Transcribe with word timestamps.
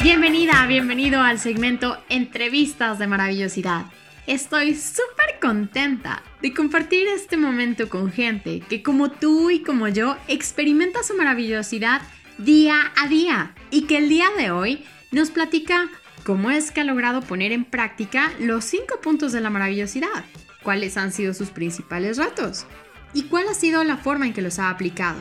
Bienvenida, 0.00 0.66
bienvenido 0.68 1.20
al 1.20 1.40
segmento 1.40 1.98
Entrevistas 2.08 3.00
de 3.00 3.08
Maravillosidad. 3.08 3.86
Estoy 4.28 4.76
súper 4.76 5.40
contenta 5.40 6.22
de 6.40 6.54
compartir 6.54 7.08
este 7.08 7.36
momento 7.36 7.88
con 7.88 8.12
gente 8.12 8.60
que 8.60 8.84
como 8.84 9.10
tú 9.10 9.50
y 9.50 9.62
como 9.62 9.88
yo 9.88 10.16
experimenta 10.28 11.02
su 11.02 11.16
maravillosidad 11.16 12.00
día 12.38 12.92
a 12.96 13.08
día 13.08 13.54
y 13.72 13.82
que 13.82 13.98
el 13.98 14.08
día 14.08 14.28
de 14.36 14.52
hoy 14.52 14.84
nos 15.10 15.30
platica 15.30 15.88
cómo 16.30 16.52
es 16.52 16.70
que 16.70 16.80
ha 16.80 16.84
logrado 16.84 17.22
poner 17.22 17.50
en 17.50 17.64
práctica 17.64 18.30
los 18.38 18.64
cinco 18.64 19.00
puntos 19.02 19.32
de 19.32 19.40
la 19.40 19.50
maravillosidad, 19.50 20.24
cuáles 20.62 20.96
han 20.96 21.10
sido 21.10 21.34
sus 21.34 21.50
principales 21.50 22.18
retos 22.18 22.66
y 23.12 23.24
cuál 23.24 23.48
ha 23.48 23.54
sido 23.54 23.82
la 23.82 23.96
forma 23.96 24.26
en 24.26 24.32
que 24.32 24.40
los 24.40 24.60
ha 24.60 24.70
aplicado. 24.70 25.20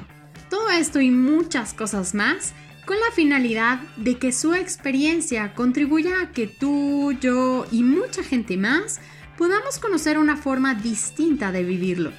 Todo 0.52 0.70
esto 0.70 1.02
y 1.02 1.10
muchas 1.10 1.74
cosas 1.74 2.14
más 2.14 2.54
con 2.86 2.96
la 3.00 3.12
finalidad 3.16 3.80
de 3.98 4.20
que 4.20 4.32
su 4.32 4.54
experiencia 4.54 5.56
contribuya 5.56 6.12
a 6.22 6.32
que 6.32 6.46
tú, 6.46 7.14
yo 7.14 7.66
y 7.72 7.82
mucha 7.82 8.22
gente 8.22 8.56
más 8.56 9.02
podamos 9.36 9.80
conocer 9.80 10.20
una 10.20 10.38
forma 10.38 10.76
distinta 10.76 11.52
de 11.52 11.64
vivirlo. 11.64 12.12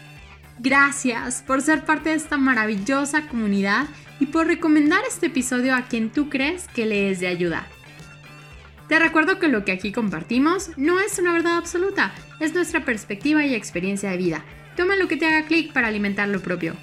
Gracias 0.59 1.45
por 1.47 1.63
ser 1.63 1.85
parte 1.85 2.09
de 2.09 2.17
esta 2.17 2.39
maravillosa 2.39 3.29
comunidad 3.29 3.87
y 4.19 4.27
por 4.27 4.49
recomendar 4.49 5.03
este 5.07 5.27
episodio 5.27 5.77
a 5.77 5.83
quien 5.83 6.11
tú 6.11 6.29
crees 6.29 6.67
que 6.67 6.87
le 6.87 7.13
es 7.13 7.21
de 7.21 7.29
ayuda. 7.29 7.69
Te 8.91 8.99
recuerdo 8.99 9.39
que 9.39 9.47
lo 9.47 9.65
que 9.65 9.71
aquí 9.71 9.93
compartimos 9.93 10.77
no 10.77 10.99
es 10.99 11.17
una 11.21 11.33
verdad 11.33 11.59
absoluta, 11.59 12.13
es 12.41 12.55
nuestra 12.55 12.85
perspectiva 12.85 13.47
y 13.47 13.55
experiencia 13.55 14.11
de 14.11 14.17
vida. 14.17 14.45
Toma 14.77 14.97
lo 14.97 15.07
que 15.07 15.17
te 15.17 15.27
haga 15.27 15.47
clic 15.47 15.73
para 15.73 15.87
alimentar 15.87 16.27
lo 16.27 16.41
propio. 16.41 16.75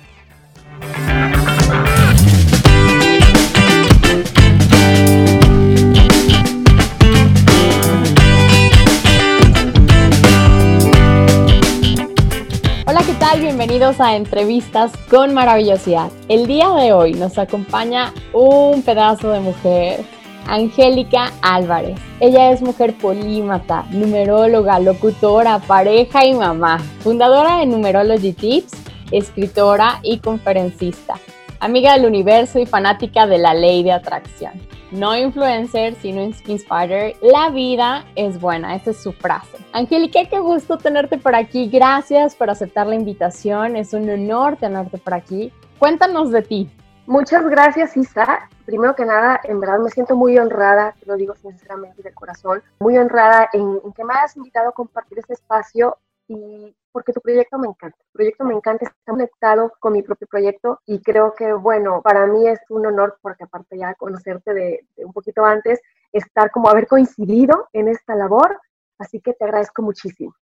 Hola, 12.86 13.02
¿qué 13.05 13.14
tal? 13.19 13.42
Bienvenidos 13.42 13.99
a 13.99 14.16
Entrevistas 14.16 14.94
con 15.09 15.33
Maravillosidad. 15.33 16.09
El 16.30 16.47
día 16.47 16.69
de 16.69 16.94
hoy 16.94 17.16
nos 17.16 17.38
acompaña 17.38 18.14
un 18.31 18.81
pedazo 18.81 19.30
de 19.31 19.42
mujer, 19.42 20.05
Angélica 20.48 21.31
Álvarez. 21.42 22.00
Ella 22.20 22.52
es 22.52 22.62
mujer 22.62 22.95
polímata, 22.98 23.86
numeróloga, 23.92 24.80
locutora, 24.80 25.59
pareja 25.59 26.26
y 26.26 26.34
mamá, 26.34 26.80
fundadora 27.00 27.58
de 27.59 27.66
Numerology 27.66 28.34
Tips, 28.34 28.72
escritora 29.12 30.00
y 30.04 30.20
conferencista, 30.20 31.16
amiga 31.59 31.94
del 31.94 32.06
universo 32.06 32.59
y 32.59 32.66
fanática 32.66 33.28
de 33.28 33.38
la 33.38 33.54
ley 33.54 33.84
de 33.84 33.92
atracción 33.92 34.54
no 34.92 35.17
influencer, 35.17 35.95
sino 35.95 36.22
inspirer. 36.22 37.16
La 37.22 37.50
vida 37.50 38.06
es 38.16 38.39
buena, 38.39 38.76
esa 38.76 38.92
es 38.92 39.02
su 39.02 39.11
frase. 39.11 39.58
Angélica, 39.73 40.26
qué 40.26 40.39
gusto 40.39 40.78
tenerte 40.78 41.17
por 41.17 41.36
aquí. 41.36 41.67
Gracias 41.67 42.36
por 42.36 42.50
aceptar 42.50 42.88
la 42.88 42.95
invitación. 42.95 43.76
Es 43.76 43.94
un 43.94 44.09
honor 44.09 44.58
tenerte 44.58 44.98
por 44.98 45.14
aquí. 45.14 45.52
Cuéntanos 45.80 46.32
de 46.32 46.42
ti. 46.42 46.70
Muchas 47.08 47.47
gracias, 47.47 47.95
Isa. 47.95 48.50
Primero 48.66 48.94
que 48.94 49.05
nada, 49.05 49.39
en 49.45 49.61
verdad 49.61 49.80
me 49.80 49.89
siento 49.89 50.17
muy 50.17 50.38
honrada, 50.38 50.94
te 51.00 51.05
lo 51.05 51.16
digo 51.16 51.36
sinceramente 51.36 52.03
del 52.03 52.14
corazón, 52.14 52.61
muy 52.81 52.97
honrada 52.97 53.49
en, 53.53 53.80
que 53.95 54.03
me 54.03 54.14
hayas 54.14 54.36
invitado 54.36 54.67
a 54.67 54.72
compartir 54.73 55.19
este 55.19 55.36
espacio 55.36 55.97
y 56.27 56.75
porque 56.91 57.14
tu 57.14 57.22
proyecto 57.22 57.58
me 57.59 57.69
encanta. 57.69 57.97
Tu 57.97 58.11
proyecto 58.11 58.44
me 58.44 58.53
encanta, 58.53 58.83
está 58.83 58.97
conectado 59.09 59.72
con 59.80 59.94
mi 59.94 60.03
propio 60.03 60.27
proyecto 60.27 60.81
y 60.86 60.99
creo 60.99 61.33
que, 61.33 61.53
bueno, 61.53 62.02
para 62.02 62.27
mí 62.27 62.45
es 62.45 62.59
un 62.67 62.86
honor 62.86 63.17
porque 63.21 63.45
aparte 63.45 63.77
ya 63.77 63.95
conocerte 63.95 64.53
de, 64.53 64.86
un 64.98 65.14
poquito 65.14 65.45
antes, 65.45 65.80
estar 66.11 66.52
como 66.52 66.67
haber 66.67 66.87
coincidido 66.87 67.70
en 67.71 67.87
esta 67.87 68.15
labor, 68.15 68.59
así 68.99 69.21
que 69.21 69.32
te 69.32 69.45
agradezco 69.45 69.82
muchísimo. 69.82 70.36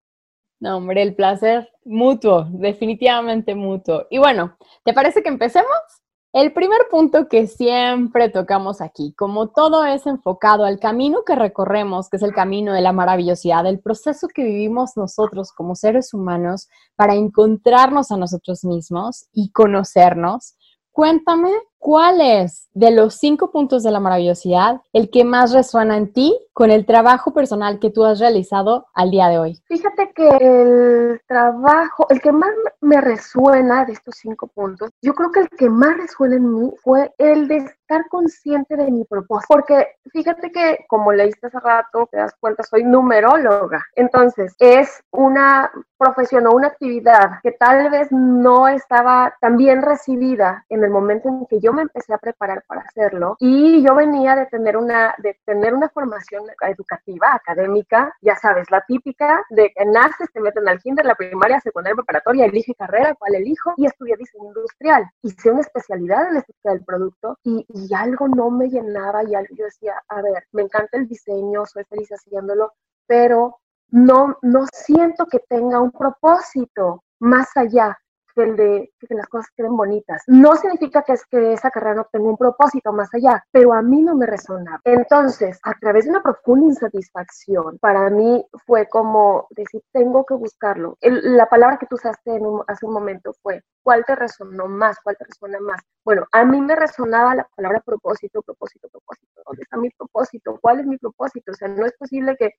No, 0.60 0.78
hombre, 0.78 1.02
el 1.02 1.14
placer 1.14 1.68
mutuo, 1.84 2.46
definitivamente 2.52 3.54
mutuo. 3.54 4.06
Y 4.08 4.16
bueno, 4.16 4.56
¿te 4.82 4.94
parece 4.94 5.22
que 5.22 5.28
empecemos? 5.28 6.03
El 6.34 6.52
primer 6.52 6.80
punto 6.90 7.28
que 7.28 7.46
siempre 7.46 8.28
tocamos 8.28 8.80
aquí, 8.80 9.14
como 9.16 9.50
todo 9.50 9.84
es 9.84 10.04
enfocado 10.04 10.64
al 10.64 10.80
camino 10.80 11.22
que 11.24 11.36
recorremos, 11.36 12.08
que 12.08 12.16
es 12.16 12.24
el 12.24 12.34
camino 12.34 12.72
de 12.72 12.80
la 12.80 12.92
maravillosidad, 12.92 13.64
el 13.66 13.78
proceso 13.78 14.26
que 14.26 14.42
vivimos 14.42 14.96
nosotros 14.96 15.52
como 15.52 15.76
seres 15.76 16.12
humanos 16.12 16.68
para 16.96 17.14
encontrarnos 17.14 18.10
a 18.10 18.16
nosotros 18.16 18.64
mismos 18.64 19.28
y 19.32 19.52
conocernos, 19.52 20.56
cuéntame 20.90 21.52
cuál 21.84 22.22
es 22.22 22.70
de 22.72 22.90
los 22.90 23.16
cinco 23.16 23.50
puntos 23.50 23.82
de 23.82 23.90
la 23.90 24.00
maravillosidad 24.00 24.80
el 24.94 25.10
que 25.10 25.22
más 25.22 25.52
resuena 25.52 25.98
en 25.98 26.14
ti 26.14 26.34
con 26.54 26.70
el 26.70 26.86
trabajo 26.86 27.34
personal 27.34 27.78
que 27.78 27.90
tú 27.90 28.04
has 28.06 28.20
realizado 28.20 28.86
al 28.94 29.10
día 29.10 29.28
de 29.28 29.38
hoy? 29.38 29.62
Fíjate 29.66 30.10
que 30.14 30.28
el 30.28 31.20
trabajo, 31.26 32.06
el 32.08 32.22
que 32.22 32.32
más 32.32 32.52
me 32.80 33.02
resuena 33.02 33.84
de 33.84 33.92
estos 33.92 34.14
cinco 34.16 34.46
puntos, 34.46 34.90
yo 35.02 35.12
creo 35.14 35.30
que 35.30 35.40
el 35.40 35.48
que 35.50 35.68
más 35.68 35.94
resuena 35.98 36.36
en 36.36 36.54
mí 36.54 36.72
fue 36.82 37.12
el 37.18 37.48
de 37.48 37.58
estar 37.58 38.08
consciente 38.08 38.76
de 38.76 38.90
mi 38.90 39.04
propósito. 39.04 39.46
Porque 39.52 39.88
fíjate 40.10 40.50
que, 40.50 40.86
como 40.88 41.12
leíste 41.12 41.48
hace 41.48 41.60
rato, 41.60 42.08
te 42.10 42.16
das 42.16 42.34
cuenta, 42.40 42.62
soy 42.62 42.84
numeróloga. 42.84 43.84
Entonces, 43.94 44.54
es 44.58 45.02
una 45.10 45.70
profesión 45.98 46.46
o 46.46 46.52
una 46.52 46.68
actividad 46.68 47.40
que 47.42 47.52
tal 47.52 47.90
vez 47.90 48.08
no 48.10 48.68
estaba 48.68 49.34
tan 49.40 49.56
bien 49.56 49.82
recibida 49.82 50.64
en 50.68 50.82
el 50.82 50.90
momento 50.90 51.28
en 51.28 51.46
que 51.46 51.60
yo 51.60 51.73
me 51.74 51.82
empecé 51.82 52.14
a 52.14 52.18
preparar 52.18 52.64
para 52.66 52.82
hacerlo. 52.82 53.36
Y 53.38 53.84
yo 53.84 53.94
venía 53.94 54.34
de 54.36 54.46
tener 54.46 54.76
una, 54.76 55.14
de 55.18 55.38
tener 55.44 55.74
una 55.74 55.88
formación 55.88 56.44
educativa, 56.60 57.34
académica, 57.34 58.14
ya 58.22 58.36
sabes, 58.36 58.70
la 58.70 58.82
típica 58.86 59.44
de 59.50 59.72
que 59.74 59.84
naces, 59.84 60.30
te 60.32 60.40
meten 60.40 60.68
al 60.68 60.80
kinder, 60.80 61.04
la 61.04 61.14
primaria, 61.14 61.60
secundaria, 61.60 61.96
preparatoria, 61.96 62.46
elige 62.46 62.74
carrera, 62.74 63.14
cuál 63.14 63.34
elijo, 63.34 63.74
y 63.76 63.86
estudié 63.86 64.16
diseño 64.16 64.46
industrial. 64.46 65.04
Hice 65.22 65.50
una 65.50 65.60
especialidad 65.60 66.28
en 66.28 66.34
la 66.34 66.40
estética 66.40 66.70
del 66.70 66.84
producto 66.84 67.38
y, 67.42 67.66
y 67.68 67.94
algo 67.94 68.28
no 68.28 68.50
me 68.50 68.68
llenaba 68.68 69.24
y 69.24 69.34
algo, 69.34 69.54
yo 69.54 69.64
decía, 69.64 69.94
a 70.08 70.22
ver, 70.22 70.44
me 70.52 70.62
encanta 70.62 70.96
el 70.96 71.08
diseño, 71.08 71.66
soy 71.66 71.84
feliz 71.84 72.08
haciéndolo, 72.10 72.72
pero 73.06 73.58
no, 73.90 74.38
no 74.42 74.66
siento 74.72 75.26
que 75.26 75.40
tenga 75.40 75.80
un 75.80 75.92
propósito 75.92 77.04
más 77.20 77.48
allá 77.56 77.98
que 78.34 78.42
el 78.42 78.56
de 78.56 78.92
que 78.98 79.14
las 79.14 79.28
cosas 79.28 79.50
queden 79.56 79.76
bonitas. 79.76 80.22
No 80.26 80.54
significa 80.56 81.02
que 81.02 81.12
es 81.12 81.24
que 81.26 81.52
esa 81.52 81.70
carrera 81.70 81.96
no 81.96 82.08
tenga 82.10 82.28
un 82.28 82.36
propósito 82.36 82.92
más 82.92 83.12
allá, 83.14 83.44
pero 83.50 83.72
a 83.72 83.82
mí 83.82 84.02
no 84.02 84.16
me 84.16 84.26
resonaba. 84.26 84.80
Entonces, 84.84 85.58
a 85.62 85.74
través 85.74 86.04
de 86.04 86.10
una 86.10 86.22
profunda 86.22 86.66
insatisfacción, 86.66 87.78
para 87.78 88.10
mí 88.10 88.44
fue 88.66 88.88
como 88.88 89.46
decir, 89.50 89.82
tengo 89.92 90.24
que 90.24 90.34
buscarlo. 90.34 90.96
la 91.00 91.48
palabra 91.48 91.78
que 91.78 91.86
tú 91.86 91.96
usaste 91.96 92.34
en 92.34 92.44
hace 92.66 92.86
un 92.86 92.92
momento 92.92 93.32
fue, 93.42 93.62
¿cuál 93.82 94.04
te 94.04 94.14
resonó 94.14 94.66
más? 94.66 94.98
¿Cuál 95.02 95.16
te 95.16 95.24
resuena 95.24 95.58
más? 95.60 95.80
Bueno, 96.04 96.26
a 96.32 96.44
mí 96.44 96.60
me 96.60 96.76
resonaba 96.76 97.34
la 97.34 97.48
palabra 97.56 97.80
propósito, 97.80 98.42
propósito, 98.42 98.88
propósito. 98.88 99.42
¿Dónde 99.46 99.62
está 99.62 99.76
mi 99.76 99.90
propósito? 99.90 100.58
¿Cuál 100.60 100.80
es 100.80 100.86
mi 100.86 100.98
propósito? 100.98 101.52
O 101.52 101.54
sea, 101.54 101.68
no 101.68 101.86
es 101.86 101.92
posible 101.94 102.36
que 102.36 102.52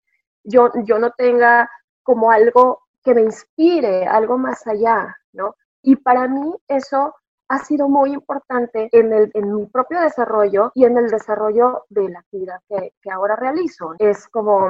yo, 0.44 0.72
yo 0.86 1.00
no 1.00 1.12
tenga 1.12 1.70
como 2.04 2.32
algo 2.32 2.84
que 3.04 3.14
me 3.14 3.22
inspire, 3.22 4.06
algo 4.06 4.38
más 4.38 4.66
allá, 4.68 5.16
¿no? 5.34 5.56
Y 5.86 5.96
para 5.98 6.28
mí 6.28 6.52
eso 6.68 7.14
ha 7.48 7.60
sido 7.60 7.88
muy 7.88 8.14
importante 8.14 8.90
en, 8.92 9.14
el, 9.14 9.32
en 9.34 9.56
mi 9.56 9.66
propio 9.68 10.00
desarrollo 10.02 10.72
y 10.74 10.86
en 10.86 10.98
el 10.98 11.10
desarrollo 11.10 11.84
de 11.90 12.10
la 12.10 12.20
actividad 12.20 12.60
que, 12.68 12.94
que 13.02 13.12
ahora 13.12 13.36
realizo. 13.36 13.94
Es 14.00 14.28
como, 14.28 14.70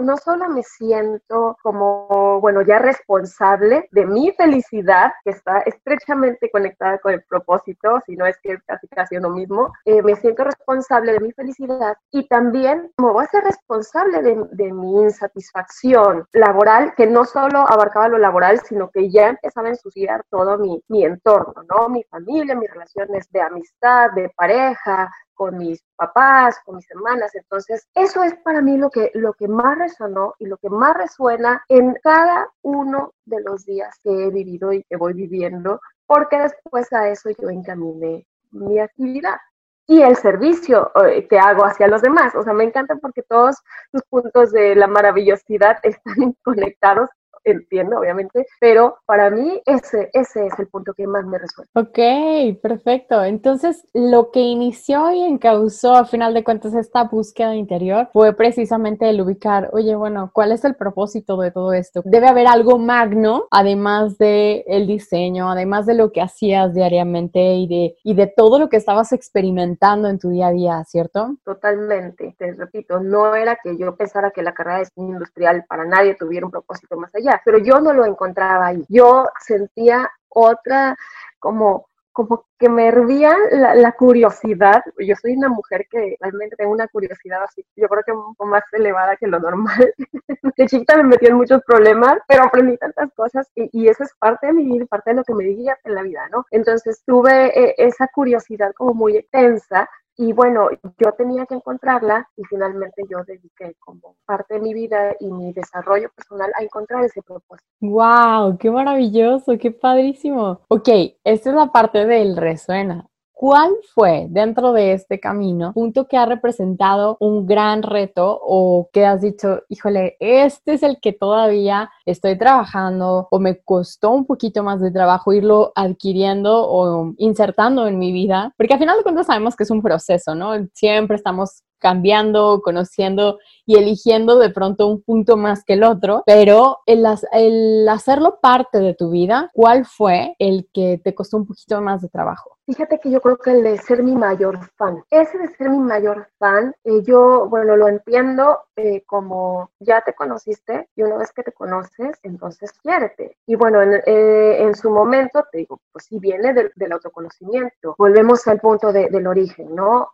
no 0.00 0.16
solo 0.16 0.48
me 0.48 0.62
siento 0.62 1.56
como, 1.62 2.40
bueno, 2.40 2.62
ya 2.62 2.78
responsable 2.78 3.88
de 3.90 4.06
mi 4.06 4.32
felicidad, 4.32 5.12
que 5.24 5.30
está 5.30 5.60
estrechamente 5.60 6.50
conectada 6.50 6.98
con 6.98 7.12
el 7.12 7.22
propósito, 7.24 8.00
si 8.06 8.16
no 8.16 8.26
es 8.26 8.38
que 8.42 8.52
es 8.52 8.62
casi 8.66 8.86
casi 8.88 9.16
uno 9.16 9.30
mismo, 9.30 9.72
eh, 9.84 10.02
me 10.02 10.16
siento 10.16 10.44
responsable 10.44 11.12
de 11.12 11.20
mi 11.20 11.32
felicidad 11.32 11.96
y 12.10 12.26
también 12.28 12.92
me 12.98 13.10
voy 13.10 13.24
a 13.24 13.28
ser 13.28 13.44
responsable 13.44 14.22
de, 14.22 14.44
de 14.52 14.72
mi 14.72 15.02
insatisfacción 15.02 16.26
laboral, 16.32 16.94
que 16.96 17.06
no 17.06 17.24
solo 17.24 17.60
abarcaba 17.60 18.08
lo 18.08 18.18
laboral, 18.18 18.60
sino 18.60 18.90
que 18.90 19.10
ya 19.10 19.28
empezaba 19.28 19.68
a 19.68 19.72
ensuciar 19.72 20.24
todo 20.30 20.58
mi, 20.58 20.82
mi 20.88 21.04
entorno, 21.04 21.62
¿no? 21.68 21.88
Mi 21.88 22.04
familia, 22.12 22.54
mis 22.54 22.70
relaciones 22.70 23.28
de 23.32 23.40
amistad, 23.40 24.12
de 24.12 24.28
pareja, 24.36 25.10
con 25.34 25.58
mis 25.58 25.82
papás, 25.96 26.60
con 26.64 26.76
mis 26.76 26.88
hermanas. 26.90 27.34
Entonces, 27.34 27.88
eso 27.94 28.22
es 28.22 28.34
para 28.44 28.60
mí 28.60 28.76
lo 28.76 28.90
que, 28.90 29.10
lo 29.14 29.32
que 29.32 29.48
más 29.48 29.76
resonó 29.78 30.34
y 30.38 30.46
lo 30.46 30.56
que 30.58 30.70
más 30.70 30.96
resuena 30.96 31.64
en 31.68 31.94
cada 32.02 32.48
uno 32.62 33.12
de 33.24 33.40
los 33.40 33.64
días 33.64 33.98
que 34.04 34.10
he 34.10 34.30
vivido 34.30 34.72
y 34.72 34.84
que 34.84 34.96
voy 34.96 35.14
viviendo, 35.14 35.80
porque 36.06 36.38
después 36.38 36.92
a 36.92 37.08
eso 37.08 37.30
yo 37.30 37.48
encaminé 37.48 38.26
mi 38.52 38.78
actividad 38.78 39.38
y 39.86 40.02
el 40.02 40.16
servicio 40.16 40.92
eh, 41.04 41.26
que 41.26 41.38
hago 41.38 41.64
hacia 41.64 41.88
los 41.88 42.02
demás. 42.02 42.34
O 42.34 42.42
sea, 42.42 42.52
me 42.52 42.64
encanta 42.64 42.96
porque 42.96 43.22
todos 43.22 43.56
los 43.92 44.02
puntos 44.04 44.52
de 44.52 44.76
la 44.76 44.86
maravillosidad 44.86 45.78
están 45.82 46.36
conectados 46.44 47.08
entiendo, 47.44 47.98
obviamente, 47.98 48.46
pero 48.60 48.96
para 49.06 49.30
mí 49.30 49.60
ese, 49.66 50.10
ese 50.12 50.46
es 50.46 50.58
el 50.58 50.68
punto 50.68 50.92
que 50.94 51.06
más 51.06 51.24
me 51.24 51.38
resuelve. 51.38 51.70
Ok, 51.74 52.60
perfecto. 52.60 53.22
Entonces, 53.24 53.86
lo 53.94 54.30
que 54.30 54.40
inició 54.40 55.12
y 55.12 55.22
encausó 55.22 55.94
a 55.94 56.04
final 56.04 56.34
de 56.34 56.44
cuentas 56.44 56.74
esta 56.74 57.04
búsqueda 57.04 57.54
interior 57.54 58.08
fue 58.12 58.34
precisamente 58.34 59.08
el 59.08 59.20
ubicar, 59.20 59.70
oye, 59.72 59.94
bueno, 59.94 60.30
¿cuál 60.32 60.52
es 60.52 60.64
el 60.64 60.74
propósito 60.74 61.36
de 61.40 61.50
todo 61.50 61.72
esto? 61.72 62.02
Debe 62.04 62.28
haber 62.28 62.46
algo 62.46 62.78
magno, 62.78 63.46
además 63.50 64.18
de 64.18 64.64
el 64.66 64.86
diseño, 64.86 65.50
además 65.50 65.86
de 65.86 65.94
lo 65.94 66.12
que 66.12 66.20
hacías 66.20 66.74
diariamente 66.74 67.40
y 67.54 67.68
de, 67.68 67.96
y 68.02 68.14
de 68.14 68.26
todo 68.26 68.58
lo 68.58 68.68
que 68.68 68.76
estabas 68.76 69.12
experimentando 69.12 70.08
en 70.08 70.18
tu 70.18 70.30
día 70.30 70.48
a 70.48 70.52
día, 70.52 70.84
¿cierto? 70.84 71.36
Totalmente. 71.44 72.34
Te 72.38 72.52
repito, 72.52 73.00
no 73.00 73.34
era 73.34 73.58
que 73.62 73.76
yo 73.76 73.94
pensara 73.96 74.30
que 74.30 74.42
la 74.42 74.54
carrera 74.54 74.78
de 74.78 74.84
diseño 74.84 75.14
industrial 75.14 75.64
para 75.68 75.84
nadie 75.84 76.14
tuviera 76.14 76.46
un 76.46 76.52
propósito 76.52 76.96
más 76.96 77.14
allá, 77.14 77.31
pero 77.44 77.58
yo 77.58 77.80
no 77.80 77.92
lo 77.92 78.04
encontraba 78.04 78.66
ahí. 78.66 78.84
Yo 78.88 79.28
sentía 79.40 80.10
otra 80.28 80.96
como 81.38 81.86
como 82.12 82.44
que 82.58 82.68
me 82.68 82.88
hervía 82.88 83.34
la, 83.50 83.92
curiosidad. 83.92 84.82
Yo 84.98 85.16
soy 85.16 85.32
una 85.34 85.48
mujer 85.48 85.86
que 85.90 86.16
realmente 86.20 86.56
tengo 86.56 86.70
una 86.70 86.86
curiosidad 86.88 87.42
así, 87.42 87.64
yo 87.74 87.88
creo 87.88 88.02
que 88.04 88.12
un 88.12 88.34
poco 88.34 88.46
más 88.46 88.62
elevada 88.72 89.16
que 89.16 89.26
lo 89.26 89.40
normal. 89.40 89.94
que 90.56 90.66
chiquita 90.66 90.96
me 90.96 91.04
metí 91.04 91.26
en 91.26 91.36
muchos 91.36 91.62
problemas, 91.66 92.18
pero 92.28 92.44
aprendí 92.44 92.76
tantas 92.76 93.10
cosas 93.14 93.50
y, 93.54 93.70
y, 93.72 93.88
eso 93.88 94.04
es 94.04 94.12
parte 94.18 94.48
de 94.48 94.52
mi 94.52 94.64
vida, 94.64 94.86
parte 94.86 95.10
de 95.10 95.16
lo 95.16 95.24
que 95.24 95.34
me 95.34 95.44
guía 95.44 95.78
en 95.84 95.94
la 95.94 96.02
vida, 96.02 96.28
¿no? 96.30 96.44
Entonces 96.50 97.02
tuve 97.06 97.58
eh, 97.58 97.74
esa 97.78 98.06
curiosidad 98.08 98.72
como 98.76 98.92
muy 98.92 99.16
extensa 99.16 99.88
y 100.22 100.32
bueno, 100.32 100.68
yo 100.98 101.12
tenía 101.18 101.46
que 101.46 101.54
encontrarla 101.54 102.28
y 102.36 102.44
finalmente 102.44 103.02
yo 103.10 103.24
dediqué 103.26 103.74
como 103.80 104.14
parte 104.24 104.54
de 104.54 104.60
mi 104.60 104.72
vida 104.72 105.16
y 105.18 105.26
mi 105.32 105.52
desarrollo 105.52 106.10
personal 106.14 106.52
a 106.54 106.62
encontrar 106.62 107.04
ese 107.04 107.22
propósito. 107.22 107.68
¡Wow! 107.80 108.56
¡Qué 108.58 108.70
maravilloso! 108.70 109.58
¡Qué 109.58 109.72
padrísimo! 109.72 110.60
Ok, 110.68 110.88
esta 111.24 111.50
es 111.50 111.56
la 111.56 111.72
parte 111.72 112.06
del 112.06 112.36
resuena. 112.36 113.08
¿Cuál 113.42 113.72
fue 113.92 114.28
dentro 114.30 114.72
de 114.72 114.92
este 114.92 115.18
camino 115.18 115.72
punto 115.72 116.06
que 116.06 116.16
ha 116.16 116.26
representado 116.26 117.16
un 117.18 117.44
gran 117.44 117.82
reto 117.82 118.38
o 118.40 118.88
que 118.92 119.04
has 119.04 119.20
dicho, 119.20 119.62
híjole, 119.68 120.16
este 120.20 120.74
es 120.74 120.84
el 120.84 121.00
que 121.00 121.12
todavía 121.12 121.90
estoy 122.06 122.38
trabajando 122.38 123.26
o 123.32 123.40
me 123.40 123.58
costó 123.58 124.10
un 124.10 124.26
poquito 124.26 124.62
más 124.62 124.80
de 124.80 124.92
trabajo 124.92 125.32
irlo 125.32 125.72
adquiriendo 125.74 126.68
o 126.68 127.14
insertando 127.16 127.88
en 127.88 127.98
mi 127.98 128.12
vida? 128.12 128.54
Porque 128.56 128.74
al 128.74 128.78
final 128.78 128.98
de 128.98 129.02
cuentas 129.02 129.26
sabemos 129.26 129.56
que 129.56 129.64
es 129.64 129.72
un 129.72 129.82
proceso, 129.82 130.36
¿no? 130.36 130.52
Siempre 130.72 131.16
estamos 131.16 131.64
cambiando, 131.80 132.62
conociendo 132.62 133.40
y 133.66 133.74
eligiendo 133.74 134.38
de 134.38 134.50
pronto 134.50 134.86
un 134.86 135.02
punto 135.02 135.36
más 135.36 135.64
que 135.64 135.72
el 135.72 135.82
otro, 135.82 136.22
pero 136.24 136.78
el, 136.86 137.04
el 137.32 137.88
hacerlo 137.88 138.38
parte 138.40 138.78
de 138.78 138.94
tu 138.94 139.10
vida, 139.10 139.50
¿cuál 139.52 139.84
fue 139.84 140.36
el 140.38 140.68
que 140.72 141.00
te 141.02 141.12
costó 141.12 141.38
un 141.38 141.46
poquito 141.46 141.80
más 141.82 142.00
de 142.00 142.08
trabajo? 142.08 142.56
Fíjate 142.64 143.00
que 143.00 143.10
yo 143.10 143.20
creo 143.20 143.36
que 143.38 143.50
el 143.50 143.64
de 143.64 143.76
ser 143.78 144.04
mi 144.04 144.14
mayor 144.14 144.56
fan, 144.76 145.02
ese 145.10 145.36
de 145.36 145.48
ser 145.48 145.68
mi 145.68 145.78
mayor 145.78 146.28
fan, 146.38 146.72
eh, 146.84 147.02
yo, 147.02 147.48
bueno, 147.48 147.76
lo 147.76 147.88
entiendo 147.88 148.60
eh, 148.76 149.02
como 149.04 149.70
ya 149.80 150.00
te 150.02 150.14
conociste 150.14 150.88
y 150.94 151.02
una 151.02 151.16
vez 151.16 151.32
que 151.32 151.42
te 151.42 151.50
conoces, 151.50 152.20
entonces 152.22 152.72
quiérete. 152.80 153.36
Y 153.46 153.56
bueno, 153.56 153.82
en, 153.82 153.94
eh, 154.06 154.62
en 154.62 154.76
su 154.76 154.90
momento, 154.90 155.44
te 155.50 155.58
digo, 155.58 155.80
pues 155.90 156.04
sí 156.04 156.20
viene 156.20 156.54
del, 156.54 156.70
del 156.76 156.92
autoconocimiento. 156.92 157.96
Volvemos 157.98 158.46
al 158.46 158.60
punto 158.60 158.92
de, 158.92 159.08
del 159.08 159.26
origen, 159.26 159.74
¿no? 159.74 160.10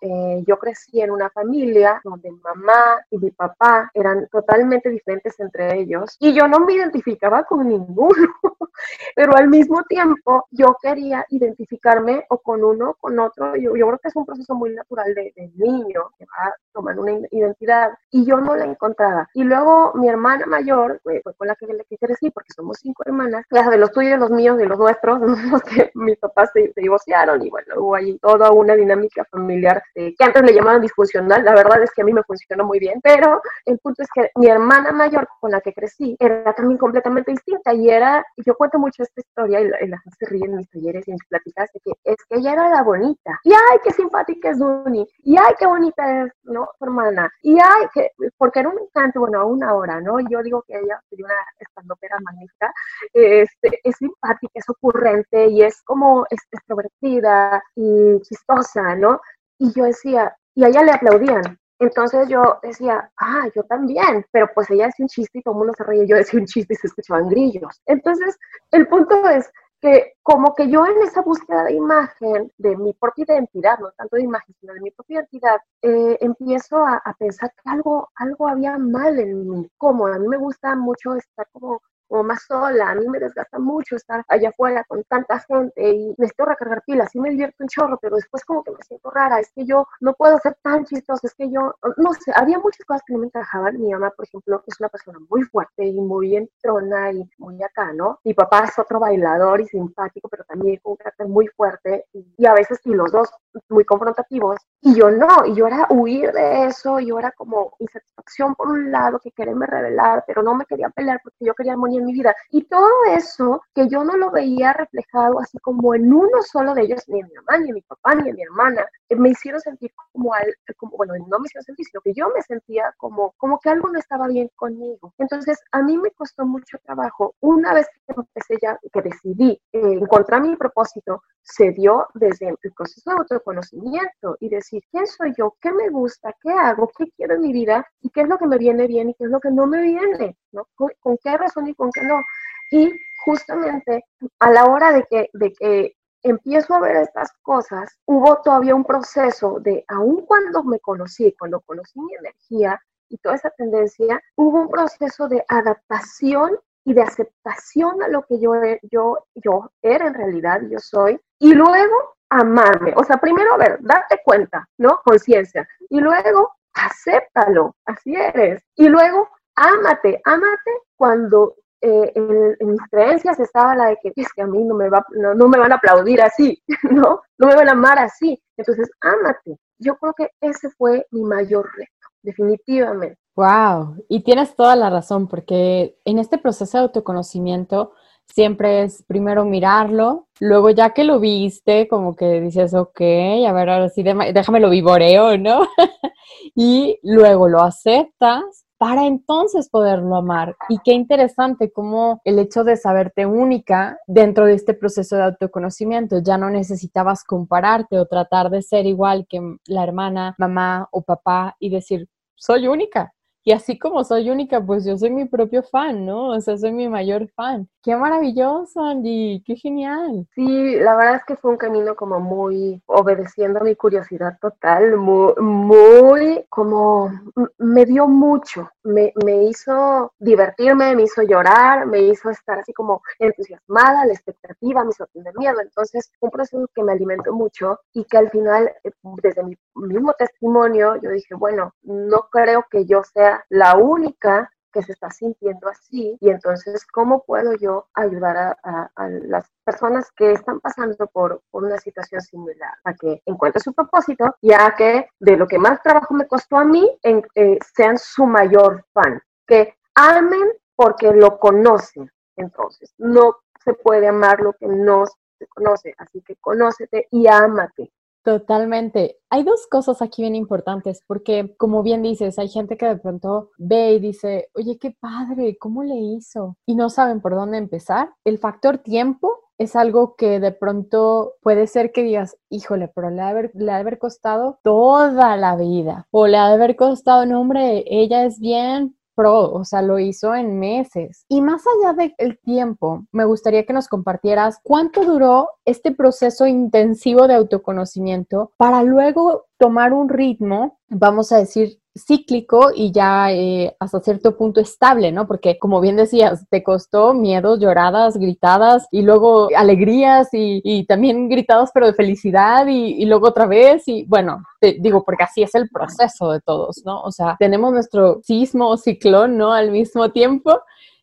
yo 0.47 0.59
crecí 0.59 1.01
en 1.01 1.11
una 1.11 1.29
familia 1.31 2.01
donde 2.03 2.31
mamá 2.31 3.05
y 3.11 3.19
mi 3.19 3.31
papá 3.31 3.91
eran 3.93 4.27
totalmente 4.29 4.89
diferentes 4.89 5.39
entre 5.41 5.79
ellos 5.79 6.17
y 6.19 6.33
yo 6.33 6.49
no 6.49 6.61
me 6.61 6.75
identificaba 6.75 7.45
con 7.45 7.69
ninguno, 7.69 8.29
pero 9.17 9.37
al 9.37 9.49
mismo 9.49 9.83
tiempo 9.85 10.47
yo 10.51 10.77
quería 10.81 11.27
identificarme 11.29 12.25
o 12.29 12.39
con 12.49 12.65
uno, 12.65 12.97
con 12.99 13.19
otro. 13.19 13.55
Yo, 13.57 13.77
yo 13.77 13.87
creo 13.89 13.99
que 13.99 14.09
es 14.09 14.17
un 14.17 14.25
proceso 14.25 14.55
muy 14.55 14.71
natural 14.71 15.13
de, 15.15 15.35
niño 15.57 16.01
que 16.19 16.25
va 16.25 16.55
tomando 16.73 17.03
una 17.03 17.13
identidad 17.31 17.91
y 18.11 18.25
yo 18.25 18.41
no 18.41 18.57
la 18.57 18.65
encontraba. 18.65 19.29
Y 19.35 19.45
luego 19.45 19.93
mi 19.97 20.09
hermana 20.09 20.47
mayor 20.47 20.99
fue, 21.03 21.21
con 21.37 21.47
la 21.47 21.55
que, 21.57 21.67
crecí, 22.01 22.31
porque 22.31 22.55
somos 22.57 22.79
cinco 22.81 23.03
hermanas, 23.05 23.45
de 23.51 23.77
los 23.77 23.93
tuyos, 23.93 24.19
los 24.19 24.31
míos 24.31 24.59
y 24.63 24.65
los 24.65 24.79
nuestros, 24.79 25.21
los 25.53 25.63
que 25.63 25.91
mis 25.95 26.17
papás 26.17 26.49
se, 26.55 26.73
divorciaron 26.75 27.45
y 27.45 27.51
bueno, 27.51 27.75
hubo 27.77 27.95
ahí 27.95 28.19
toda 28.19 28.51
una 28.51 28.75
dinámica 28.75 29.27
familiar 29.31 29.83
que 29.95 30.15
antes 30.19 30.43
le 30.43 30.55
llamaban 30.55 30.81
disfuncional. 30.81 31.45
La 31.45 31.53
verdad 31.53 31.83
es 31.83 31.91
que 31.93 32.01
a 32.01 32.05
mí 32.07 32.15
me 32.15 32.23
funcionó 32.23 32.65
muy 32.65 32.79
bien, 32.79 32.99
pero 33.03 33.43
el 33.67 33.79
punto 33.81 34.03
es 34.03 34.09
que 34.15 34.31
mi 34.37 34.47
hermana 34.47 34.91
mayor 34.93 35.29
con 35.39 35.51
la 35.51 35.61
que 35.61 35.75
crecí 35.75 36.17
era 36.19 36.55
también 36.55 36.79
completamente 36.79 37.31
distinta 37.31 37.75
y 37.75 37.91
era, 37.91 38.25
yo 38.39 38.55
cuento 38.55 38.79
mucho 38.79 39.03
esta 39.03 39.21
historia 39.21 39.61
y 39.61 39.69
la, 39.69 39.85
y 39.85 39.89
la 39.89 39.99
gente 39.99 40.17
se 40.19 40.27
ríe 40.27 40.47
en 40.47 40.57
mis 40.57 40.71
talleres 40.71 41.07
y 41.07 41.11
en 41.11 41.17
mis 41.17 41.29
pláticas 41.29 41.69
de 41.75 41.81
que 41.81 41.93
es 42.05 42.17
que 42.29 42.37
ella 42.37 42.53
era 42.53 42.69
la 42.69 42.83
bonita. 42.83 43.41
Y 43.45 43.53
ay, 43.53 43.79
qué 43.83 43.91
simpática 43.91 44.51
es 44.51 44.59
Duni. 44.59 45.07
Y 45.25 45.37
ay, 45.37 45.55
qué 45.59 45.67
bonita 45.67 46.25
es, 46.25 46.33
¿no? 46.45 46.69
Hermana. 46.81 47.31
Y 47.43 47.59
ay, 47.59 47.87
que, 47.95 48.11
porque 48.37 48.61
era 48.61 48.69
un 48.69 48.79
encanto, 48.79 49.21
bueno, 49.21 49.41
a 49.41 49.45
una 49.45 49.75
hora, 49.75 50.01
¿no? 50.01 50.19
Yo 50.29 50.43
digo 50.43 50.63
que 50.67 50.79
ella 50.79 51.01
sería 51.09 51.27
una 51.27 51.35
estandopera 51.59 52.19
magnífica. 52.21 52.73
Este, 53.13 53.81
es 53.85 53.97
simpática, 53.97 54.53
es 54.55 54.69
ocurrente 54.69 55.47
y 55.49 55.63
es 55.63 55.83
como 55.83 56.27
es 56.31 56.41
extrovertida 56.53 57.63
y 57.75 58.21
chistosa, 58.23 58.95
¿no? 58.97 59.21
Y 59.59 59.73
yo 59.73 59.85
decía, 59.85 60.37
y 60.55 60.65
a 60.65 60.69
ella 60.69 60.83
le 60.83 60.93
aplaudían. 60.93 61.59
Entonces 61.81 62.29
yo 62.29 62.59
decía, 62.63 63.11
ah, 63.19 63.49
yo 63.55 63.63
también, 63.65 64.27
pero 64.33 64.49
pues 64.53 64.69
ella 64.71 64.87
decía 64.87 65.05
un 65.05 65.09
chiste 65.09 65.39
y 65.39 65.43
todo 65.43 65.55
el 65.55 65.59
mundo 65.59 65.75
se 65.77 65.85
reía, 65.85 66.05
yo 66.05 66.17
decía 66.17 66.41
un 66.41 66.47
chiste 66.47 66.75
y 66.75 66.77
se 66.77 66.89
escuchaban 66.89 67.29
grillos. 67.29 67.81
Entonces, 67.87 68.37
el 68.73 68.89
punto 68.89 69.29
es, 69.29 69.49
que 69.81 70.15
como 70.23 70.55
que 70.55 70.71
yo 70.71 70.87
en 70.87 71.03
esa 71.03 71.23
búsqueda 71.23 71.65
de 71.65 71.75
imagen, 71.75 72.53
de 72.59 72.77
mi 72.77 72.93
propia 72.95 73.25
identidad, 73.29 73.79
no 73.79 73.91
tanto 73.93 74.17
de 74.17 74.23
imagen, 74.23 74.55
sino 74.61 74.75
de 74.75 74.81
mi 74.81 74.91
propia 74.91 75.21
identidad, 75.21 75.57
eh, 75.83 76.19
empiezo 76.21 76.79
a, 76.79 76.97
a, 76.97 77.15
pensar 77.15 77.53
que 77.53 77.71
algo, 77.71 78.09
algo 78.17 78.49
había 78.49 78.79
mal 78.79 79.19
en 79.19 79.49
mí. 79.49 79.71
Como 79.77 80.07
a 80.07 80.19
mí 80.19 80.29
me 80.29 80.37
gusta 80.37 80.75
mucho 80.77 81.15
estar 81.17 81.47
como 81.53 81.81
o 82.09 82.23
más 82.23 82.43
sola, 82.43 82.91
a 82.91 82.95
mí 82.95 83.07
me 83.09 83.19
desgasta 83.19 83.59
mucho 83.59 83.97
estar 83.97 84.25
allá 84.29 84.51
afuera 84.51 84.85
con 84.85 85.05
tanta 85.05 85.39
gente 85.41 85.91
y 85.91 86.15
necesito 86.19 86.45
recargar 86.45 86.83
pilas, 86.85 87.15
y 87.15 87.21
me 87.21 87.31
divierto 87.31 87.57
un 87.61 87.69
chorro, 87.69 87.99
pero 88.01 88.17
después 88.17 88.45
como 88.45 88.63
que 88.63 88.71
me 88.73 88.83
siento 88.83 89.11
rara, 89.11 89.41
es 89.41 89.51
que 89.53 89.65
yo 89.65 89.87
no 90.01 90.15
puedo 90.15 90.39
ser 90.39 90.57
tan 90.63 90.85
chistosa, 90.85 91.27
es 91.27 91.35
que 91.35 91.51
yo, 91.51 91.75
no 91.97 92.13
sé, 92.15 92.33
había 92.35 92.59
muchas 92.59 92.85
cosas 92.87 93.03
que 93.07 93.13
no 93.15 93.21
me 93.21 93.27
encajaban, 93.27 93.81
mi 93.81 93.93
mamá, 93.93 94.11
por 94.11 94.27
ejemplo, 94.27 94.63
es 94.67 94.81
una 94.81 94.89
persona 94.89 95.19
muy 95.29 95.43
fuerte 95.43 95.85
y 95.85 96.01
muy 96.01 96.37
entrona 96.37 97.13
y 97.13 97.29
muy 97.39 97.63
acá, 97.63 97.93
¿no? 97.93 98.19
Mi 98.25 98.35
papá 98.35 98.65
es 98.65 98.79
otro 98.79 98.99
bailador 99.01 99.61
y 99.61 99.67
simpático, 99.67 100.29
pero 100.29 100.45
también 100.45 100.79
con 100.83 100.93
un 100.93 100.97
carácter 100.97 101.29
muy 101.29 101.47
fuerte 101.49 102.07
y, 102.13 102.27
y 102.37 102.47
a 102.47 102.55
veces, 102.55 102.81
y 102.85 102.95
los 102.95 103.13
dos 103.13 103.31
muy 103.69 103.85
confrontativos, 103.85 104.57
y 104.81 104.95
yo 104.95 105.11
no, 105.11 105.45
y 105.47 105.55
yo 105.55 105.67
era 105.67 105.87
huir 105.91 106.33
de 106.33 106.67
eso, 106.67 107.01
yo 107.01 107.19
era 107.19 107.33
como 107.33 107.75
insatisfacción 107.79 108.55
por 108.55 108.69
un 108.69 108.91
lado, 108.91 109.19
que 109.19 109.33
quererme 109.33 109.67
revelar, 109.67 110.25
pero 110.27 110.43
no 110.43 110.55
me 110.55 110.65
quería 110.65 110.91
pelear 110.91 111.21
porque 111.23 111.45
yo 111.45 111.55
quería 111.55 111.77
morir 111.77 111.98
en 111.99 112.07
mi 112.07 112.13
vida. 112.13 112.35
Y 112.51 112.65
todo 112.65 112.89
eso 113.11 113.63
que 113.75 113.89
yo 113.89 114.05
no 114.05 114.17
lo 114.17 114.31
veía 114.31 114.73
reflejado 114.73 115.41
así 115.41 115.59
como 115.59 115.95
en 115.95 116.13
uno 116.13 116.43
solo 116.43 116.75
de 116.75 116.83
ellos, 116.83 117.03
ni 117.09 117.21
en 117.21 117.27
mi 117.27 117.35
mamá, 117.35 117.59
ni 117.59 117.69
en 117.69 117.75
mi 117.75 117.83
papá, 117.83 118.15
ni 118.15 118.29
en 118.29 118.37
mi 118.37 118.43
hermana, 118.43 118.87
me 119.17 119.31
hicieron 119.31 119.61
sentir 119.61 119.91
como, 120.13 120.35
al, 120.35 120.55
como 120.77 120.97
bueno, 120.97 121.15
no 121.29 121.39
me 121.39 121.47
hicieron 121.47 121.65
sentir, 121.65 121.87
sino 121.87 122.01
que 122.01 122.13
yo 122.15 122.29
me 122.35 122.43
sentía 122.43 122.95
como, 122.97 123.33
como 123.37 123.59
que 123.59 123.71
algo 123.71 123.89
no 123.89 123.99
estaba 123.99 124.29
bien 124.29 124.51
conmigo. 124.57 125.15
Entonces, 125.19 125.59
a 125.73 125.83
mí 125.83 125.97
me 125.97 126.11
costó 126.13 126.45
mucho 126.45 126.79
trabajo. 126.85 127.35
Una 127.41 127.75
vez 127.75 127.87
que 128.07 128.15
empecé 128.17 128.57
ya, 128.61 128.79
que 128.93 129.03
decidí 129.03 129.61
eh, 129.73 129.81
encontrar 130.01 130.43
mi 130.43 130.57
propósito, 130.57 131.23
se 131.43 131.71
dio 131.73 132.07
desde 132.15 132.49
el 132.49 132.73
proceso 132.73 133.11
de 133.11 133.17
autoconocimiento 133.17 134.37
y 134.41 134.49
decir 134.49 134.83
quién 134.91 135.07
soy 135.07 135.33
yo, 135.37 135.57
qué 135.61 135.73
me 135.73 135.89
gusta, 135.89 136.35
qué 136.43 136.51
hago, 136.51 136.91
qué 136.97 137.11
quiero 137.17 137.35
en 137.35 137.41
mi 137.41 137.53
vida 137.53 137.87
y 138.03 138.11
qué 138.11 138.23
es 138.23 138.29
lo 138.29 138.37
que 138.37 138.47
me 138.47 138.59
viene 138.59 138.87
bien 138.87 139.09
y 139.11 139.15
qué 139.15 139.25
es 139.25 139.31
lo 139.31 139.41
que 139.41 139.51
no 139.51 139.67
me 139.67 139.81
viene, 139.81 140.37
¿no? 140.53 140.67
¿Con, 140.75 140.91
con 141.01 141.17
qué 141.23 141.37
razón 141.37 141.67
y 141.69 141.75
con 141.75 141.88
qué 141.91 142.03
no? 142.03 142.23
Y 142.71 142.93
justamente 143.25 144.05
a 144.39 144.51
la 144.51 144.65
hora 144.67 144.93
de 144.93 145.05
que, 145.11 145.31
de 145.33 145.53
que 145.53 145.97
empiezo 146.23 146.75
a 146.75 146.81
ver 146.81 146.97
estas 146.97 147.33
cosas, 147.43 147.99
hubo 148.07 148.41
todavía 148.43 148.75
un 148.75 148.85
proceso 148.85 149.59
de, 149.61 149.85
aun 149.89 150.25
cuando 150.27 150.63
me 150.65 150.81
conocí, 150.81 151.35
cuando 151.39 151.61
conocí 151.61 152.01
mi 152.01 152.15
energía 152.15 152.81
y 153.09 153.19
toda 153.19 153.37
esa 153.37 153.51
tendencia, 153.51 154.21
hubo 154.37 154.61
un 154.61 154.69
proceso 154.69 155.29
de 155.29 155.45
adaptación 155.49 156.59
y 156.85 156.95
de 156.95 157.03
aceptación 157.03 158.03
a 158.03 158.09
lo 158.09 158.23
que 158.23 158.41
yo, 158.41 158.53
yo, 158.91 159.19
yo 159.35 159.71
era 159.83 160.07
en 160.07 160.15
realidad, 160.15 160.61
yo 160.71 160.79
soy, 160.79 161.21
y 161.39 161.55
luego 161.55 162.17
amarme. 162.31 162.93
O 162.97 163.05
sea, 163.05 163.19
primero, 163.19 163.55
a 163.55 163.59
ver, 163.59 163.79
darte 163.81 164.21
cuenta, 164.25 164.69
¿no? 164.79 165.01
Conciencia. 165.05 165.69
Y 165.89 166.01
luego, 166.01 166.53
acéptalo, 166.75 167.77
así 167.85 168.15
eres. 168.15 168.63
Y 168.75 168.89
luego, 168.89 169.29
ámate, 169.55 170.21
ámate 170.25 170.71
cuando 170.97 171.55
eh, 171.81 172.13
en, 172.15 172.69
mis 172.69 172.81
creencias 172.91 173.39
estaba 173.41 173.75
la 173.75 173.87
de 173.87 173.99
que 174.03 174.13
es 174.17 174.33
que 174.33 174.43
a 174.43 174.47
mí 174.47 174.65
no 174.65 174.75
me, 174.75 174.89
va, 174.89 175.05
no, 175.11 175.49
me 175.49 175.59
van 175.59 175.73
a 175.73 175.77
aplaudir 175.77 176.21
así, 176.21 176.63
¿no? 176.91 177.21
No 177.39 177.47
me 177.47 177.55
van 177.55 177.69
a 177.69 177.73
amar 177.73 177.99
así. 177.99 178.41
Entonces, 178.57 178.91
ámate. 179.01 179.57
Yo 179.79 179.97
creo 179.97 180.13
que 180.17 180.31
ese 180.41 180.71
fue 180.71 181.07
mi 181.11 181.23
mayor 181.23 181.69
reto 181.77 181.93
definitivamente. 182.23 183.19
Wow, 183.37 184.05
y 184.09 184.25
tienes 184.25 184.57
toda 184.57 184.75
la 184.75 184.91
razón, 184.91 185.29
porque 185.29 185.97
en 186.05 186.19
este 186.19 186.39
proceso 186.39 186.79
de 186.79 186.85
autoconocimiento 186.85 187.93
siempre 188.27 188.83
es 188.83 189.05
primero 189.05 189.45
mirarlo, 189.45 190.27
luego 190.41 190.71
ya 190.71 190.91
que 190.91 191.05
lo 191.05 191.21
viste, 191.21 191.87
como 191.89 192.17
que 192.17 192.41
dices, 192.41 192.75
ok, 192.75 193.01
a 193.47 193.53
ver, 193.53 193.71
ahora 193.71 193.89
sí, 193.89 194.03
déjame 194.03 194.61
lo 194.61 194.71
vivoreo, 194.71 195.39
¿no? 195.39 195.61
y 196.55 196.99
luego 197.03 197.49
lo 197.49 197.61
aceptas 197.61 198.67
para 198.79 199.07
entonces 199.07 199.69
poderlo 199.69 200.17
amar. 200.17 200.57
Y 200.69 200.79
qué 200.85 200.93
interesante 200.93 201.71
como 201.73 202.21
el 202.25 202.39
hecho 202.39 202.65
de 202.65 202.77
saberte 202.77 203.27
única 203.27 203.99
dentro 204.07 204.47
de 204.47 204.55
este 204.55 204.73
proceso 204.73 205.17
de 205.17 205.25
autoconocimiento, 205.25 206.21
ya 206.21 206.39
no 206.39 206.49
necesitabas 206.49 207.25
compararte 207.25 207.99
o 207.99 208.07
tratar 208.07 208.51
de 208.51 208.63
ser 208.63 208.87
igual 208.87 209.27
que 209.29 209.41
la 209.67 209.83
hermana, 209.83 210.35
mamá 210.39 210.89
o 210.93 211.03
papá 211.03 211.57
y 211.59 211.71
decir, 211.71 212.09
soy 212.37 212.69
única, 212.69 213.13
y 213.49 213.53
así 213.53 213.79
como 213.79 214.05
soy 214.05 214.29
única, 214.29 214.61
pues 214.61 214.85
yo 214.85 214.99
soy 214.99 215.09
mi 215.09 215.25
propio 215.25 215.63
fan, 215.63 216.05
¿no? 216.05 216.33
O 216.33 216.41
sea, 216.43 216.59
soy 216.59 216.71
mi 216.71 216.87
mayor 216.87 217.29
fan. 217.31 217.67
Qué 217.83 217.97
maravilloso, 217.97 218.83
Andy, 218.85 219.43
qué 219.47 219.57
genial. 219.57 220.27
Sí, 220.35 220.77
la 220.77 220.95
verdad 220.95 221.15
es 221.15 221.25
que 221.25 221.37
fue 221.37 221.53
un 221.53 221.57
camino 221.57 221.97
como 221.97 222.21
muy 222.21 222.83
obedeciendo 222.85 223.61
mi 223.61 223.75
curiosidad 223.75 224.37
total, 224.43 224.99
muy, 224.99 225.33
muy 225.39 226.45
como 226.51 227.11
me 227.57 227.87
dio 227.87 228.07
mucho, 228.07 228.69
me, 228.83 229.15
me 229.25 229.45
hizo 229.45 230.13
divertirme, 230.19 230.95
me 230.95 231.05
hizo 231.05 231.23
llorar, 231.23 231.87
me 231.87 232.01
hizo 232.01 232.29
estar 232.29 232.59
así 232.59 232.75
como 232.75 233.01
entusiasmada, 233.19 234.05
la 234.05 234.13
expectativa, 234.13 234.85
me 234.85 234.91
hizo 234.91 235.07
tener 235.07 235.33
miedo. 235.39 235.59
Entonces, 235.63 236.11
un 236.21 236.31
proceso 236.31 236.69
que 236.75 236.83
me 236.83 236.93
alimentó 236.93 237.33
mucho 237.33 237.81
y 237.95 238.05
que 238.05 238.19
al 238.19 238.29
final, 238.29 238.71
eh, 238.85 238.91
desde 239.23 239.43
mi 239.43 239.57
mismo 239.75 240.13
testimonio, 240.19 240.97
yo 240.97 241.11
dije, 241.13 241.35
bueno, 241.35 241.73
no 241.83 242.29
creo 242.31 242.67
que 242.71 242.85
yo 242.85 243.03
sea 243.05 243.38
la 243.49 243.77
única 243.77 244.51
que 244.73 244.83
se 244.83 244.93
está 244.93 245.11
sintiendo 245.11 245.69
así 245.69 246.17
y 246.21 246.31
entonces 246.31 246.87
cómo 246.87 247.25
puedo 247.25 247.55
yo 247.55 247.89
ayudar 247.95 248.57
a, 248.63 248.91
las 249.23 249.51
personas 249.65 250.11
que 250.13 250.33
están 250.33 250.61
pasando 250.61 251.07
por, 251.07 251.43
una 251.53 251.79
situación 251.79 252.21
similar 252.21 252.73
a 252.85 252.95
que 252.95 253.23
encuentren 253.27 253.63
su 253.63 253.73
propósito 253.73 254.37
ya 254.43 254.75
que 254.77 255.09
de 255.19 255.37
lo 255.37 255.47
que 255.47 255.59
más 255.59 255.83
trabajo 255.83 256.15
me 256.15 256.27
costó 256.27 256.57
a 256.57 256.65
mí 256.65 256.89
en, 257.03 257.23
eh, 257.35 257.59
sean 257.75 257.99
su 257.99 258.27
mayor 258.27 258.85
fan. 258.93 259.21
Que 259.47 259.75
amen 259.95 260.53
porque 260.77 261.13
lo 261.13 261.39
conocen. 261.39 262.11
Entonces 262.37 262.95
no 262.99 263.39
se 263.65 263.75
puede 263.75 264.09
amar 264.09 264.41
lo 264.41 264.53
que 264.53 264.67
no 264.67 265.05
se 265.39 265.47
conoce. 265.49 265.95
Así 265.99 266.23
que 266.23 266.37
conócete 266.37 267.09
y 267.11 267.27
ámate 267.27 267.91
Totalmente. 268.25 269.17
Hay 269.31 269.43
dos 269.43 269.67
cosas 269.67 270.03
aquí 270.03 270.23
bien 270.23 270.35
importantes, 270.35 271.03
porque 271.07 271.55
como 271.57 271.83
bien 271.83 272.03
dices, 272.03 272.39
hay 272.39 272.49
gente 272.49 272.77
que 272.77 272.87
de 272.87 272.97
pronto 272.97 273.51
ve 273.57 273.93
y 273.95 274.01
dice, 274.01 274.49
oye, 274.55 274.79
qué 274.79 274.91
padre, 274.91 275.57
¿cómo 275.59 275.83
le 275.83 275.97
hizo? 275.97 276.57
Y 276.67 276.75
no 276.75 276.91
saben 276.91 277.21
por 277.21 277.35
dónde 277.35 277.59
empezar. 277.59 278.11
El 278.25 278.39
factor 278.39 278.79
tiempo 278.79 279.33
es 279.57 279.77
algo 279.77 280.15
que 280.17 280.41
de 280.41 280.53
pronto 280.53 281.35
puede 281.43 281.67
ser 281.67 281.91
que 281.91 282.03
digas, 282.03 282.37
híjole, 282.51 282.89
pero 282.95 283.11
le 283.11 283.23
ha, 283.23 283.29
haber, 283.29 283.53
haber 283.71 283.99
costado 283.99 284.59
toda 284.63 285.37
la 285.37 285.57
vida. 285.57 286.07
O 286.11 286.27
le 286.27 286.37
ha 286.37 286.49
de 286.49 286.55
haber 286.55 286.77
costado, 286.77 287.25
no, 287.27 287.41
hombre, 287.41 287.85
ella 287.89 288.25
es 288.25 288.39
bien 288.39 288.98
pro, 289.19 289.51
o 289.51 289.65
sea, 289.65 289.83
lo 289.83 289.99
hizo 289.99 290.33
en 290.33 290.61
meses. 290.61 291.25
Y 291.29 291.41
más 291.41 291.65
allá 291.67 291.93
del 291.93 292.39
tiempo, 292.39 293.05
me 293.11 293.25
gustaría 293.25 293.67
que 293.67 293.73
nos 293.73 293.89
compartieras 293.89 294.61
cuánto 294.63 295.05
duró 295.05 295.51
este 295.65 295.91
proceso 295.91 296.47
intensivo 296.47 297.27
de 297.27 297.35
autoconocimiento 297.35 298.53
para 298.57 298.85
luego 298.85 299.47
tomar 299.59 299.93
un 299.93 300.09
ritmo, 300.09 300.79
vamos 300.89 301.33
a 301.33 301.39
decir, 301.39 301.81
cíclico 301.99 302.71
y 302.75 302.93
ya 302.93 303.33
eh, 303.33 303.77
hasta 303.81 304.01
cierto 304.01 304.37
punto 304.37 304.61
estable, 304.61 305.13
¿no? 305.13 305.27
Porque 305.27 305.59
como 305.59 305.81
bien 305.81 305.97
decías, 305.97 306.47
te 306.51 306.63
costó 306.63 307.15
miedos, 307.15 307.61
lloradas, 307.61 308.17
gritadas 308.17 308.87
y 308.91 309.03
luego 309.03 309.49
alegrías 309.57 310.29
y, 310.33 310.87
también 310.87 311.29
gritadas 311.29 311.71
pero 311.75 311.87
de 311.87 311.95
felicidad 311.95 312.67
y, 312.69 313.05
luego 313.07 313.29
otra 313.29 313.47
vez 313.47 313.87
y 313.87 314.05
bueno, 314.05 314.43
te 314.61 314.77
digo 314.81 315.05
porque 315.05 315.25
así 315.25 315.43
es 315.43 315.55
el 315.55 315.69
proceso 315.69 316.31
de 316.31 316.41
todos, 316.41 316.83
¿no? 316.85 317.03
O 317.03 317.13
sea, 317.13 317.37
tenemos 317.39 317.73
nuestro 317.73 318.21
sismo 318.23 318.69
o 318.69 318.77
ciclón, 318.77 319.37
¿no? 319.37 319.53
Al 319.53 319.71
mismo 319.71 320.11
tiempo 320.11 320.61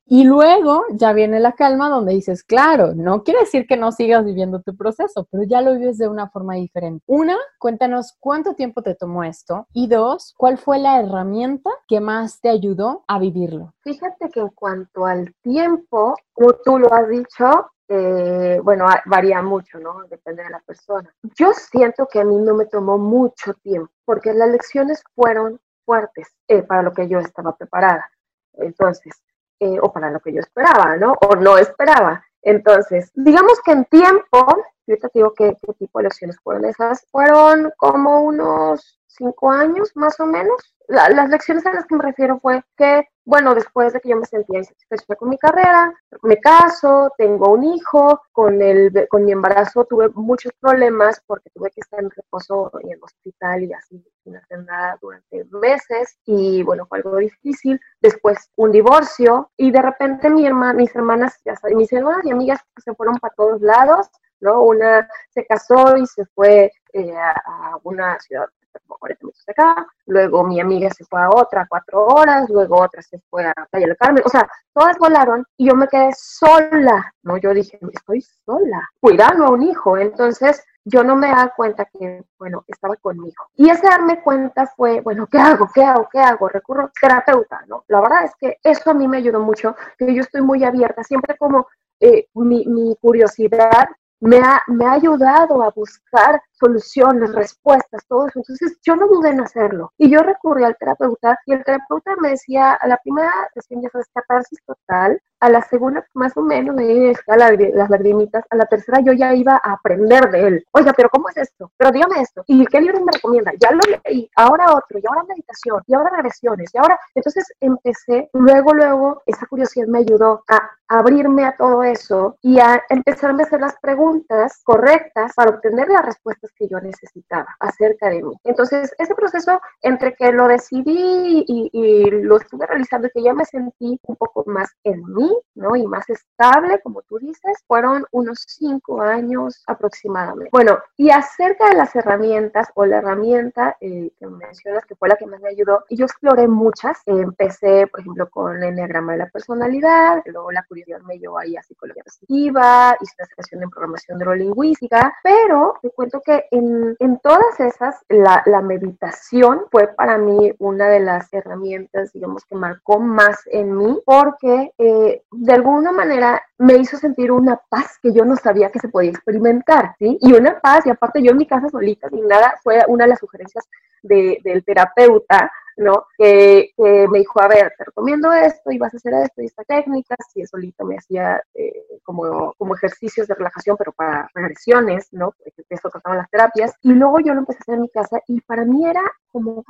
y 0.07 0.23
luego 0.23 0.83
ya 0.91 1.13
viene 1.13 1.39
la 1.39 1.53
calma 1.53 1.89
donde 1.89 2.13
dices, 2.13 2.43
claro, 2.43 2.93
no 2.95 3.23
quiere 3.23 3.39
decir 3.41 3.65
que 3.65 3.75
no 3.75 3.91
sigas 3.91 4.23
viviendo 4.23 4.61
tu 4.61 4.75
proceso, 4.75 5.27
pero 5.31 5.43
ya 5.43 5.61
lo 5.61 5.73
vives 5.73 5.97
de 5.97 6.07
una 6.07 6.29
forma 6.29 6.55
diferente. 6.55 7.03
Una, 7.07 7.37
cuéntanos 7.57 8.15
cuánto 8.19 8.53
tiempo 8.53 8.83
te 8.83 8.93
tomó 8.93 9.23
esto. 9.23 9.67
Y 9.73 9.87
dos, 9.87 10.35
¿cuál 10.37 10.59
fue 10.59 10.77
la 10.77 10.99
herramienta 10.99 11.71
que 11.87 11.99
más 11.99 12.39
te 12.39 12.49
ayudó 12.49 13.03
a 13.07 13.17
vivirlo? 13.17 13.73
Fíjate 13.81 14.29
que 14.29 14.41
en 14.41 14.49
cuanto 14.49 15.05
al 15.05 15.33
tiempo, 15.41 16.15
como 16.33 16.53
tú 16.63 16.77
lo 16.77 16.93
has 16.93 17.09
dicho, 17.09 17.71
eh, 17.87 18.59
bueno, 18.63 18.85
varía 19.05 19.41
mucho, 19.41 19.79
¿no? 19.79 20.03
Depende 20.07 20.43
de 20.43 20.49
la 20.49 20.59
persona. 20.59 21.11
Yo 21.35 21.51
siento 21.53 22.07
que 22.07 22.19
a 22.19 22.25
mí 22.25 22.35
no 22.35 22.53
me 22.53 22.65
tomó 22.65 22.97
mucho 22.97 23.53
tiempo, 23.55 23.91
porque 24.05 24.33
las 24.33 24.49
lecciones 24.49 25.03
fueron 25.15 25.59
fuertes 25.83 26.27
eh, 26.47 26.63
para 26.63 26.83
lo 26.83 26.93
que 26.93 27.07
yo 27.07 27.19
estaba 27.19 27.55
preparada. 27.55 28.09
Entonces, 28.53 29.13
eh, 29.59 29.77
o 29.81 29.91
para 29.91 30.11
lo 30.11 30.19
que 30.19 30.33
yo 30.33 30.39
esperaba, 30.39 30.97
¿no? 30.97 31.13
O 31.21 31.35
no 31.35 31.57
esperaba. 31.57 32.23
Entonces, 32.41 33.11
digamos 33.15 33.59
que 33.61 33.71
en 33.71 33.85
tiempo, 33.85 34.45
yo 34.85 34.97
te 34.97 35.09
digo 35.13 35.33
qué, 35.33 35.57
qué 35.61 35.73
tipo 35.73 35.99
de 35.99 36.03
lecciones 36.03 36.37
fueron 36.43 36.65
esas, 36.65 37.05
fueron 37.09 37.71
como 37.77 38.21
unos 38.21 38.99
cinco 39.07 39.49
años 39.49 39.91
más 39.95 40.19
o 40.19 40.25
menos, 40.25 40.75
las 40.87 41.29
lecciones 41.29 41.65
a 41.65 41.73
las 41.73 41.85
que 41.85 41.95
me 41.95 42.03
refiero 42.03 42.39
fue 42.39 42.63
que, 42.77 43.07
bueno, 43.25 43.55
después 43.55 43.91
de 43.91 43.99
que 43.99 44.09
yo 44.09 44.17
me 44.17 44.25
sentía 44.27 44.59
insatisfecha 44.59 45.15
con 45.15 45.29
mi 45.29 45.37
carrera, 45.37 45.91
me 46.21 46.39
caso, 46.39 47.11
tengo 47.17 47.49
un 47.51 47.63
hijo, 47.63 48.21
con, 48.31 48.61
el, 48.61 49.07
con 49.09 49.25
mi 49.25 49.31
embarazo 49.31 49.85
tuve 49.85 50.09
muchos 50.09 50.51
problemas 50.59 51.21
porque 51.25 51.49
tuve 51.49 51.71
que 51.71 51.81
estar 51.81 51.99
en 51.99 52.11
reposo 52.11 52.71
y 52.83 52.91
en 52.93 53.03
hospital 53.03 53.63
y 53.63 53.73
así 53.73 54.05
sin 54.23 54.35
hacer 54.37 54.63
nada 54.63 54.97
durante 55.01 55.43
meses 55.51 56.19
y 56.25 56.61
bueno, 56.61 56.85
fue 56.85 56.99
algo 56.99 57.17
difícil. 57.17 57.79
Después 57.99 58.37
un 58.57 58.71
divorcio 58.71 59.51
y 59.57 59.71
de 59.71 59.81
repente 59.81 60.29
mi 60.29 60.45
mis 60.75 60.95
hermanas, 60.95 61.41
ya 61.43 61.55
saben, 61.55 61.77
mis 61.77 61.91
hermanas 61.91 62.25
y 62.25 62.31
amigas 62.31 62.59
se 62.83 62.93
fueron 62.93 63.17
para 63.17 63.33
todos 63.33 63.59
lados, 63.61 64.07
¿no? 64.39 64.61
Una 64.61 65.09
se 65.29 65.45
casó 65.45 65.97
y 65.97 66.05
se 66.05 66.25
fue 66.27 66.71
eh, 66.93 67.15
a 67.17 67.77
una 67.83 68.19
ciudad 68.19 68.47
como 68.79 68.97
40 68.97 69.23
minutos 69.23 69.43
de 69.45 69.51
acá, 69.51 69.87
luego 70.05 70.43
mi 70.43 70.59
amiga 70.59 70.89
se 70.89 71.05
fue 71.05 71.21
a 71.21 71.29
otra 71.29 71.65
cuatro 71.69 72.05
horas, 72.05 72.49
luego 72.49 72.81
otra 72.81 73.01
se 73.01 73.19
fue 73.29 73.45
a 73.45 73.53
Playa 73.71 73.87
del 73.87 73.97
Carmen, 73.97 74.23
o 74.25 74.29
sea, 74.29 74.47
todas 74.73 74.97
volaron 74.97 75.45
y 75.57 75.67
yo 75.67 75.75
me 75.75 75.87
quedé 75.87 76.11
sola, 76.15 77.13
¿no? 77.23 77.37
Yo 77.37 77.53
dije, 77.53 77.79
estoy 77.93 78.21
sola, 78.21 78.89
cuidando 78.99 79.45
a 79.45 79.51
un 79.51 79.63
hijo, 79.63 79.97
entonces 79.97 80.63
yo 80.85 81.03
no 81.03 81.15
me 81.15 81.27
daba 81.27 81.51
cuenta 81.55 81.85
que, 81.85 82.23
bueno, 82.37 82.63
estaba 82.67 82.95
conmigo. 82.97 83.43
Y 83.55 83.69
ese 83.69 83.87
darme 83.87 84.21
cuenta 84.21 84.67
fue, 84.67 85.01
bueno, 85.01 85.27
¿qué 85.27 85.39
hago? 85.39 85.67
¿Qué 85.73 85.83
hago? 85.83 86.07
¿Qué 86.11 86.19
hago? 86.19 86.47
Recurro 86.47 86.91
terapeuta, 87.01 87.63
¿no? 87.67 87.83
La 87.87 88.01
verdad 88.01 88.25
es 88.25 88.35
que 88.39 88.59
eso 88.63 88.91
a 88.91 88.93
mí 88.93 89.07
me 89.07 89.17
ayudó 89.17 89.39
mucho, 89.39 89.75
que 89.97 90.13
yo 90.13 90.21
estoy 90.21 90.41
muy 90.41 90.63
abierta, 90.63 91.03
siempre 91.03 91.35
como 91.37 91.67
eh, 91.99 92.27
mi, 92.35 92.95
curiosidad 93.01 93.89
me 94.25 94.37
ha, 94.39 94.61
me 94.67 94.85
ha 94.85 94.93
ayudado 94.93 95.61
a 95.61 95.69
buscar 95.69 96.41
soluciones, 96.53 97.33
respuestas, 97.33 98.05
todo 98.07 98.27
eso. 98.27 98.39
Entonces 98.39 98.77
yo 98.81 98.95
no 98.95 99.07
dudé 99.07 99.29
en 99.29 99.41
hacerlo. 99.41 99.93
Y 99.97 100.09
yo 100.09 100.21
recurrí 100.21 100.63
al 100.63 100.75
terapeuta 100.77 101.39
y 101.45 101.53
el 101.53 101.63
terapeuta 101.63 102.15
me 102.19 102.29
decía, 102.29 102.73
a 102.73 102.87
la 102.87 102.97
primera 102.97 103.31
sesión 103.53 103.81
ya 103.81 103.89
sabes, 103.89 104.07
catarsis 104.13 104.59
total, 104.65 105.21
a 105.39 105.49
la 105.49 105.61
segunda 105.61 106.03
más 106.13 106.35
o 106.37 106.41
menos 106.41 106.75
me 106.75 107.13
las 107.27 107.89
lagrimitas, 107.89 108.43
a 108.49 108.55
la 108.55 108.65
tercera 108.65 108.99
yo 109.01 109.13
ya 109.13 109.35
iba 109.35 109.61
a 109.63 109.73
aprender 109.73 110.31
de 110.31 110.47
él. 110.47 110.65
Oiga, 110.71 110.93
pero 110.93 111.09
¿cómo 111.09 111.29
es 111.29 111.37
esto? 111.37 111.71
Pero 111.77 111.91
dígame 111.91 112.21
esto. 112.21 112.43
¿Y 112.47 112.65
qué 112.65 112.81
libro 112.81 113.01
me 113.01 113.11
recomienda? 113.11 113.51
Ya 113.59 113.71
lo 113.71 113.81
leí, 114.03 114.29
ahora 114.35 114.73
otro, 114.73 114.97
y 114.97 115.03
ahora 115.07 115.23
meditación, 115.27 115.83
y 115.85 115.93
ahora 115.93 116.09
regresiones, 116.15 116.73
y 116.73 116.77
ahora... 116.77 116.99
Entonces 117.13 117.45
empecé, 117.59 118.29
luego, 118.33 118.73
luego, 118.73 119.21
esa 119.25 119.45
curiosidad 119.45 119.87
me 119.87 119.99
ayudó 119.99 120.43
a 120.47 120.71
abrirme 120.87 121.45
a 121.45 121.55
todo 121.55 121.83
eso 121.83 122.37
y 122.41 122.59
a 122.59 122.83
empezarme 122.89 123.43
a 123.43 123.45
hacer 123.45 123.61
las 123.61 123.75
preguntas 123.79 124.61
correctas 124.63 125.33
para 125.35 125.51
obtener 125.51 125.87
las 125.89 126.05
respuestas 126.05 126.51
que 126.55 126.67
yo 126.67 126.79
necesitaba 126.79 127.55
acerca 127.59 128.09
de 128.09 128.23
mí. 128.23 128.33
Entonces, 128.43 128.93
ese 128.97 129.15
proceso 129.15 129.59
entre 129.81 130.15
que 130.15 130.31
lo 130.31 130.47
decidí 130.47 131.43
y, 131.47 131.69
y 131.71 132.11
lo 132.11 132.37
estuve 132.37 132.65
realizando 132.67 133.07
y 133.07 133.11
que 133.11 133.23
ya 133.23 133.33
me 133.33 133.45
sentí 133.45 133.99
un 134.07 134.15
poco 134.15 134.43
más 134.47 134.69
en 134.83 135.03
mí, 135.13 135.35
¿no? 135.55 135.75
Y 135.75 135.87
más 135.87 136.09
estable, 136.09 136.79
como 136.81 137.01
tú 137.03 137.17
dices, 137.19 137.63
fueron 137.67 138.05
unos 138.11 138.43
cinco 138.47 139.01
años 139.01 139.63
aproximadamente. 139.67 140.49
Bueno, 140.51 140.79
y 140.97 141.09
acerca 141.09 141.69
de 141.69 141.75
las 141.75 141.95
herramientas 141.95 142.69
o 142.75 142.85
la 142.85 142.97
herramienta 142.97 143.77
eh, 143.81 144.11
que 144.17 144.27
mencionas 144.27 144.85
que 144.85 144.95
fue 144.95 145.09
la 145.09 145.15
que 145.15 145.25
más 145.25 145.41
me 145.41 145.49
ayudó, 145.49 145.83
yo 145.89 146.05
exploré 146.05 146.47
muchas. 146.47 147.01
empecé, 147.05 147.87
por 147.87 148.01
ejemplo, 148.01 148.29
con 148.29 148.57
el 148.57 148.63
enneagrama 148.63 149.13
de 149.13 149.19
la 149.19 149.29
personalidad, 149.29 150.21
luego 150.25 150.51
la 150.51 150.63
curiosidad 150.75 151.01
me 151.07 151.17
llevó 151.17 151.39
ahí 151.39 151.55
a 151.55 151.63
psicología 151.63 152.03
positiva, 152.03 152.97
hice 152.99 153.13
una 153.17 153.27
sesión 153.37 153.63
en 153.63 153.69
programación 153.69 154.17
neurolingüística, 154.17 155.15
pero 155.23 155.75
te 155.81 155.89
cuento 155.91 156.21
que 156.21 156.45
en, 156.51 156.95
en 156.99 157.19
todas 157.19 157.59
esas, 157.59 157.95
la, 158.09 158.43
la, 158.45 158.61
meditación 158.61 159.61
fue 159.71 159.87
para 159.95 160.17
mí 160.17 160.51
una 160.59 160.89
de 160.89 160.99
las 160.99 161.31
herramientas, 161.31 162.11
digamos, 162.11 162.43
que 162.45 162.55
marcó 162.55 162.99
más 162.99 163.37
en 163.45 163.77
mí, 163.77 163.99
porque 164.05 164.73
eh, 164.77 165.23
de 165.31 165.53
alguna 165.53 165.91
manera 165.91 166.41
me 166.57 166.75
hizo 166.75 166.97
sentir 166.97 167.31
una 167.31 167.61
paz 167.69 167.97
que 168.01 168.11
yo 168.11 168.25
no 168.25 168.35
sabía 168.35 168.71
que 168.71 168.79
se 168.79 168.89
podía 168.89 169.11
experimentar, 169.11 169.95
¿sí? 169.99 170.17
Y 170.19 170.33
una 170.33 170.59
paz, 170.59 170.85
y 170.85 170.89
aparte 170.89 171.21
yo 171.21 171.31
en 171.31 171.37
mi 171.37 171.47
casa 171.47 171.69
solita, 171.69 172.09
sin 172.09 172.27
nada, 172.27 172.55
fue 172.63 172.83
una 172.87 173.05
de 173.05 173.11
las 173.11 173.19
sugerencias 173.19 173.65
de, 174.01 174.39
del 174.43 174.63
terapeuta, 174.63 175.51
¿no? 175.77 176.05
Que, 176.17 176.71
me 176.77 177.19
dijo, 177.19 177.41
a 177.41 177.47
ver, 177.47 177.73
te 177.77 177.85
recomiendo 177.85 178.31
esto 178.33 178.71
y 178.71 178.77
vas 178.77 178.93
a 178.93 178.97
hacer 178.97 179.13
esto 179.13 179.41
y 179.41 179.45
esta 179.45 179.63
técnica, 179.63 180.15
y 180.33 180.41
eso 180.41 180.51
solito 180.51 180.85
me 180.85 180.95
hacía 180.95 181.41
eh, 181.53 181.73
como, 182.03 182.53
como 182.57 182.75
ejercicios 182.75 183.27
de 183.27 183.35
relajación, 183.35 183.75
pero 183.77 183.91
para 183.91 184.29
regresiones, 184.33 185.07
¿no? 185.11 185.33
Porque 185.43 185.63
eso 185.69 185.89
trataban 185.89 186.19
las 186.19 186.29
terapias, 186.29 186.73
y 186.81 186.93
luego 186.93 187.19
yo 187.19 187.33
lo 187.33 187.39
empecé 187.39 187.59
a 187.59 187.63
hacer 187.63 187.75
en 187.75 187.81
mi 187.81 187.89
casa 187.89 188.19
y 188.27 188.41
para 188.41 188.65
mí 188.65 188.85
era 188.87 189.01
como 189.31 189.65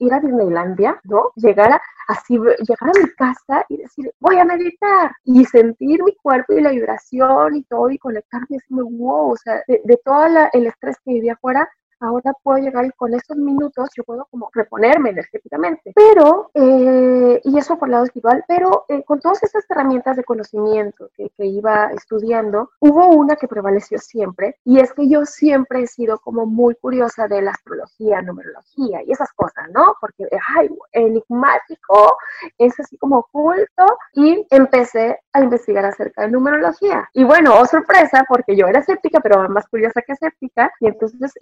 ir 0.00 0.12
a 0.12 0.18
Disneylandia, 0.18 1.00
¿no? 1.04 1.30
Llegar 1.36 1.72
a, 1.72 1.82
así, 2.08 2.36
llegar 2.36 2.90
a 2.90 2.98
mi 2.98 3.10
casa 3.16 3.64
y 3.68 3.76
decir, 3.76 4.12
voy 4.18 4.38
a 4.38 4.44
meditar 4.44 5.12
y 5.24 5.44
sentir 5.44 6.02
mi 6.02 6.14
cuerpo 6.16 6.52
y 6.52 6.60
la 6.60 6.70
vibración 6.70 7.54
y 7.54 7.62
todo 7.64 7.90
y 7.90 7.98
conectarme 7.98 8.46
y 8.50 8.54
decirme, 8.54 8.82
wow, 8.82 9.32
o 9.32 9.36
sea, 9.36 9.62
de, 9.68 9.80
de 9.84 10.00
todo 10.04 10.26
el 10.52 10.66
estrés 10.66 10.96
que 11.04 11.12
vivía 11.12 11.34
afuera, 11.34 11.68
ahora 12.04 12.32
puedo 12.42 12.58
llegar 12.58 12.84
y 12.84 12.90
con 12.90 13.14
esos 13.14 13.36
minutos 13.36 13.88
yo 13.96 14.04
puedo 14.04 14.26
como 14.30 14.50
reponerme 14.52 15.10
energéticamente. 15.10 15.92
Pero, 15.94 16.50
eh, 16.54 17.40
y 17.44 17.58
eso 17.58 17.78
por 17.78 17.88
el 17.88 17.92
lado 17.92 18.04
espiritual, 18.04 18.44
pero 18.46 18.84
eh, 18.88 19.02
con 19.04 19.20
todas 19.20 19.42
esas 19.42 19.64
herramientas 19.68 20.16
de 20.16 20.24
conocimiento 20.24 21.10
que, 21.16 21.30
que, 21.36 21.46
iba 21.46 21.90
estudiando, 21.92 22.70
hubo 22.80 23.08
una 23.08 23.36
que 23.36 23.48
prevaleció 23.48 23.98
siempre 23.98 24.56
y 24.64 24.80
es 24.80 24.92
que 24.92 25.08
yo 25.08 25.24
siempre 25.24 25.82
he 25.82 25.86
sido 25.86 26.18
como 26.18 26.46
muy 26.46 26.74
curiosa 26.74 27.28
de 27.28 27.42
la 27.42 27.52
astrología, 27.52 28.22
numerología 28.22 29.02
y 29.04 29.12
esas 29.12 29.32
cosas, 29.32 29.68
¿no? 29.72 29.94
Porque, 30.00 30.26
ay, 30.56 30.68
enigmático, 30.92 32.16
es 32.58 32.78
así 32.80 32.96
como 32.98 33.18
oculto 33.18 33.86
y 34.14 34.46
empecé 34.50 35.18
a 35.32 35.42
investigar 35.42 35.84
acerca 35.84 36.22
de 36.22 36.30
numerología. 36.30 37.08
Y 37.12 37.24
bueno, 37.24 37.54
oh 37.58 37.66
sorpresa, 37.66 38.24
porque 38.28 38.56
yo 38.56 38.66
era 38.66 38.80
escéptica, 38.80 39.20
pero 39.20 39.48
más 39.48 39.66
curiosa 39.68 40.02
que 40.02 40.12
escéptica, 40.12 40.72
y 40.80 40.86
entonces 40.86 41.32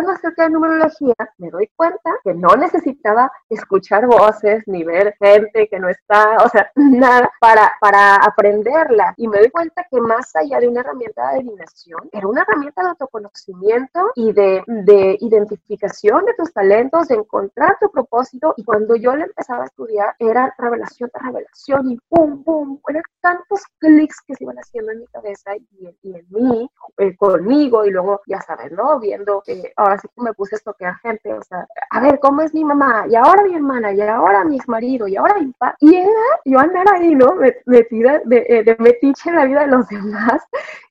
investigar 0.00 0.30
acerca 0.30 0.44
de 0.44 0.50
numerología, 0.50 1.14
me 1.38 1.50
doy 1.50 1.70
cuenta 1.76 2.10
que 2.24 2.34
no 2.34 2.54
necesitaba 2.56 3.30
escuchar 3.48 4.06
voces 4.06 4.62
ni 4.66 4.84
ver 4.84 5.14
gente 5.18 5.68
que 5.68 5.78
no 5.78 5.88
está, 5.88 6.38
o 6.44 6.48
sea, 6.48 6.70
nada 6.76 7.30
para, 7.40 7.72
para 7.80 8.16
aprenderla. 8.16 9.14
Y 9.16 9.28
me 9.28 9.38
doy 9.38 9.50
cuenta 9.50 9.86
que 9.90 10.00
más 10.00 10.34
allá 10.36 10.60
de 10.60 10.68
una 10.68 10.80
herramienta 10.80 11.22
de 11.22 11.38
adivinación, 11.38 12.08
era 12.12 12.26
una 12.26 12.42
herramienta 12.42 12.82
de 12.82 12.88
autoconocimiento 12.90 14.12
y 14.14 14.32
de, 14.32 14.62
de 14.66 15.16
identificación 15.20 16.24
de 16.24 16.34
tus 16.34 16.52
talentos, 16.52 17.08
de 17.08 17.16
encontrar 17.16 17.76
tu 17.80 17.90
propósito. 17.90 18.54
Y 18.56 18.64
cuando 18.64 18.96
yo 18.96 19.14
le 19.16 19.24
empezaba 19.24 19.64
a 19.64 19.66
estudiar, 19.66 20.14
era 20.18 20.54
revelación 20.58 21.10
tras 21.10 21.26
revelación 21.26 21.90
y 21.90 21.98
pum, 22.08 22.42
pum, 22.44 22.80
eran 22.88 23.02
tantos 23.20 23.62
clics 23.78 24.20
que 24.26 24.34
se 24.34 24.44
iban 24.44 24.56
haciendo 24.56 24.92
en 24.92 25.00
mi 25.00 25.06
cabeza 25.06 25.56
y, 25.56 25.96
y 26.02 26.14
en 26.14 26.26
mí, 26.30 26.70
eh, 26.98 27.16
conmigo, 27.16 27.84
y 27.84 27.90
luego, 27.90 28.20
ya 28.26 28.40
sabes, 28.40 28.72
¿no? 28.72 28.98
Viendo 28.98 29.42
eh, 29.46 29.72
así 29.88 30.08
que 30.08 30.22
me 30.22 30.32
puse 30.32 30.56
a 30.56 30.58
toquear 30.58 30.96
gente, 31.00 31.32
o 31.32 31.42
sea, 31.42 31.66
a 31.90 32.00
ver, 32.00 32.18
¿cómo 32.20 32.42
es 32.42 32.52
mi 32.54 32.64
mamá? 32.64 33.06
Y 33.08 33.14
ahora 33.14 33.42
mi 33.42 33.54
hermana, 33.54 33.92
y 33.92 34.00
ahora 34.00 34.44
mi 34.44 34.58
marido, 34.66 35.08
y 35.08 35.16
ahora 35.16 35.34
mi 35.38 35.46
papá. 35.52 35.76
Y 35.80 35.94
era 35.94 36.10
yo 36.44 36.58
andar 36.58 36.86
ahí, 36.92 37.14
¿no? 37.14 37.34
Metida 37.66 38.20
de, 38.24 38.46
eh, 38.48 38.64
de 38.64 38.76
metiche 38.78 39.30
en 39.30 39.36
la 39.36 39.44
vida 39.44 39.60
de 39.60 39.68
los 39.68 39.88
demás. 39.88 40.42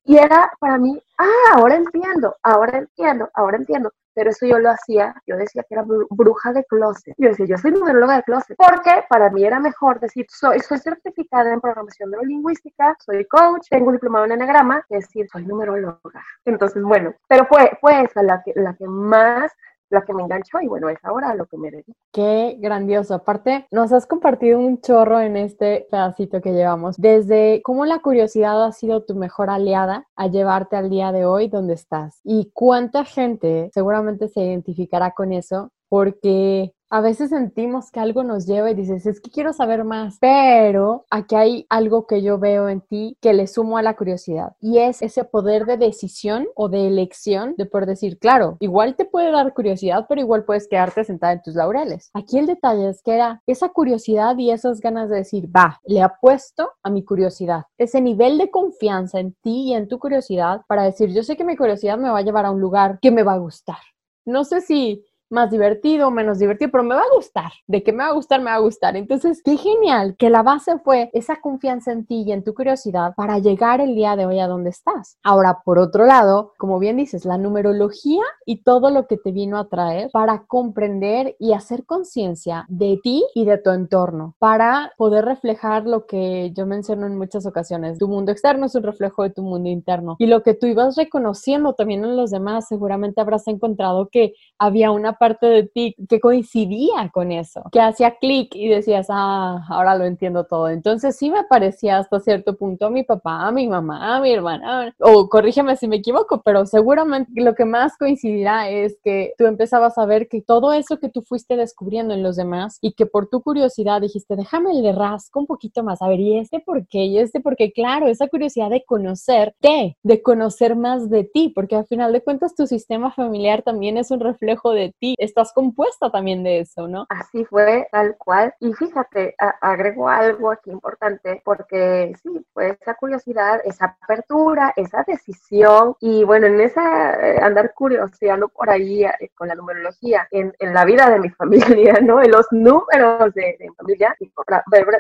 Y 0.03 0.17
era 0.17 0.51
para 0.60 0.77
mí, 0.77 1.01
ah, 1.17 1.53
ahora 1.55 1.75
entiendo, 1.75 2.36
ahora 2.43 2.79
entiendo, 2.79 3.29
ahora 3.34 3.58
entiendo. 3.58 3.91
Pero 4.19 4.31
eso 4.31 4.45
yo 4.45 4.59
lo 4.59 4.69
hacía, 4.69 5.15
yo 5.25 5.38
decía 5.38 5.63
que 5.63 5.75
era 5.75 5.85
bruja 6.09 6.51
de 6.51 6.65
closet. 6.65 7.15
Yo 7.17 7.29
decía, 7.29 7.45
yo 7.45 7.57
soy 7.57 7.71
numeróloga 7.71 8.17
de 8.17 8.23
closet. 8.23 8.57
Porque 8.57 9.05
para 9.07 9.29
mí 9.29 9.45
era 9.45 9.61
mejor 9.61 9.97
decir, 10.01 10.25
soy, 10.27 10.59
soy 10.59 10.77
certificada 10.79 11.53
en 11.53 11.61
programación 11.61 12.11
neurolingüística, 12.11 12.97
soy 12.99 13.23
coach, 13.23 13.67
tengo 13.69 13.88
un 13.88 13.93
diplomado 13.93 14.25
en 14.25 14.33
enagrama, 14.33 14.83
que 14.89 14.95
decir, 14.95 15.25
soy 15.31 15.45
numeróloga. 15.45 16.21
Entonces, 16.43 16.83
bueno, 16.83 17.13
pero 17.29 17.46
fue, 17.46 17.77
fue 17.79 18.01
esa 18.01 18.22
la 18.22 18.44
que, 18.44 18.51
la 18.57 18.74
que 18.74 18.89
más 18.89 19.53
la 19.89 20.03
que 20.03 20.13
me 20.13 20.23
enganchó 20.23 20.59
y 20.61 20.67
bueno, 20.67 20.89
es 20.89 20.97
ahora 21.03 21.33
lo 21.35 21.45
que 21.45 21.57
me. 21.57 21.69
Qué 22.11 22.57
grandioso. 22.59 23.13
Aparte, 23.13 23.67
nos 23.71 23.91
has 23.91 24.07
compartido 24.07 24.59
un 24.59 24.81
chorro 24.81 25.19
en 25.19 25.37
este 25.37 25.87
pedacito 25.91 26.41
que 26.41 26.53
llevamos, 26.53 26.97
desde 26.97 27.61
cómo 27.63 27.85
la 27.85 27.99
curiosidad 27.99 28.65
ha 28.65 28.71
sido 28.71 29.03
tu 29.03 29.15
mejor 29.15 29.49
aliada 29.49 30.07
a 30.15 30.27
llevarte 30.27 30.75
al 30.75 30.89
día 30.89 31.11
de 31.11 31.25
hoy 31.25 31.47
donde 31.47 31.73
estás 31.73 32.19
y 32.23 32.51
cuánta 32.53 33.05
gente 33.05 33.69
seguramente 33.73 34.27
se 34.27 34.41
identificará 34.41 35.11
con 35.11 35.33
eso 35.33 35.71
porque 35.89 36.73
a 36.89 37.01
veces 37.01 37.29
sentimos 37.29 37.91
que 37.91 37.99
algo 37.99 38.23
nos 38.23 38.47
lleva 38.47 38.71
y 38.71 38.73
dices, 38.73 39.05
es 39.05 39.21
que 39.21 39.29
quiero 39.29 39.53
saber 39.53 39.83
más, 39.83 40.17
pero 40.19 41.05
aquí 41.11 41.35
hay 41.35 41.65
algo 41.69 42.07
que 42.07 42.21
yo 42.21 42.39
veo 42.39 42.67
en 42.67 42.81
ti 42.81 43.17
que 43.21 43.33
le 43.33 43.47
sumo 43.47 43.77
a 43.77 43.83
la 43.83 43.95
curiosidad 43.95 44.55
y 44.59 44.79
es 44.79 45.01
ese 45.01 45.23
poder 45.23 45.65
de 45.65 45.77
decisión 45.77 46.47
o 46.55 46.67
de 46.67 46.87
elección 46.87 47.53
de 47.57 47.65
poder 47.65 47.87
decir, 47.87 48.17
claro, 48.17 48.57
igual 48.59 48.95
te 48.95 49.05
puede 49.05 49.31
dar 49.31 49.53
curiosidad, 49.53 50.05
pero 50.09 50.21
igual 50.21 50.45
puedes 50.45 50.67
quedarte 50.67 51.03
sentada 51.03 51.33
en 51.33 51.41
tus 51.43 51.55
laureles. 51.55 52.09
Aquí 52.13 52.39
el 52.39 52.47
detalle 52.47 52.89
es 52.89 53.03
que 53.03 53.13
era 53.13 53.41
esa 53.45 53.69
curiosidad 53.69 54.37
y 54.37 54.51
esas 54.51 54.79
ganas 54.79 55.09
de 55.09 55.17
decir, 55.17 55.47
va, 55.55 55.79
le 55.85 56.01
apuesto 56.01 56.71
a 56.81 56.89
mi 56.89 57.03
curiosidad, 57.03 57.65
ese 57.77 58.01
nivel 58.01 58.37
de 58.37 58.49
confianza 58.49 59.19
en 59.19 59.33
ti 59.43 59.69
y 59.69 59.73
en 59.73 59.87
tu 59.87 59.99
curiosidad 59.99 60.61
para 60.67 60.83
decir, 60.83 61.13
yo 61.13 61.23
sé 61.23 61.37
que 61.37 61.45
mi 61.45 61.55
curiosidad 61.55 61.97
me 61.97 62.09
va 62.09 62.19
a 62.19 62.23
llevar 62.23 62.45
a 62.45 62.51
un 62.51 62.59
lugar 62.59 62.99
que 62.99 63.11
me 63.11 63.23
va 63.23 63.33
a 63.33 63.37
gustar. 63.37 63.77
No 64.25 64.43
sé 64.43 64.61
si 64.61 65.05
más 65.29 65.51
divertido, 65.51 66.11
menos 66.11 66.39
divertido, 66.39 66.72
pero 66.72 66.83
me 66.83 66.96
va 66.96 67.01
a 67.01 67.15
gustar. 67.15 67.51
De 67.68 67.83
que 67.83 67.94
me 67.94 68.03
va 68.03 68.09
a 68.09 68.13
gustar, 68.13 68.39
me 68.39 68.51
va 68.51 68.55
a 68.55 68.59
gustar. 68.59 68.96
Entonces, 68.96 69.42
qué 69.44 69.57
genial 69.57 70.15
que 70.18 70.29
la 70.29 70.44
base 70.44 70.79
fue 70.79 71.09
esa 71.13 71.39
confianza 71.42 71.92
en 71.92 72.05
ti 72.05 72.24
y 72.25 72.31
en 72.31 72.44
tu 72.44 72.53
curiosidad 72.53 73.13
para 73.15 73.39
llegar 73.39 73.81
el 73.81 73.96
día 73.96 74.15
de 74.15 74.25
hoy 74.25 74.39
a 74.39 74.48
donde 74.48 74.70
estás. 74.70 75.18
Ahora, 75.24 75.59
por 75.63 75.79
otro 75.79 76.05
lado, 76.05 76.53
como 76.57 76.79
bien 76.79 76.98
dices, 76.98 77.25
la 77.25 77.37
numerología 77.37 78.24
y 78.46 78.63
todo 78.63 78.89
lo 78.89 79.07
que 79.07 79.18
te 79.18 79.31
vino 79.31 79.57
a 79.57 79.68
traer 79.68 80.09
para 80.11 80.46
comprender 80.46 81.35
y 81.39 81.53
hacer 81.53 81.85
conciencia 81.85 82.65
de 82.70 83.00
ti 83.03 83.24
y 83.35 83.46
de 83.46 83.57
tu 83.57 83.70
entorno, 83.72 84.35
para 84.39 84.92
poder 84.98 85.25
reflejar 85.25 85.85
lo 85.85 86.05
que 86.05 86.51
yo 86.53 86.65
menciono 86.65 87.05
en 87.05 87.18
muchas 87.18 87.46
ocasiones. 87.46 87.98
Tu 87.98 88.07
mundo 88.07 88.31
externo 88.31 88.65
es 88.65 88.75
un 88.75 88.83
reflejo 88.83 89.24
de 89.24 89.29
tu 89.29 89.44
mundo 89.44 89.70
interno 89.70 90.15
y 90.20 90.25
lo 90.25 90.44
que 90.44 90.53
tú 90.53 90.65
ibas 90.65 90.96
reconociendo 90.96 91.74
también 91.74 92.03
en 92.03 92.18
los 92.18 92.31
demás, 92.31 92.68
seguramente 92.68 93.22
habrás 93.22 93.48
encontrado 93.48 94.09
que 94.09 94.33
había 94.57 94.92
una 94.92 95.13
parte 95.20 95.46
de 95.46 95.64
ti 95.64 95.96
que 96.08 96.20
coincidía 96.20 97.10
con 97.14 97.32
eso, 97.32 97.64
que 97.72 97.82
hacía 97.82 98.18
clic 98.18 98.55
y 98.55 98.70
decías, 98.70 99.08
ah, 99.10 99.66
ahora 99.70 99.96
lo 99.96 100.05
entiendo 100.05 100.46
todo. 100.46 100.70
Entonces 100.70 101.16
sí 101.16 101.29
me 101.29 101.44
parecía 101.44 101.98
hasta 101.98 102.20
cierto 102.20 102.55
punto 102.58 102.88
a 102.88 102.90
mi 102.90 103.03
papá, 103.03 103.48
a 103.48 103.51
mi 103.51 103.68
mamá, 103.68 104.18
a 104.18 104.22
mi 104.22 104.32
hermana, 104.32 104.96
o 105.00 105.29
corrígeme 105.29 105.75
si 105.75 105.88
me 105.88 105.98
equivoco, 105.98 106.42
pero 106.44 106.66
seguramente 106.66 107.32
lo 107.42 107.55
que 107.55 107.66
más 107.66 107.98
coincidirá 107.98 108.70
es 108.70 108.98
que 109.03 109.34
tú 109.38 109.46
empezabas 109.46 109.98
a 109.98 110.05
ver 110.05 110.27
que 110.27 110.42
todo 110.42 110.74
eso 110.74 110.98
que 110.98 111.10
tú 111.10 111.22
fuiste 111.22 111.55
descubriendo 111.58 112.14
en 112.14 112.24
los 112.24 112.36
demás 112.36 112.77
y 112.82 112.94
que 112.94 113.05
por 113.05 113.29
tu 113.29 113.42
curiosidad 113.42 114.01
dijiste, 114.01 114.36
déjame 114.36 114.74
le 114.74 114.92
rasco 114.94 115.40
un 115.40 115.48
poquito 115.48 115.84
más, 115.84 116.01
a 116.01 116.08
ver, 116.08 116.20
¿y 116.20 116.38
este 116.38 116.60
por 116.60 116.88
qué? 116.88 117.05
¿Y 117.05 117.18
este 117.20 117.40
porque 117.42 117.72
Claro, 117.72 118.08
esa 118.08 118.27
curiosidad 118.27 118.70
de 118.70 118.84
conocerte, 118.86 119.98
de 120.03 120.22
conocer 120.22 120.75
más 120.75 121.10
de 121.10 121.24
ti, 121.24 121.51
porque 121.53 121.75
al 121.75 121.86
final 121.86 122.14
de 122.14 122.22
cuentas 122.22 122.55
tu 122.55 122.68
sistema 122.68 123.12
familiar 123.12 123.62
también 123.62 123.98
es 123.98 124.12
un 124.12 124.20
reflejo 124.20 124.72
de 124.72 124.94
ti 125.00 125.08
estás 125.17 125.53
compuesta 125.53 126.11
también 126.11 126.43
de 126.43 126.59
eso, 126.59 126.87
¿no? 126.87 127.05
Así 127.09 127.45
fue, 127.45 127.87
tal 127.91 128.17
cual. 128.17 128.53
Y 128.59 128.74
fíjate, 128.74 129.35
agrego 129.61 130.09
algo 130.09 130.51
aquí 130.51 130.72
importante, 130.72 131.41
porque 131.43 132.13
sí, 132.22 132.45
fue 132.53 132.77
esa 132.79 132.95
curiosidad, 132.95 133.61
esa 133.63 133.98
apertura, 134.01 134.74
esa 134.75 135.03
decisión, 135.07 135.95
y 136.00 136.24
bueno, 136.24 136.48
en 136.48 136.59
esa 136.61 137.13
eh, 137.13 137.39
andar 137.41 137.74
curioseando 137.74 138.50
por 138.50 138.69
ahí 138.69 139.03
eh, 139.03 139.31
con 139.35 139.48
la 139.48 139.55
numerología, 139.55 140.27
en, 140.31 140.53
la 140.59 140.85
vida 140.85 141.09
de 141.09 141.19
mi 141.19 141.29
familia, 141.81 142.00
¿no? 142.01 142.22
En 142.22 142.31
los 142.31 142.48
números 142.51 143.33
de, 143.33 143.57
mi 143.59 143.69
familia, 143.75 144.15
y 144.19 144.31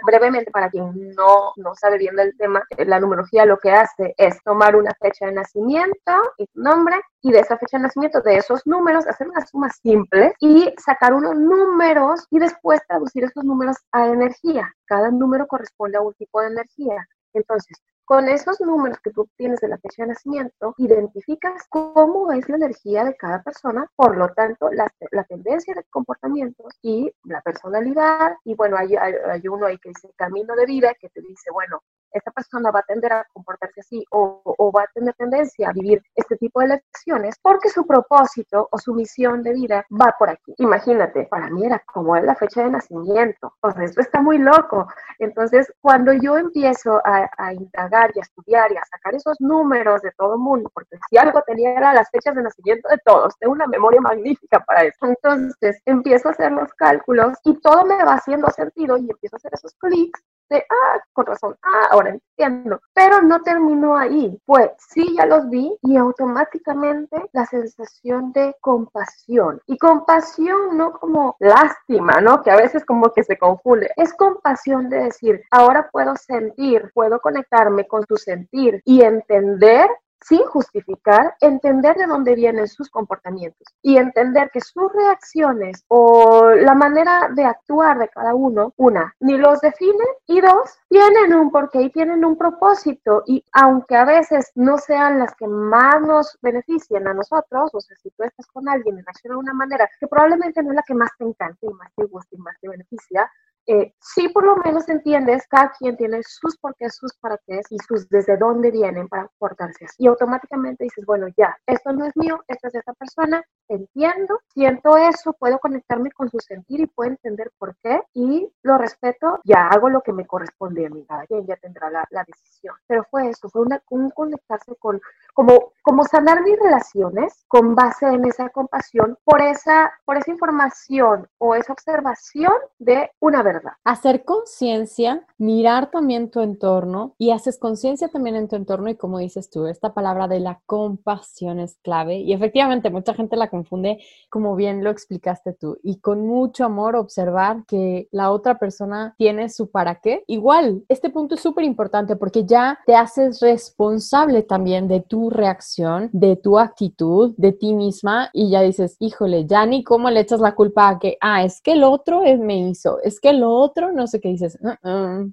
brevemente, 0.05 0.51
para 0.51 0.69
quien 0.69 1.13
no, 1.15 1.53
no 1.55 1.75
sabe 1.75 1.97
bien 1.97 2.15
del 2.15 2.35
tema, 2.37 2.63
eh, 2.77 2.85
la 2.85 2.99
numerología 2.99 3.45
lo 3.45 3.57
que 3.57 3.71
hace 3.71 4.13
es 4.17 4.41
tomar 4.43 4.75
una 4.75 4.91
fecha 4.99 5.25
de 5.25 5.33
nacimiento 5.33 6.13
y 6.37 6.47
tu 6.47 6.61
nombre, 6.61 6.95
y 7.21 7.31
de 7.31 7.39
esa 7.39 7.57
fecha 7.57 7.77
de 7.77 7.83
nacimiento, 7.83 8.21
de 8.21 8.37
esos 8.37 8.65
números, 8.65 9.07
hacer 9.07 9.27
una 9.27 9.45
suma 9.45 9.69
simple 9.69 10.33
y 10.39 10.73
sacar 10.77 11.13
unos 11.13 11.35
números 11.35 12.25
y 12.29 12.39
después 12.39 12.81
traducir 12.87 13.23
esos 13.23 13.43
números 13.43 13.77
a 13.91 14.07
energía. 14.07 14.73
Cada 14.85 15.11
número 15.11 15.47
corresponde 15.47 15.97
a 15.97 16.01
un 16.01 16.13
tipo 16.13 16.41
de 16.41 16.47
energía. 16.47 17.07
Entonces, 17.33 17.77
con 18.09 18.27
esos 18.27 18.59
números 18.59 18.97
que 19.03 19.11
tú 19.11 19.29
tienes 19.37 19.59
de 19.59 19.67
la 19.67 19.77
fecha 19.77 20.01
de 20.01 20.07
nacimiento, 20.07 20.73
identificas 20.79 21.61
cómo 21.69 22.31
es 22.31 22.49
la 22.49 22.55
energía 22.55 23.03
de 23.03 23.15
cada 23.15 23.43
persona, 23.43 23.85
por 23.95 24.17
lo 24.17 24.29
tanto, 24.29 24.71
la, 24.71 24.91
la 25.11 25.23
tendencia 25.25 25.75
de 25.75 25.83
comportamientos 25.91 26.73
y 26.81 27.11
la 27.25 27.39
personalidad. 27.41 28.33
Y 28.45 28.55
bueno, 28.55 28.77
hay, 28.77 28.95
hay, 28.95 29.47
uno 29.47 29.67
ahí 29.67 29.77
que 29.77 29.89
dice 29.89 30.11
camino 30.15 30.55
de 30.55 30.65
vida, 30.65 30.95
que 30.99 31.09
te 31.09 31.21
dice, 31.21 31.51
bueno, 31.51 31.83
esta 32.11 32.31
persona 32.31 32.71
va 32.71 32.79
a 32.79 32.83
tender 32.83 33.13
a 33.13 33.25
comportarse 33.33 33.81
así 33.81 34.03
o, 34.11 34.71
va 34.75 34.83
a 34.83 34.87
tener 34.93 35.13
tendencia 35.15 35.69
a 35.69 35.73
vivir 35.73 36.01
este 36.15 36.35
tipo 36.37 36.61
de 36.61 36.67
lecciones 36.67 37.35
porque 37.41 37.69
su 37.69 37.85
propósito 37.85 38.67
o 38.71 38.77
su 38.77 38.93
misión 38.93 39.41
de 39.43 39.53
vida 39.53 39.85
va 39.89 40.15
por 40.17 40.29
aquí. 40.29 40.53
Imagínate, 40.57 41.25
para 41.25 41.49
mí 41.49 41.65
era 41.65 41.79
como 41.91 42.15
es 42.15 42.23
la 42.23 42.35
fecha 42.35 42.63
de 42.63 42.71
nacimiento. 42.71 43.53
O 43.61 43.71
sea, 43.71 43.83
esto 43.83 44.01
está 44.01 44.21
muy 44.21 44.37
loco. 44.37 44.87
Entonces, 45.17 45.71
cuando 45.81 46.13
yo 46.13 46.37
empiezo 46.37 47.01
a, 47.05 47.29
a 47.37 47.53
indagar 47.53 48.11
y 48.15 48.19
a 48.19 48.21
estudiar 48.21 48.71
y 48.71 48.77
a 48.77 48.85
sacar 48.85 49.15
esos 49.15 49.37
números 49.39 50.01
de 50.01 50.11
todo 50.17 50.33
el 50.33 50.39
mundo, 50.39 50.69
porque 50.73 50.97
si 51.09 51.17
algo 51.17 51.41
tenía 51.43 51.71
era 51.71 51.93
las 51.93 52.09
fechas 52.09 52.35
de 52.35 52.43
nacimiento 52.43 52.89
de 52.89 52.99
todos, 53.05 53.37
tengo 53.39 53.53
una 53.53 53.67
memoria 53.67 54.01
magnífica 54.01 54.59
para 54.65 54.83
eso. 54.83 55.05
Entonces, 55.05 55.81
empiezo 55.85 56.29
a 56.29 56.31
hacer 56.31 56.51
los 56.51 56.71
cálculos 56.73 57.37
y 57.43 57.59
todo 57.59 57.85
me 57.85 58.03
va 58.03 58.15
haciendo 58.15 58.49
sentido 58.49 58.97
y 58.97 59.09
empiezo 59.09 59.35
a 59.35 59.37
hacer 59.37 59.51
esos 59.53 59.73
clics 59.75 60.21
de, 60.49 60.65
ah, 60.69 60.99
con 61.13 61.25
razón, 61.25 61.55
ah, 61.63 61.87
ahora 61.91 62.09
entiendo. 62.09 62.81
Pero 62.93 63.21
no 63.21 63.41
terminó 63.41 63.97
ahí. 63.97 64.39
Pues 64.45 64.71
sí, 64.77 65.15
ya 65.15 65.25
los 65.25 65.49
vi 65.49 65.77
y 65.81 65.97
automáticamente 65.97 67.29
la 67.33 67.45
sensación 67.45 68.31
de 68.33 68.55
compasión. 68.61 69.61
Y 69.67 69.77
compasión 69.77 70.77
no 70.77 70.93
como 70.93 71.35
lástima, 71.39 72.21
¿no? 72.21 72.41
Que 72.41 72.51
a 72.51 72.57
veces 72.57 72.85
como 72.85 73.11
que 73.13 73.23
se 73.23 73.37
confunde. 73.37 73.91
Es 73.95 74.13
compasión 74.13 74.89
de 74.89 75.05
decir, 75.05 75.41
ahora 75.51 75.89
puedo 75.91 76.15
sentir, 76.15 76.91
puedo 76.93 77.19
conectarme 77.19 77.87
con 77.87 78.05
su 78.07 78.17
sentir 78.17 78.81
y 78.85 79.01
entender 79.01 79.89
sin 80.21 80.43
justificar, 80.45 81.35
entender 81.39 81.95
de 81.97 82.07
dónde 82.07 82.35
vienen 82.35 82.67
sus 82.67 82.89
comportamientos 82.89 83.67
y 83.81 83.97
entender 83.97 84.49
que 84.51 84.61
sus 84.61 84.91
reacciones 84.93 85.85
o 85.87 86.51
la 86.51 86.75
manera 86.75 87.29
de 87.33 87.45
actuar 87.45 87.99
de 87.99 88.09
cada 88.09 88.35
uno, 88.35 88.73
una, 88.77 89.15
ni 89.19 89.37
los 89.37 89.61
define 89.61 90.03
y 90.27 90.41
dos, 90.41 90.79
tienen 90.89 91.33
un 91.33 91.51
porqué 91.51 91.81
y 91.81 91.91
tienen 91.91 92.25
un 92.25 92.37
propósito 92.37 93.23
y 93.25 93.43
aunque 93.53 93.95
a 93.95 94.05
veces 94.05 94.51
no 94.55 94.77
sean 94.77 95.19
las 95.19 95.35
que 95.35 95.47
más 95.47 96.01
nos 96.01 96.37
beneficien 96.41 97.07
a 97.07 97.13
nosotros, 97.13 97.71
o 97.73 97.79
sea, 97.79 97.95
si 97.97 98.09
tú 98.11 98.23
estás 98.23 98.47
con 98.47 98.67
alguien 98.67 98.97
y 98.97 99.01
reacciona 99.01 99.35
de 99.35 99.39
una 99.39 99.53
manera 99.53 99.89
que 99.99 100.07
probablemente 100.07 100.61
no 100.63 100.71
es 100.71 100.75
la 100.75 100.83
que 100.83 100.93
más 100.93 101.09
te 101.17 101.25
encante 101.25 101.67
y 101.67 101.73
más 101.73 101.91
te 101.95 102.05
guste 102.05 102.35
y 102.35 102.39
más 102.39 102.55
te 102.59 102.69
beneficia, 102.69 103.31
eh, 103.71 103.93
sí 103.99 104.27
por 104.29 104.45
lo 104.45 104.55
menos 104.55 104.89
entiendes, 104.89 105.45
cada 105.47 105.71
quien 105.77 105.95
tiene 105.95 106.23
sus 106.23 106.57
porqués, 106.57 106.95
sus 106.95 107.13
para 107.19 107.37
qué 107.45 107.61
y 107.69 107.77
sus 107.87 108.09
desde 108.09 108.35
dónde 108.35 108.71
vienen 108.71 109.07
para 109.07 109.29
portarse. 109.37 109.85
Y 109.99 110.07
automáticamente 110.07 110.85
dices, 110.85 111.05
bueno, 111.05 111.27
ya, 111.37 111.55
esto 111.67 111.93
no 111.93 112.03
es 112.05 112.17
mío, 112.17 112.43
esto 112.47 112.65
es 112.65 112.73
de 112.73 112.79
esta 112.79 112.93
persona, 112.93 113.43
entiendo, 113.67 114.39
siento 114.47 114.97
eso, 114.97 115.33
puedo 115.33 115.59
conectarme 115.59 116.09
con 116.11 116.31
su 116.31 116.39
sentir 116.39 116.79
y 116.79 116.87
puedo 116.87 117.11
entender 117.11 117.51
por 117.59 117.75
qué 117.83 118.01
y 118.15 118.51
lo 118.63 118.79
respeto, 118.79 119.39
ya 119.43 119.67
hago 119.67 119.87
lo 119.87 120.01
que 120.01 120.13
me 120.13 120.25
corresponde 120.25 120.87
a 120.87 120.89
mí, 120.89 121.05
cada 121.07 121.27
quien 121.27 121.45
ya 121.45 121.55
tendrá 121.57 121.91
la, 121.91 122.07
decisión. 122.25 122.73
Pero 122.87 123.03
fue 123.11 123.29
eso, 123.29 123.49
fue 123.49 123.67
un 123.89 124.09
conectarse 124.09 124.75
con, 124.79 124.99
como, 125.35 125.73
como 125.83 126.05
sanar 126.05 126.41
mis 126.41 126.57
relaciones 126.59 127.45
con 127.47 127.75
base 127.75 128.07
en 128.07 128.25
esa 128.25 128.49
compasión 128.49 129.15
por 129.23 129.41
esa, 129.41 129.93
por 130.05 130.17
esa 130.17 130.31
información 130.31 131.27
o 131.37 131.53
esa 131.53 131.71
observación 131.71 132.53
de 132.79 133.11
una 133.19 133.43
verdad 133.43 133.58
Hacer 133.83 134.23
conciencia, 134.25 135.25
mirar 135.37 135.91
también 135.91 136.29
tu 136.29 136.41
entorno 136.41 137.15
y 137.17 137.31
haces 137.31 137.57
conciencia 137.57 138.09
también 138.09 138.35
en 138.35 138.47
tu 138.47 138.55
entorno 138.55 138.89
y 138.89 138.95
como 138.95 139.19
dices 139.19 139.49
tú, 139.49 139.65
esta 139.67 139.93
palabra 139.93 140.27
de 140.27 140.39
la 140.39 140.61
compasión 140.65 141.59
es 141.59 141.77
clave 141.83 142.17
y 142.17 142.33
efectivamente 142.33 142.89
mucha 142.89 143.13
gente 143.13 143.35
la 143.35 143.49
confunde 143.49 143.99
como 144.29 144.55
bien 144.55 144.83
lo 144.83 144.89
explicaste 144.89 145.53
tú 145.53 145.77
y 145.83 145.99
con 145.99 146.25
mucho 146.27 146.65
amor 146.65 146.95
observar 146.95 147.65
que 147.67 148.07
la 148.11 148.31
otra 148.31 148.59
persona 148.59 149.15
tiene 149.17 149.49
su 149.49 149.69
para 149.71 149.95
qué. 149.95 150.23
Igual, 150.27 150.83
este 150.89 151.09
punto 151.09 151.35
es 151.35 151.41
súper 151.41 151.63
importante 151.63 152.15
porque 152.15 152.45
ya 152.45 152.79
te 152.85 152.95
haces 152.95 153.39
responsable 153.39 154.43
también 154.43 154.87
de 154.87 155.01
tu 155.01 155.29
reacción, 155.29 156.09
de 156.13 156.35
tu 156.35 156.59
actitud, 156.59 157.33
de 157.37 157.51
ti 157.51 157.73
misma 157.73 158.29
y 158.33 158.49
ya 158.49 158.61
dices, 158.61 158.95
híjole, 158.99 159.45
ya 159.45 159.65
ni 159.65 159.83
cómo 159.83 160.09
le 160.09 160.21
echas 160.21 160.39
la 160.39 160.55
culpa 160.55 160.89
a 160.89 160.99
que, 160.99 161.17
ah, 161.21 161.43
es 161.43 161.61
que 161.61 161.73
el 161.73 161.83
otro 161.83 162.21
me 162.39 162.57
hizo, 162.69 162.99
es 163.01 163.19
que 163.19 163.29
el 163.29 163.43
otro, 163.49 163.91
no 163.91 164.07
sé 164.07 164.19
qué 164.19 164.29
dices, 164.29 164.57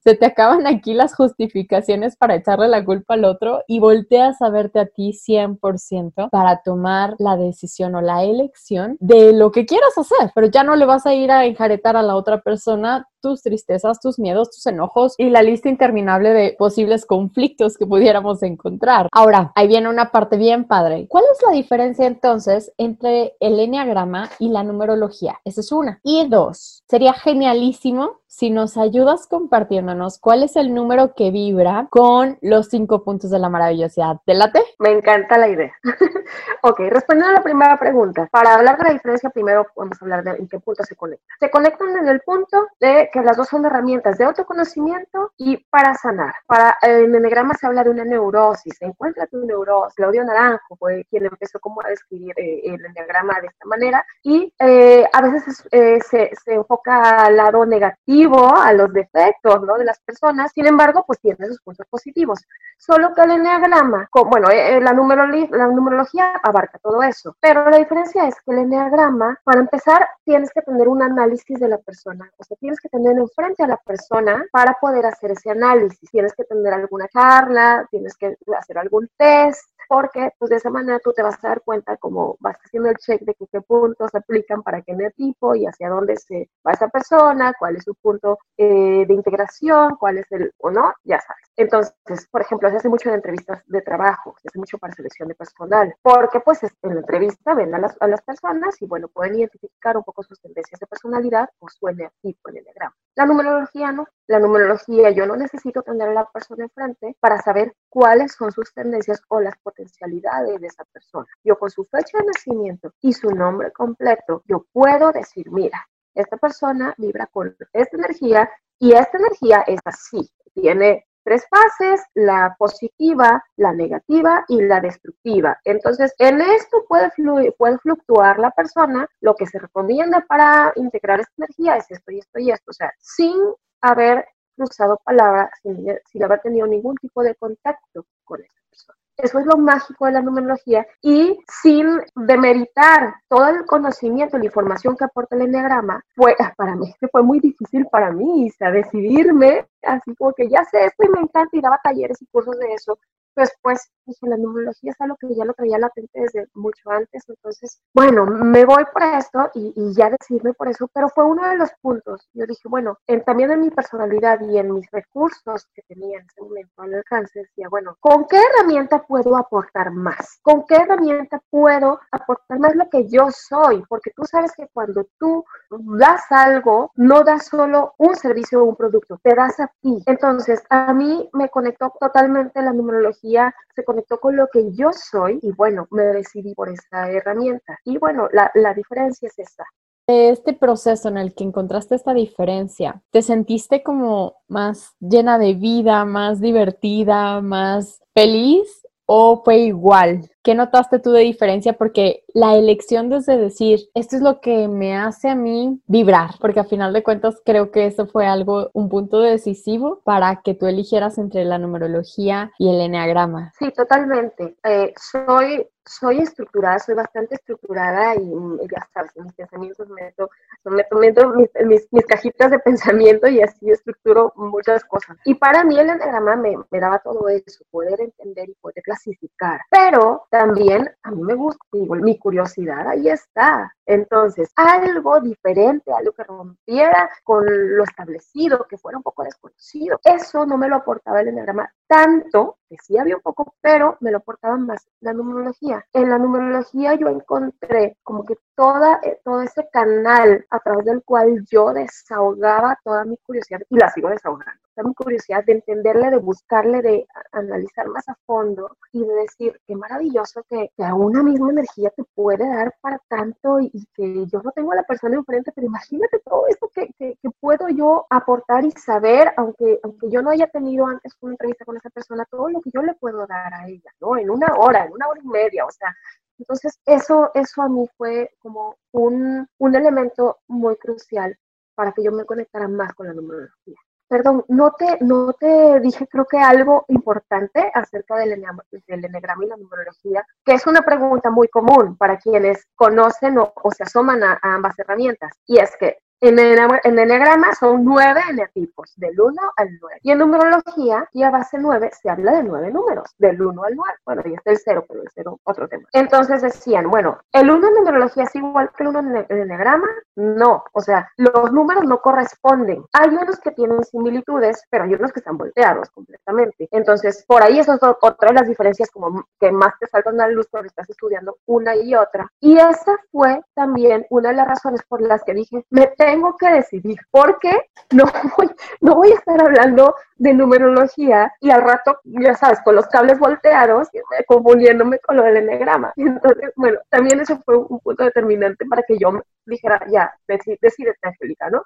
se 0.02 0.14
te 0.14 0.26
acaban 0.26 0.66
aquí 0.66 0.94
las 0.94 1.14
justificaciones 1.14 2.16
para 2.16 2.34
echarle 2.34 2.68
la 2.68 2.84
culpa 2.84 3.14
al 3.14 3.24
otro 3.24 3.62
y 3.66 3.80
volteas 3.80 4.40
a 4.42 4.50
verte 4.50 4.80
a 4.80 4.86
ti 4.86 5.12
100% 5.12 6.30
para 6.30 6.62
tomar 6.62 7.14
la 7.18 7.36
decisión 7.36 7.94
o 7.94 8.00
la 8.00 8.24
elección 8.24 8.96
de 9.00 9.32
lo 9.32 9.50
que 9.52 9.66
quieras 9.66 9.96
hacer, 9.96 10.30
pero 10.34 10.46
ya 10.48 10.64
no 10.64 10.76
le 10.76 10.86
vas 10.86 11.06
a 11.06 11.14
ir 11.14 11.30
a 11.30 11.44
enjaretar 11.46 11.96
a 11.96 12.02
la 12.02 12.16
otra 12.16 12.40
persona 12.40 13.06
tus 13.26 13.42
tristezas, 13.42 13.98
tus 13.98 14.20
miedos, 14.20 14.52
tus 14.52 14.64
enojos 14.66 15.14
y 15.18 15.30
la 15.30 15.42
lista 15.42 15.68
interminable 15.68 16.32
de 16.32 16.54
posibles 16.56 17.04
conflictos 17.04 17.76
que 17.76 17.84
pudiéramos 17.84 18.40
encontrar. 18.44 19.08
Ahora, 19.10 19.50
ahí 19.56 19.66
viene 19.66 19.88
una 19.88 20.12
parte 20.12 20.36
bien 20.36 20.64
padre. 20.64 21.08
¿Cuál 21.08 21.24
es 21.32 21.42
la 21.44 21.52
diferencia 21.52 22.06
entonces 22.06 22.72
entre 22.78 23.34
el 23.40 23.58
enneagrama 23.58 24.30
y 24.38 24.50
la 24.50 24.62
numerología? 24.62 25.40
Esa 25.44 25.60
es 25.60 25.72
una. 25.72 25.98
Y 26.04 26.28
dos, 26.28 26.84
sería 26.88 27.14
genialísimo 27.14 28.20
si 28.36 28.50
nos 28.50 28.76
ayudas 28.76 29.26
compartiéndonos 29.26 30.18
cuál 30.18 30.42
es 30.42 30.56
el 30.56 30.74
número 30.74 31.14
que 31.14 31.30
vibra 31.30 31.86
con 31.88 32.36
los 32.42 32.68
cinco 32.68 33.02
puntos 33.02 33.30
de 33.30 33.38
la 33.38 33.48
maravillosidad. 33.48 34.16
¿Te 34.26 34.34
late? 34.34 34.62
Me 34.78 34.92
encanta 34.92 35.38
la 35.38 35.48
idea. 35.48 35.72
ok, 36.62 36.80
respondiendo 36.90 37.30
a 37.30 37.38
la 37.38 37.42
primera 37.42 37.78
pregunta, 37.78 38.28
para 38.30 38.52
hablar 38.52 38.76
de 38.76 38.84
la 38.84 38.92
diferencia, 38.92 39.30
primero 39.30 39.66
vamos 39.74 39.96
a 39.98 40.04
hablar 40.04 40.22
de 40.22 40.32
en 40.32 40.48
qué 40.48 40.60
punto 40.60 40.84
se 40.84 40.94
conectan. 40.94 41.26
Se 41.40 41.50
conectan 41.50 41.96
en 41.96 42.08
el 42.08 42.20
punto 42.20 42.66
de 42.78 43.08
que 43.10 43.22
las 43.22 43.38
dos 43.38 43.48
son 43.48 43.64
herramientas 43.64 44.18
de 44.18 44.24
autoconocimiento 44.24 45.32
y 45.38 45.56
para 45.70 45.94
sanar. 45.94 46.34
Para 46.46 46.76
en 46.82 47.14
enegrama 47.14 47.54
se 47.54 47.66
habla 47.66 47.84
de 47.84 47.90
una 47.90 48.04
neurosis, 48.04 48.76
encuentra 48.82 49.26
tu 49.28 49.46
neurosis. 49.46 49.94
Claudio 49.94 50.22
Naranjo 50.24 50.76
fue 50.78 51.06
quien 51.08 51.24
empezó 51.24 51.58
como 51.58 51.80
a 51.82 51.88
describir 51.88 52.34
eh, 52.36 52.60
el 52.64 52.84
enegrama 52.84 53.40
de 53.40 53.46
esta 53.46 53.66
manera 53.66 54.04
y 54.22 54.52
eh, 54.58 55.06
a 55.10 55.22
veces 55.22 55.66
eh, 55.70 56.00
se, 56.02 56.32
se 56.44 56.52
enfoca 56.52 57.24
al 57.24 57.36
lado 57.36 57.64
negativo 57.64 58.25
a 58.34 58.72
los 58.72 58.92
defectos 58.92 59.62
¿no? 59.62 59.78
de 59.78 59.84
las 59.84 60.00
personas, 60.00 60.52
sin 60.52 60.66
embargo, 60.66 61.04
pues 61.06 61.20
tiene 61.20 61.46
sus 61.46 61.60
puntos 61.60 61.86
positivos. 61.88 62.40
Solo 62.76 63.14
que 63.14 63.22
el 63.22 63.32
enneagrama, 63.32 64.08
bueno, 64.28 64.50
eh, 64.50 64.76
eh, 64.76 64.80
la, 64.80 64.92
la 64.92 65.66
numerología 65.68 66.32
abarca 66.42 66.78
todo 66.78 67.02
eso, 67.02 67.36
pero 67.40 67.68
la 67.70 67.78
diferencia 67.78 68.26
es 68.26 68.34
que 68.44 68.52
el 68.52 68.58
enneagrama, 68.58 69.38
para 69.44 69.60
empezar, 69.60 70.08
tienes 70.24 70.50
que 70.52 70.62
tener 70.62 70.88
un 70.88 71.02
análisis 71.02 71.58
de 71.58 71.68
la 71.68 71.78
persona, 71.78 72.30
o 72.36 72.44
sea, 72.44 72.56
tienes 72.58 72.80
que 72.80 72.88
tener 72.88 73.16
enfrente 73.16 73.62
a 73.62 73.68
la 73.68 73.76
persona 73.76 74.44
para 74.52 74.74
poder 74.80 75.06
hacer 75.06 75.30
ese 75.30 75.50
análisis, 75.50 76.10
tienes 76.10 76.34
que 76.34 76.44
tener 76.44 76.72
alguna 76.72 77.06
charla, 77.08 77.86
tienes 77.90 78.16
que 78.16 78.36
hacer 78.56 78.78
algún 78.78 79.08
test, 79.16 79.70
porque 79.88 80.30
pues 80.38 80.50
de 80.50 80.56
esa 80.56 80.70
manera 80.70 80.98
tú 80.98 81.12
te 81.12 81.22
vas 81.22 81.42
a 81.42 81.48
dar 81.48 81.62
cuenta 81.62 81.96
como 81.96 82.36
vas 82.40 82.56
haciendo 82.64 82.90
el 82.90 82.96
check 82.96 83.22
de 83.22 83.34
qué 83.34 83.60
puntos 83.60 84.14
aplican 84.14 84.62
para 84.62 84.82
qué 84.82 84.96
tipo 85.16 85.54
y 85.54 85.66
hacia 85.66 85.88
dónde 85.88 86.16
se 86.16 86.50
va 86.66 86.72
esa 86.72 86.88
persona, 86.88 87.54
cuál 87.58 87.76
es 87.76 87.84
su 87.84 87.94
punto 88.06 88.38
eh, 88.56 89.04
de 89.04 89.14
integración, 89.14 89.96
cuál 89.96 90.18
es 90.18 90.30
el 90.30 90.52
o 90.58 90.70
no, 90.70 90.94
ya 91.02 91.20
sabes. 91.20 91.42
Entonces, 91.56 92.28
por 92.30 92.42
ejemplo, 92.42 92.70
se 92.70 92.76
hace 92.76 92.88
mucho 92.88 93.08
en 93.08 93.16
entrevistas 93.16 93.62
de 93.66 93.80
trabajo, 93.80 94.36
se 94.40 94.48
hace 94.48 94.58
mucho 94.60 94.78
para 94.78 94.94
selección 94.94 95.28
de 95.28 95.34
personal, 95.34 95.92
porque 96.02 96.38
pues 96.38 96.62
en 96.62 96.94
la 96.94 97.00
entrevista 97.00 97.54
ven 97.54 97.74
a 97.74 97.78
las, 97.78 97.96
a 97.98 98.06
las 98.06 98.22
personas 98.22 98.80
y 98.80 98.86
bueno, 98.86 99.08
pueden 99.08 99.34
identificar 99.34 99.96
un 99.96 100.04
poco 100.04 100.22
sus 100.22 100.40
tendencias 100.40 100.78
de 100.78 100.86
personalidad 100.86 101.48
o 101.58 101.68
su 101.68 101.86
tipo 102.22 102.50
en 102.50 102.58
el 102.58 102.64
diagrama. 102.64 102.94
La 103.16 103.26
numerología 103.26 103.90
no. 103.90 104.06
La 104.28 104.38
numerología, 104.38 105.10
yo 105.10 105.26
no 105.26 105.36
necesito 105.36 105.82
tener 105.82 106.08
a 106.08 106.12
la 106.12 106.26
persona 106.26 106.64
enfrente 106.64 107.16
para 107.20 107.40
saber 107.40 107.74
cuáles 107.88 108.32
son 108.32 108.52
sus 108.52 108.72
tendencias 108.72 109.22
o 109.28 109.40
las 109.40 109.56
potencialidades 109.58 110.60
de 110.60 110.66
esa 110.66 110.84
persona. 110.84 111.26
Yo 111.42 111.58
con 111.58 111.70
su 111.70 111.84
fecha 111.84 112.18
de 112.18 112.26
nacimiento 112.26 112.92
y 113.00 113.12
su 113.12 113.30
nombre 113.30 113.72
completo, 113.72 114.42
yo 114.46 114.66
puedo 114.72 115.12
decir, 115.12 115.50
mira, 115.50 115.88
esta 116.16 116.36
persona 116.36 116.94
vibra 116.98 117.26
con 117.26 117.54
esta 117.72 117.96
energía 117.96 118.50
y 118.78 118.92
esta 118.92 119.18
energía 119.18 119.64
es 119.66 119.80
así. 119.84 120.28
Tiene 120.54 121.06
tres 121.24 121.44
fases, 121.50 122.00
la 122.14 122.54
positiva, 122.58 123.44
la 123.56 123.72
negativa 123.72 124.44
y 124.48 124.62
la 124.62 124.80
destructiva. 124.80 125.58
Entonces, 125.64 126.14
en 126.18 126.40
esto 126.40 126.84
puede, 126.88 127.10
puede 127.58 127.78
fluctuar 127.78 128.38
la 128.38 128.50
persona. 128.52 129.08
Lo 129.20 129.34
que 129.34 129.46
se 129.46 129.58
recomienda 129.58 130.24
para 130.28 130.72
integrar 130.76 131.20
esta 131.20 131.32
energía 131.38 131.76
es 131.76 131.90
esto 131.90 132.12
y 132.12 132.18
esto 132.20 132.38
y 132.38 132.50
esto. 132.52 132.70
O 132.70 132.74
sea, 132.74 132.92
sin 132.98 133.36
haber 133.80 134.24
cruzado 134.56 135.00
palabras, 135.04 135.50
sin, 135.62 135.86
sin 136.10 136.24
haber 136.24 136.40
tenido 136.40 136.66
ningún 136.66 136.94
tipo 136.96 137.22
de 137.22 137.34
contacto 137.34 138.06
con 138.24 138.40
esta 138.42 138.60
persona. 138.70 138.98
Eso 139.16 139.38
es 139.38 139.46
lo 139.46 139.56
mágico 139.56 140.06
de 140.06 140.12
la 140.12 140.22
numerología. 140.22 140.86
Y 141.02 141.38
sin 141.62 142.00
demeritar 142.14 143.14
todo 143.28 143.48
el 143.48 143.64
conocimiento, 143.64 144.36
la 144.36 144.44
información 144.44 144.96
que 144.96 145.04
aporta 145.04 145.36
el 145.36 145.42
enneagrama, 145.42 146.02
fue 146.14 146.36
para 146.56 146.76
mí 146.76 146.94
fue 147.10 147.22
muy 147.22 147.40
difícil 147.40 147.86
para 147.86 148.12
mí, 148.12 148.50
o 148.60 148.70
decidirme 148.70 149.66
así 149.82 150.14
como 150.16 150.32
que 150.32 150.48
ya 150.48 150.64
sé 150.64 150.86
esto 150.86 151.04
y 151.04 151.08
me 151.08 151.20
encanta 151.20 151.56
y 151.56 151.60
daba 151.60 151.80
talleres 151.82 152.20
y 152.20 152.26
cursos 152.26 152.58
de 152.58 152.74
eso, 152.74 152.98
después 153.36 153.90
dije, 154.06 154.26
la 154.26 154.36
numerología 154.36 154.92
es 154.92 155.00
algo 155.00 155.16
que 155.16 155.34
ya 155.34 155.44
lo 155.44 155.52
traía 155.54 155.78
latente 155.78 156.20
desde 156.20 156.46
mucho 156.54 156.90
antes, 156.90 157.24
entonces, 157.28 157.80
bueno, 157.92 158.24
me 158.24 158.64
voy 158.64 158.84
por 158.92 159.02
esto 159.02 159.50
y, 159.54 159.74
ya 159.96 160.10
decidirme 160.10 160.52
por 160.54 160.68
eso, 160.68 160.88
pero 160.92 161.08
fue 161.08 161.24
uno 161.24 161.48
de 161.48 161.56
los 161.56 161.70
puntos. 161.80 162.28
Yo 162.34 162.46
dije, 162.46 162.68
bueno, 162.68 162.98
también 163.24 163.50
en 163.50 163.60
mi 163.60 163.70
personalidad 163.70 164.40
y 164.40 164.58
en 164.58 164.72
mis 164.72 164.90
recursos 164.90 165.66
que 165.74 165.82
tenía 165.82 166.18
en 166.18 166.26
ese 166.26 166.42
momento 166.42 166.82
al 166.82 166.94
alcance, 166.94 167.40
decía, 167.40 167.68
bueno, 167.68 167.96
¿con 168.00 168.26
qué 168.26 168.38
herramienta 168.38 169.02
puedo 169.06 169.36
aportar 169.36 169.90
más? 169.90 170.38
¿Con 170.42 170.64
qué 170.66 170.76
herramienta 170.76 171.40
puedo 171.50 172.00
aportar 172.10 172.58
más 172.58 172.74
lo 172.74 172.88
que 172.90 173.08
yo 173.08 173.28
soy? 173.30 173.82
Porque 173.88 174.10
tú 174.14 174.24
sabes 174.24 174.52
que 174.56 174.68
cuando 174.72 175.06
tú 175.18 175.44
das 175.70 176.22
algo, 176.30 176.90
no 176.96 177.24
das 177.24 177.46
solo 177.46 177.94
un 177.98 178.16
servicio 178.16 178.62
o 178.62 178.64
un 178.64 178.76
producto, 178.76 179.18
te 179.22 179.34
das 179.34 179.58
a 179.60 179.70
ti. 179.80 180.02
Entonces, 180.06 180.62
a 180.70 180.92
mí 180.92 181.28
me 181.32 181.48
conectó 181.48 181.92
totalmente 181.98 182.60
la 182.62 182.72
numerología, 182.72 183.25
se 183.74 183.84
conectó 183.84 184.18
con 184.18 184.36
lo 184.36 184.48
que 184.52 184.72
yo 184.72 184.90
soy 184.92 185.38
y 185.42 185.52
bueno, 185.52 185.86
me 185.90 186.04
decidí 186.04 186.54
por 186.54 186.68
esta 186.68 187.10
herramienta. 187.10 187.78
Y 187.84 187.98
bueno, 187.98 188.28
la, 188.32 188.50
la 188.54 188.74
diferencia 188.74 189.28
es 189.28 189.38
esta. 189.38 189.64
Este 190.08 190.52
proceso 190.52 191.08
en 191.08 191.18
el 191.18 191.34
que 191.34 191.42
encontraste 191.42 191.96
esta 191.96 192.14
diferencia, 192.14 193.02
¿te 193.10 193.22
sentiste 193.22 193.82
como 193.82 194.36
más 194.46 194.94
llena 195.00 195.36
de 195.36 195.54
vida, 195.54 196.04
más 196.04 196.40
divertida, 196.40 197.40
más 197.40 198.00
feliz 198.14 198.86
o 199.04 199.42
fue 199.44 199.58
igual? 199.58 200.30
¿Qué 200.46 200.54
notaste 200.54 201.00
tú 201.00 201.10
de 201.10 201.22
diferencia? 201.22 201.72
Porque 201.72 202.22
la 202.32 202.54
elección 202.54 203.08
desde 203.08 203.36
decir, 203.36 203.80
esto 203.94 204.14
es 204.14 204.22
lo 204.22 204.40
que 204.40 204.68
me 204.68 204.96
hace 204.96 205.28
a 205.28 205.34
mí 205.34 205.82
vibrar, 205.88 206.36
porque 206.40 206.60
a 206.60 206.64
final 206.64 206.92
de 206.92 207.02
cuentas 207.02 207.42
creo 207.44 207.72
que 207.72 207.86
eso 207.86 208.06
fue 208.06 208.28
algo, 208.28 208.70
un 208.72 208.88
punto 208.88 209.18
decisivo 209.18 210.02
para 210.04 210.42
que 210.44 210.54
tú 210.54 210.68
eligieras 210.68 211.18
entre 211.18 211.44
la 211.44 211.58
numerología 211.58 212.52
y 212.60 212.70
el 212.70 212.80
enneagrama. 212.80 213.52
Sí, 213.58 213.72
totalmente. 213.72 214.54
Eh, 214.62 214.94
soy 214.96 215.66
soy 215.86 216.18
estructurada, 216.18 216.78
soy 216.78 216.94
bastante 216.94 217.36
estructurada 217.36 218.14
y 218.16 218.28
ya 218.70 218.86
sabes, 218.92 219.12
mis 219.16 219.32
pensamientos 219.34 219.88
meto, 219.88 220.30
meto, 220.64 220.96
meto 220.96 221.28
mis, 221.30 221.48
mis, 221.64 221.88
mis, 221.92 222.06
cajitas 222.06 222.50
de 222.50 222.58
pensamiento 222.58 223.28
y 223.28 223.40
así 223.40 223.70
estructuro 223.70 224.32
muchas 224.36 224.84
cosas. 224.84 225.16
Y 225.24 225.34
para 225.34 225.64
mí 225.64 225.78
el 225.78 225.88
enneagrama 225.88 226.36
me, 226.36 226.56
me, 226.70 226.80
daba 226.80 226.98
todo 226.98 227.28
eso, 227.28 227.64
poder 227.70 228.00
entender 228.00 228.48
y 228.48 228.54
poder 228.54 228.82
clasificar. 228.82 229.60
Pero 229.70 230.26
también 230.38 230.90
a 231.02 231.10
mí 231.12 231.22
me 231.22 231.34
gusta, 231.34 231.64
mi 231.72 232.18
curiosidad 232.18 232.86
ahí 232.88 233.08
está. 233.08 233.72
Entonces, 233.86 234.50
algo 234.54 235.20
diferente, 235.20 235.90
algo 235.92 236.12
que 236.12 236.24
rompiera 236.24 237.08
con 237.24 237.44
lo 237.46 237.84
establecido, 237.84 238.66
que 238.68 238.76
fuera 238.76 238.98
un 238.98 239.02
poco 239.02 239.24
desconocido, 239.24 239.98
eso 240.04 240.44
no 240.44 240.58
me 240.58 240.68
lo 240.68 240.76
aportaba 240.76 241.22
el 241.22 241.28
enneagrama 241.28 241.72
tanto, 241.86 242.58
que 242.68 242.76
sí 242.82 242.98
había 242.98 243.16
un 243.16 243.22
poco, 243.22 243.54
pero 243.60 243.96
me 244.00 244.10
lo 244.10 244.18
aportaba 244.18 244.56
más 244.56 244.86
la 245.00 245.12
numerología. 245.12 245.84
En 245.92 246.10
la 246.10 246.18
numerología 246.18 246.94
yo 246.94 247.08
encontré 247.08 247.96
como 248.02 248.24
que 248.24 248.36
toda, 248.54 249.00
eh, 249.02 249.20
todo 249.24 249.42
ese 249.42 249.68
canal 249.72 250.46
a 250.50 250.58
través 250.60 250.84
del 250.84 251.02
cual 251.04 251.44
yo 251.50 251.72
desahogaba 251.72 252.78
toda 252.84 253.04
mi 253.04 253.16
curiosidad 253.18 253.60
y 253.70 253.76
la 253.78 253.90
sigo 253.90 254.08
desahogando 254.08 254.60
mi 254.82 254.94
curiosidad 254.94 255.44
de 255.44 255.52
entenderle, 255.52 256.10
de 256.10 256.18
buscarle, 256.18 256.82
de 256.82 257.06
analizar 257.32 257.88
más 257.88 258.08
a 258.08 258.16
fondo 258.26 258.76
y 258.92 259.04
de 259.04 259.14
decir, 259.14 259.60
qué 259.66 259.74
maravilloso 259.74 260.44
que, 260.48 260.70
que 260.76 260.82
una 260.84 261.22
misma 261.22 261.50
energía 261.50 261.90
te 261.90 262.04
puede 262.14 262.46
dar 262.46 262.74
para 262.80 262.98
tanto 263.08 263.60
y, 263.60 263.86
que 263.94 264.26
yo 264.26 264.42
no 264.42 264.50
tengo 264.52 264.72
a 264.72 264.76
la 264.76 264.82
persona 264.82 265.16
enfrente, 265.16 265.52
pero 265.54 265.66
imagínate 265.66 266.20
todo 266.24 266.46
esto 266.48 266.68
que, 266.74 266.88
que, 266.98 267.16
que, 267.22 267.30
puedo 267.40 267.68
yo 267.68 268.06
aportar 268.10 268.64
y 268.64 268.72
saber, 268.72 269.32
aunque, 269.36 269.80
aunque 269.82 270.10
yo 270.10 270.22
no 270.22 270.30
haya 270.30 270.48
tenido 270.48 270.86
antes 270.86 271.14
una 271.20 271.32
entrevista 271.32 271.64
con 271.64 271.75
esa 271.76 271.90
persona, 271.90 272.24
todo 272.30 272.48
lo 272.48 272.60
que 272.60 272.70
yo 272.72 272.82
le 272.82 272.94
puedo 272.94 273.26
dar 273.26 273.52
a 273.54 273.66
ella, 273.68 273.90
¿no? 274.00 274.16
En 274.16 274.30
una 274.30 274.54
hora, 274.56 274.84
en 274.84 274.92
una 274.92 275.08
hora 275.08 275.20
y 275.22 275.28
media, 275.28 275.64
o 275.66 275.70
sea, 275.70 275.94
entonces 276.38 276.78
eso, 276.84 277.30
eso 277.34 277.62
a 277.62 277.68
mí 277.68 277.86
fue 277.96 278.30
como 278.38 278.76
un, 278.92 279.46
un 279.58 279.74
elemento 279.74 280.38
muy 280.48 280.76
crucial 280.76 281.36
para 281.74 281.92
que 281.92 282.02
yo 282.02 282.12
me 282.12 282.24
conectara 282.24 282.68
más 282.68 282.92
con 282.94 283.06
la 283.06 283.14
numerología. 283.14 283.76
Perdón, 284.08 284.44
no 284.48 284.70
te, 284.70 284.98
no 285.00 285.32
te 285.32 285.80
dije 285.80 286.06
creo 286.06 286.26
que 286.26 286.38
algo 286.38 286.84
importante 286.88 287.72
acerca 287.74 288.16
del, 288.16 288.30
del 288.30 288.40
y 288.88 289.46
la 289.46 289.56
numerología, 289.56 290.24
que 290.44 290.54
es 290.54 290.66
una 290.66 290.82
pregunta 290.82 291.30
muy 291.30 291.48
común 291.48 291.96
para 291.96 292.16
quienes 292.18 292.66
conocen 292.76 293.36
o, 293.38 293.52
se 293.76 293.82
asoman 293.82 294.22
a, 294.22 294.38
ambas 294.42 294.78
herramientas. 294.78 295.32
Y 295.46 295.58
es 295.58 295.76
que 295.76 295.98
en 296.20 296.38
el, 296.38 296.58
en 296.84 296.98
enegrama 296.98 297.54
son 297.54 297.84
nueve 297.84 298.20
enetipos, 298.30 298.92
del 298.96 299.20
1 299.20 299.34
al 299.56 299.68
9. 299.80 300.00
Y 300.02 300.10
en 300.12 300.18
numerología, 300.18 301.08
y 301.12 301.22
a 301.22 301.30
base 301.30 301.58
9, 301.58 301.90
se 302.00 302.10
habla 302.10 302.32
de 302.32 302.42
nueve 302.42 302.70
números, 302.70 303.14
del 303.18 303.40
1 303.40 303.64
al 303.64 303.76
9. 303.76 303.94
Bueno, 304.04 304.22
y 304.24 304.34
está 304.34 304.50
el 304.50 304.58
0, 304.58 304.84
pero 304.88 305.02
el 305.02 305.08
0 305.14 305.40
otro 305.44 305.68
tema. 305.68 305.86
Entonces 305.92 306.42
decían, 306.42 306.88
bueno, 306.90 307.18
¿el 307.32 307.50
1 307.50 307.68
en 307.68 307.74
numerología 307.74 308.24
es 308.24 308.34
igual 308.34 308.70
que 308.76 308.84
el 308.84 308.88
1 308.90 308.98
en 309.00 309.16
el 309.28 309.38
enegrama? 309.38 309.88
No, 310.16 310.64
o 310.72 310.80
sea, 310.80 311.10
los 311.16 311.52
números 311.52 311.84
no 311.84 312.00
corresponden. 312.00 312.84
Hay 312.92 313.10
unos 313.10 313.38
que 313.40 313.50
tienen 313.50 313.84
similitudes, 313.84 314.64
pero 314.70 314.84
hay 314.84 314.94
unos 314.94 315.12
que 315.12 315.20
están 315.20 315.36
volteados 315.36 315.90
completamente. 315.90 316.68
Entonces, 316.70 317.24
por 317.26 317.42
ahí 317.42 317.58
eso 317.58 317.74
es 317.74 317.80
otra 317.82 318.28
de 318.28 318.34
las 318.34 318.48
diferencias 318.48 318.90
como 318.90 319.26
que 319.38 319.52
más 319.52 319.74
te 319.78 319.86
saltan 319.86 320.20
a 320.20 320.26
la 320.26 320.32
luz 320.32 320.46
cuando 320.50 320.68
estás 320.68 320.88
estudiando 320.88 321.36
una 321.46 321.76
y 321.76 321.94
otra. 321.94 322.26
Y 322.40 322.56
esa 322.56 322.96
fue 323.12 323.40
también 323.54 324.06
una 324.10 324.30
de 324.30 324.36
las 324.36 324.48
razones 324.48 324.80
por 324.88 325.00
las 325.02 325.22
que 325.24 325.34
dije, 325.34 325.64
me 325.70 325.88
tengo 326.06 326.36
que 326.36 326.48
decidir, 326.48 326.98
porque 327.10 327.50
no 327.90 328.04
voy, 328.36 328.48
no 328.80 328.94
voy 328.94 329.10
a 329.10 329.14
estar 329.14 329.40
hablando 329.40 329.96
de 330.18 330.34
numerología 330.34 331.32
y 331.40 331.50
al 331.50 331.62
rato, 331.62 331.98
ya 332.04 332.36
sabes, 332.36 332.60
con 332.62 332.76
los 332.76 332.86
cables 332.86 333.18
volteados, 333.18 333.88
confundiéndome 334.28 335.00
con 335.00 335.16
lo 335.16 335.24
del 335.24 335.38
enegrama. 335.38 335.92
Entonces, 335.96 336.52
bueno, 336.54 336.78
también 336.90 337.18
eso 337.18 337.40
fue 337.44 337.56
un 337.56 337.80
punto 337.80 338.04
determinante 338.04 338.64
para 338.66 338.84
que 338.86 338.96
yo 338.98 339.20
dijera, 339.44 339.84
ya, 339.90 340.12
decídete, 340.28 340.96
Angélica, 341.02 341.50
¿no? 341.50 341.64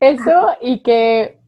Eso 0.00 0.56
y 0.60 0.82
que 0.82 1.38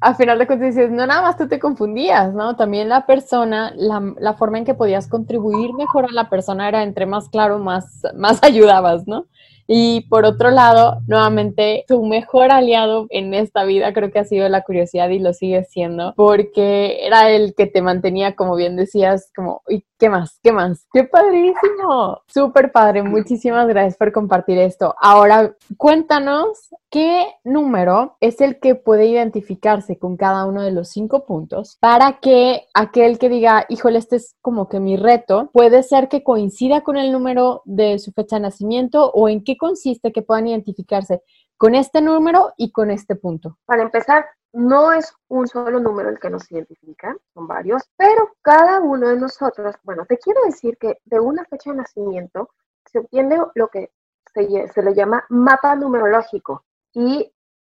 a 0.00 0.14
final 0.14 0.38
de 0.38 0.46
cuentas 0.46 0.76
dices, 0.76 0.92
no 0.92 1.04
nada 1.08 1.22
más 1.22 1.36
tú 1.36 1.48
te 1.48 1.58
confundías, 1.58 2.32
¿no? 2.34 2.54
También 2.54 2.88
la 2.88 3.04
persona, 3.04 3.72
la, 3.74 4.14
la, 4.20 4.34
forma 4.34 4.58
en 4.58 4.64
que 4.64 4.74
podías 4.74 5.08
contribuir 5.08 5.74
mejor 5.74 6.04
a 6.04 6.12
la 6.12 6.30
persona 6.30 6.68
era 6.68 6.84
entre 6.84 7.04
más 7.04 7.28
claro, 7.28 7.58
más, 7.58 8.02
más 8.14 8.40
ayudabas, 8.44 9.08
¿no? 9.08 9.26
Y 9.70 10.08
por 10.08 10.24
otro 10.24 10.50
lado, 10.50 11.02
nuevamente, 11.06 11.84
tu 11.86 12.02
mejor 12.06 12.50
aliado 12.50 13.06
en 13.10 13.34
esta 13.34 13.64
vida 13.64 13.92
creo 13.92 14.10
que 14.10 14.18
ha 14.18 14.24
sido 14.24 14.48
la 14.48 14.62
curiosidad 14.62 15.10
y 15.10 15.18
lo 15.18 15.34
sigue 15.34 15.62
siendo, 15.64 16.14
porque 16.16 17.06
era 17.06 17.30
el 17.30 17.54
que 17.54 17.66
te 17.66 17.82
mantenía, 17.82 18.34
como 18.34 18.56
bien 18.56 18.76
decías, 18.76 19.30
como, 19.36 19.60
¿y 19.68 19.84
qué 19.98 20.08
más? 20.08 20.38
¿Qué 20.42 20.52
más? 20.52 20.86
¡Qué 20.92 21.04
padrísimo! 21.04 22.22
Súper 22.28 22.72
padre, 22.72 23.02
muchísimas 23.02 23.66
gracias 23.66 23.96
por 23.96 24.12
compartir 24.12 24.58
esto. 24.58 24.94
Ahora, 25.00 25.54
cuéntanos 25.76 26.70
qué 26.90 27.26
número 27.44 28.16
es 28.20 28.40
el 28.40 28.60
que 28.60 28.74
puede 28.74 29.06
identificarse 29.06 29.98
con 29.98 30.16
cada 30.16 30.46
uno 30.46 30.62
de 30.62 30.70
los 30.70 30.88
cinco 30.88 31.26
puntos 31.26 31.76
para 31.80 32.20
que 32.20 32.64
aquel 32.74 33.18
que 33.18 33.28
diga, 33.28 33.66
híjole, 33.68 33.98
este 33.98 34.16
es 34.16 34.36
como 34.40 34.68
que 34.68 34.80
mi 34.80 34.96
reto, 34.96 35.50
puede 35.52 35.82
ser 35.82 36.08
que 36.08 36.22
coincida 36.22 36.82
con 36.82 36.96
el 36.96 37.12
número 37.12 37.62
de 37.64 37.98
su 37.98 38.12
fecha 38.12 38.36
de 38.36 38.42
nacimiento 38.42 39.10
o 39.10 39.28
en 39.28 39.42
qué 39.42 39.56
consiste 39.56 40.12
que 40.12 40.22
puedan 40.22 40.46
identificarse 40.46 41.22
con 41.58 41.74
este 41.74 42.00
número 42.00 42.54
y 42.56 42.72
con 42.72 42.90
este 42.90 43.16
punto? 43.16 43.58
Para 43.66 43.82
empezar, 43.82 44.24
no 44.52 44.92
es 44.92 45.12
un 45.28 45.46
solo 45.46 45.80
número 45.80 46.08
el 46.08 46.18
que 46.18 46.30
nos 46.30 46.50
identifica, 46.50 47.14
son 47.34 47.46
varios, 47.46 47.82
pero 47.96 48.36
cada 48.40 48.80
uno 48.80 49.08
de 49.08 49.16
nosotros, 49.16 49.76
bueno, 49.82 50.06
te 50.06 50.18
quiero 50.18 50.40
decir 50.44 50.78
que 50.78 50.98
de 51.04 51.20
una 51.20 51.44
fecha 51.44 51.70
de 51.70 51.76
nacimiento 51.76 52.50
se 52.86 53.00
obtiene 53.00 53.38
lo 53.54 53.68
que 53.68 53.90
se, 54.32 54.82
le 54.82 54.94
llama 54.94 55.24
mapa 55.28 55.74
numerológico 55.74 56.64
y 56.94 57.30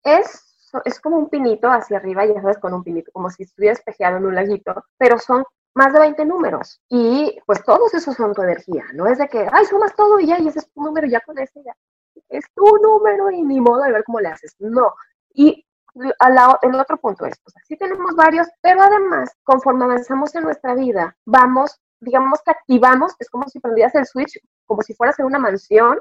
es 0.04 0.48
es 0.86 1.02
como 1.02 1.18
un 1.18 1.30
pinito 1.30 1.70
hacia 1.70 1.98
arriba, 1.98 2.26
ya 2.26 2.42
sabes, 2.42 2.58
con 2.60 2.74
un 2.74 2.82
pinito, 2.82 3.12
como 3.12 3.30
si 3.30 3.44
estuviera 3.44 3.74
espejeado 3.74 4.18
en 4.18 4.26
un 4.26 4.36
laguito, 4.36 4.86
pero 4.98 5.20
son 5.20 5.44
más 5.74 5.92
de 5.92 6.00
20 6.00 6.24
números. 6.26 6.82
Y 6.88 7.38
pues 7.46 7.62
todos 7.66 7.94
esos 7.94 8.16
son 8.16 8.34
tu 8.34 8.42
energía, 8.42 8.86
no 8.94 9.06
es 9.06 9.18
de 9.18 9.28
que, 9.28 9.48
ay, 9.52 9.66
sumas 9.66 9.94
todo 9.96 10.20
y 10.20 10.28
ya, 10.28 10.40
y 10.40 10.48
ese 10.48 10.60
es 10.60 10.72
tu 10.72 10.82
número, 10.82 11.08
ya 11.08 11.20
con 11.22 11.38
ese 11.40 11.62
ya. 11.64 11.76
Es 12.30 12.46
tu 12.54 12.66
número 12.78 13.32
y 13.32 13.42
ni 13.44 13.60
modo 13.60 13.84
de 13.84 13.92
ver 13.92 14.04
cómo 14.04 14.20
le 14.20 14.30
haces. 14.30 14.56
No. 14.60 14.94
Y 15.34 15.66
el 15.96 16.76
otro 16.80 16.98
punto 16.98 17.26
es, 17.26 17.38
pues 17.44 17.54
sí 17.68 17.76
tenemos 17.78 18.16
varios, 18.16 18.48
pero 18.62 18.82
además, 18.82 19.30
conforme 19.44 19.86
avanzamos 19.86 20.34
en 20.36 20.44
nuestra 20.44 20.74
vida, 20.74 21.16
vamos, 21.26 21.80
digamos 22.00 22.42
que 22.44 22.52
activamos, 22.52 23.14
es 23.20 23.30
como 23.30 23.48
si 23.50 23.60
prendieras 23.60 23.96
el 23.96 24.06
switch, 24.06 24.40
como 24.66 24.82
si 24.84 24.94
fueras 24.94 25.20
en 25.20 25.26
una 25.26 25.40
mansión, 25.40 26.00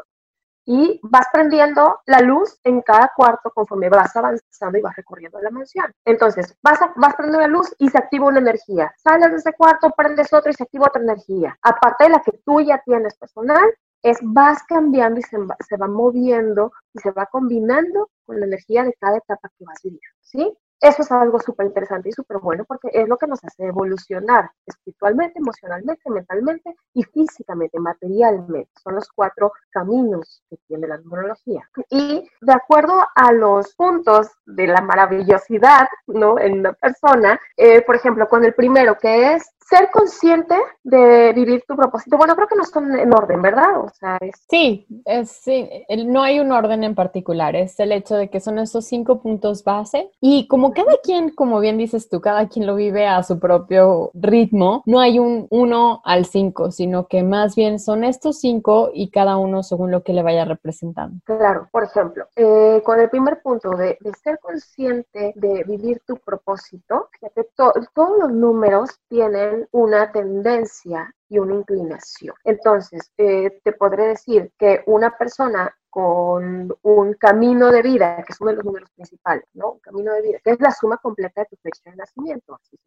y 0.67 1.01
vas 1.03 1.27
prendiendo 1.33 2.01
la 2.07 2.21
luz 2.21 2.61
en 2.65 2.83
cada 2.83 3.11
cuarto 3.17 3.51
conforme 3.51 3.89
vas 3.89 4.15
avanzando 4.15 4.79
y 4.79 4.83
vas 4.83 4.95
recorriendo 4.95 5.41
la 5.41 5.51
mansión. 5.51 5.93
Entonces, 6.05 6.57
vas, 6.63 6.81
a, 6.83 6.93
vas 6.97 7.15
prendiendo 7.17 7.41
la 7.41 7.49
luz 7.49 7.75
y 7.79 7.89
se 7.89 7.99
activa 7.99 8.27
una 8.27 8.39
energía. 8.39 8.95
Sales 8.99 9.31
de 9.31 9.39
ese 9.39 9.53
cuarto, 9.55 9.91
prendes 9.97 10.33
otro 10.33 10.51
y 10.51 10.55
se 10.55 10.63
activa 10.63 10.87
otra 10.87 11.03
energía. 11.03 11.59
Aparte 11.63 12.05
de 12.05 12.11
la 12.11 12.21
que 12.21 12.39
tú 12.45 12.61
ya 12.61 12.81
tienes 12.85 13.17
personal, 13.17 13.65
es 14.03 14.19
vas 14.23 14.63
cambiando 14.65 15.21
y 15.21 15.23
se 15.23 15.39
va, 15.39 15.57
se 15.69 15.77
va 15.77 15.89
moviendo 15.89 16.73
y 16.95 17.01
se 17.01 17.11
va 17.11 17.27
combinando 17.27 18.11
con 18.25 18.41
la 18.41 18.47
energía 18.47 18.85
de 18.85 18.95
cada 19.01 19.19
etapa 19.19 19.51
que 19.59 19.65
vas 19.65 19.81
viviendo, 19.83 20.17
¿sí? 20.21 20.57
eso 20.81 21.03
es 21.03 21.13
algo 21.13 21.39
súper 21.39 21.67
interesante 21.67 22.09
y 22.09 22.13
súper 22.13 22.39
bueno 22.39 22.65
porque 22.65 22.89
es 22.93 23.07
lo 23.07 23.19
que 23.19 23.27
nos 23.27 23.45
hace 23.45 23.67
evolucionar 23.67 24.51
espiritualmente, 24.67 25.39
emocionalmente, 25.39 26.11
mentalmente 26.11 26.75
y 26.95 27.03
físicamente, 27.03 27.79
materialmente. 27.79 28.71
Son 28.83 28.95
los 28.95 29.09
cuatro 29.11 29.53
caminos 29.71 30.43
que 30.49 30.57
tiene 30.67 30.89
la 30.89 30.97
numerología. 30.97 31.69
Y 31.91 32.27
de 32.41 32.53
acuerdo 32.53 33.07
a 33.15 33.33
los 33.33 33.75
puntos 33.75 34.29
de 34.47 34.67
la 34.67 34.81
maravillosidad 34.81 35.87
¿no? 36.07 36.39
en 36.39 36.61
una 36.61 36.73
persona, 36.73 37.39
eh, 37.57 37.83
por 37.83 37.97
ejemplo, 37.97 38.29
con 38.29 38.45
el 38.45 38.55
primero 38.55 38.97
que 38.97 39.35
es 39.35 39.51
ser 39.71 39.89
consciente 39.93 40.57
de 40.83 41.33
vivir 41.33 41.63
tu 41.67 41.77
propósito. 41.77 42.19
Bueno, 42.19 42.35
creo 42.35 42.49
que 42.49 42.57
no 42.57 42.63
están 42.63 42.99
en 42.99 43.15
orden, 43.15 43.41
¿verdad? 43.41 43.81
O 43.81 43.89
sea, 43.91 44.19
es... 44.21 44.35
Sí, 44.51 44.85
es, 45.05 45.31
sí, 45.31 45.69
no 46.07 46.23
hay 46.23 46.41
un 46.41 46.51
orden 46.51 46.83
en 46.83 46.97
particular, 46.97 47.55
es 47.55 47.79
el 47.79 47.93
hecho 47.93 48.17
de 48.17 48.29
que 48.29 48.41
son 48.41 48.59
esos 48.59 48.85
cinco 48.87 49.23
puntos 49.23 49.63
base 49.63 50.11
y 50.21 50.49
como 50.49 50.73
cada 50.73 50.97
quien, 51.05 51.31
como 51.31 51.61
bien 51.61 51.79
dices 51.79 52.09
tú, 52.09 52.21
cada 52.21 52.49
quien 52.49 52.67
lo 52.67 52.75
vive 52.75 53.07
a 53.07 53.23
su 53.23 53.39
propio 53.39 54.11
ritmo, 54.15 54.83
no 54.87 54.99
hay 54.99 55.21
un 55.21 55.47
uno 55.51 56.03
al 56.05 56.25
cinco, 56.25 56.73
sino 56.73 57.07
que 57.07 57.23
más 57.23 57.55
bien 57.55 57.79
son 57.79 58.03
estos 58.03 58.41
cinco 58.41 58.91
y 58.93 59.11
cada 59.11 59.37
uno 59.37 59.63
según 59.63 59.93
lo 59.93 60.03
que 60.03 60.13
le 60.13 60.25
vaya 60.25 60.45
representando. 60.45 61.21
Claro, 61.25 61.69
por 61.71 61.85
ejemplo, 61.85 62.27
eh, 62.35 62.83
con 62.85 62.99
el 62.99 63.09
primer 63.09 63.41
punto 63.41 63.71
de, 63.71 63.99
ser 64.21 64.41
consciente 64.41 65.33
de 65.37 65.65
vivir 65.65 66.03
tu 66.05 66.17
propósito, 66.17 67.09
fíjate, 67.13 67.49
todos 67.55 68.19
los 68.19 68.33
números 68.33 68.91
tienen 69.09 69.60
una 69.73 70.13
tendencia 70.13 71.15
y 71.29 71.39
una 71.39 71.55
inclinación. 71.55 72.35
Entonces, 72.45 73.13
eh, 73.17 73.61
te 73.63 73.73
podré 73.73 74.09
decir 74.09 74.53
que 74.59 74.83
una 74.87 75.17
persona 75.17 75.75
con 75.91 76.73
un 76.83 77.15
camino 77.15 77.71
de 77.73 77.83
vida, 77.83 78.23
que 78.25 78.33
es 78.33 78.41
uno 78.41 78.51
de 78.51 78.57
los 78.57 78.65
números 78.65 78.91
principales, 78.93 79.45
¿no? 79.55 79.73
Un 79.73 79.81
camino 79.81 80.13
de 80.13 80.23
vida, 80.23 80.39
que 80.43 80.53
es 80.53 80.61
la 80.61 80.71
suma 80.71 80.97
completa 80.99 81.43
de 81.43 81.47
tu 81.49 81.57
fecha 81.57 81.91
de 81.91 81.97
nacimiento. 81.97 82.55
Así, 82.55 82.79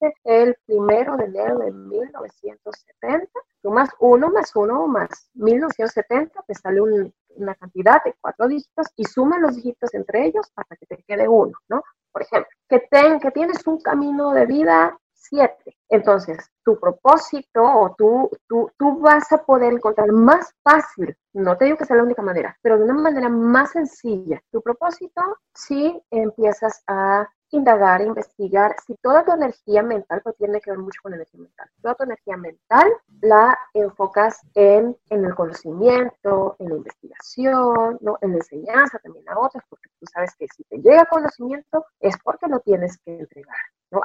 que 0.00 0.12
el 0.24 0.56
primero 0.66 1.16
de 1.16 1.24
enero 1.26 1.58
de 1.58 1.70
1970, 1.70 3.28
más 3.62 3.90
uno 4.00 4.30
más 4.30 4.54
uno 4.56 4.88
más 4.88 5.30
1970, 5.34 6.42
te 6.46 6.54
sale 6.54 6.80
una 6.80 7.54
cantidad 7.54 8.02
de 8.04 8.16
cuatro 8.20 8.48
dígitos 8.48 8.88
y 8.96 9.04
suma 9.04 9.38
los 9.38 9.54
dígitos 9.54 9.94
entre 9.94 10.26
ellos 10.26 10.50
hasta 10.56 10.76
que 10.76 10.86
te 10.86 11.04
quede 11.06 11.28
uno, 11.28 11.56
¿no? 11.68 11.84
Por 12.10 12.22
ejemplo, 12.22 12.50
que, 12.68 12.80
ten, 12.80 13.20
que 13.20 13.30
tienes 13.30 13.64
un 13.66 13.80
camino 13.80 14.32
de 14.32 14.46
vida 14.46 14.98
7. 15.20 15.76
Entonces, 15.88 16.50
tu 16.64 16.78
propósito 16.78 17.62
o 17.62 17.94
tú, 17.96 18.30
tú, 18.48 18.70
tú 18.78 19.00
vas 19.00 19.30
a 19.32 19.38
poder 19.44 19.72
encontrar 19.74 20.10
más 20.12 20.52
fácil, 20.62 21.16
no 21.32 21.56
te 21.56 21.66
digo 21.66 21.76
que 21.76 21.84
sea 21.84 21.96
la 21.96 22.02
única 22.04 22.22
manera, 22.22 22.56
pero 22.62 22.78
de 22.78 22.84
una 22.84 22.94
manera 22.94 23.28
más 23.28 23.72
sencilla, 23.72 24.40
tu 24.50 24.62
propósito 24.62 25.22
si 25.54 26.02
empiezas 26.10 26.82
a 26.86 27.28
indagar, 27.50 28.00
investigar, 28.00 28.76
si 28.86 28.94
toda 29.02 29.24
tu 29.24 29.32
energía 29.32 29.82
mental, 29.82 30.20
pues 30.22 30.36
tiene 30.36 30.60
que 30.60 30.70
ver 30.70 30.78
mucho 30.78 31.00
con 31.02 31.10
la 31.10 31.16
energía 31.16 31.40
mental, 31.40 31.68
toda 31.82 31.94
tu 31.96 32.04
energía 32.04 32.36
mental 32.36 32.88
la 33.20 33.58
enfocas 33.74 34.40
en, 34.54 34.96
en 35.10 35.24
el 35.24 35.34
conocimiento, 35.34 36.56
en 36.58 36.68
la 36.68 36.76
investigación, 36.76 37.98
¿no? 38.00 38.18
en 38.20 38.30
la 38.30 38.36
enseñanza 38.36 38.98
también 39.00 39.28
a 39.28 39.38
otros, 39.38 39.62
porque 39.68 39.88
tú 39.98 40.06
sabes 40.12 40.34
que 40.36 40.46
si 40.54 40.62
te 40.64 40.78
llega 40.78 41.04
conocimiento 41.06 41.84
es 41.98 42.16
porque 42.22 42.46
lo 42.46 42.60
tienes 42.60 42.98
que 43.04 43.18
entregar. 43.18 43.56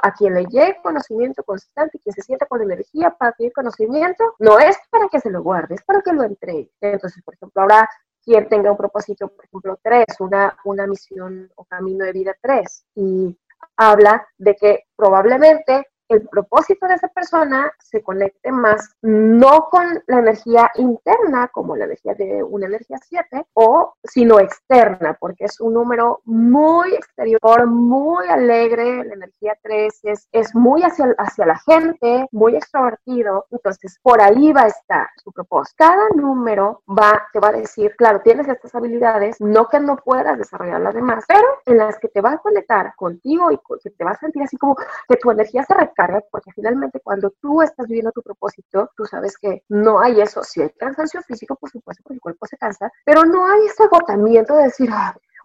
A 0.02 0.12
quien 0.12 0.34
le 0.34 0.44
llegue 0.46 0.80
conocimiento 0.82 1.44
constante 1.44 1.98
quien 2.00 2.14
se 2.14 2.22
sienta 2.22 2.46
con 2.46 2.60
energía 2.60 3.10
para 3.10 3.30
adquirir 3.30 3.52
conocimiento, 3.52 4.34
no 4.38 4.58
es 4.58 4.76
para 4.90 5.08
que 5.08 5.20
se 5.20 5.30
lo 5.30 5.42
guarde, 5.42 5.76
es 5.76 5.84
para 5.84 6.02
que 6.02 6.12
lo 6.12 6.24
entregue. 6.24 6.70
Entonces, 6.80 7.22
por 7.22 7.34
ejemplo, 7.34 7.62
ahora 7.62 7.88
quien 8.24 8.48
tenga 8.48 8.72
un 8.72 8.76
propósito, 8.76 9.28
por 9.28 9.44
ejemplo, 9.44 9.78
tres, 9.82 10.06
una, 10.18 10.56
una 10.64 10.86
misión 10.86 11.48
o 11.54 11.64
camino 11.64 12.04
de 12.04 12.12
vida 12.12 12.34
tres, 12.42 12.84
y 12.96 13.38
habla 13.76 14.26
de 14.36 14.56
que 14.56 14.84
probablemente 14.96 15.86
el 16.08 16.26
propósito 16.28 16.86
de 16.86 16.94
esa 16.94 17.08
persona 17.08 17.72
se 17.78 18.02
conecte 18.02 18.52
más 18.52 18.96
no 19.02 19.68
con 19.70 20.02
la 20.06 20.18
energía 20.18 20.70
interna, 20.76 21.48
como 21.48 21.76
la 21.76 21.84
energía 21.84 22.14
de 22.14 22.42
una 22.42 22.66
energía 22.66 22.98
7, 23.02 23.46
o 23.54 23.94
sino 24.04 24.38
externa, 24.40 25.16
porque 25.18 25.44
es 25.44 25.60
un 25.60 25.74
número 25.74 26.20
muy 26.24 26.94
exterior, 26.94 27.66
muy 27.66 28.26
alegre, 28.28 29.04
la 29.04 29.14
energía 29.14 29.56
3 29.62 30.00
es, 30.04 30.28
es 30.32 30.54
muy 30.54 30.82
hacia, 30.82 31.14
hacia 31.18 31.46
la 31.46 31.58
gente, 31.58 32.26
muy 32.32 32.56
extrovertido, 32.56 33.46
entonces 33.50 33.98
por 34.02 34.20
ahí 34.20 34.52
va 34.52 34.62
a 34.62 34.68
estar 34.68 35.06
su 35.22 35.32
propósito. 35.32 35.76
Cada 35.78 36.08
número 36.14 36.82
va, 36.88 37.26
te 37.32 37.40
va 37.40 37.48
a 37.48 37.52
decir, 37.52 37.94
claro, 37.96 38.20
tienes 38.20 38.48
estas 38.48 38.74
habilidades, 38.74 39.40
no 39.40 39.68
que 39.68 39.80
no 39.80 39.96
puedas 39.96 40.38
desarrollar 40.38 40.80
las 40.80 40.94
demás, 40.94 41.24
pero 41.26 41.46
en 41.66 41.78
las 41.78 41.98
que 41.98 42.08
te 42.08 42.20
va 42.20 42.32
a 42.32 42.38
conectar 42.38 42.94
contigo 42.96 43.50
y 43.50 43.58
que 43.82 43.90
te 43.90 44.04
vas 44.04 44.16
a 44.16 44.20
sentir 44.20 44.42
así 44.42 44.56
como 44.56 44.76
que 45.08 45.16
tu 45.16 45.30
energía 45.30 45.64
se 45.64 45.74
carga, 45.96 46.22
porque 46.30 46.50
finalmente 46.54 47.00
cuando 47.02 47.32
tú 47.40 47.62
estás 47.62 47.86
viviendo 47.86 48.12
tu 48.12 48.22
propósito, 48.22 48.90
tú 48.96 49.04
sabes 49.06 49.36
que 49.38 49.62
no 49.68 50.00
hay 50.00 50.20
eso, 50.20 50.42
si 50.44 50.62
hay 50.62 50.70
cansancio 50.78 51.22
físico, 51.22 51.56
por 51.56 51.70
supuesto, 51.70 52.02
porque 52.04 52.14
el 52.16 52.20
cuerpo 52.20 52.46
se 52.46 52.56
cansa, 52.56 52.90
pero 53.04 53.24
no 53.24 53.46
hay 53.46 53.66
ese 53.66 53.84
agotamiento 53.84 54.54
de 54.54 54.64
decir, 54.64 54.90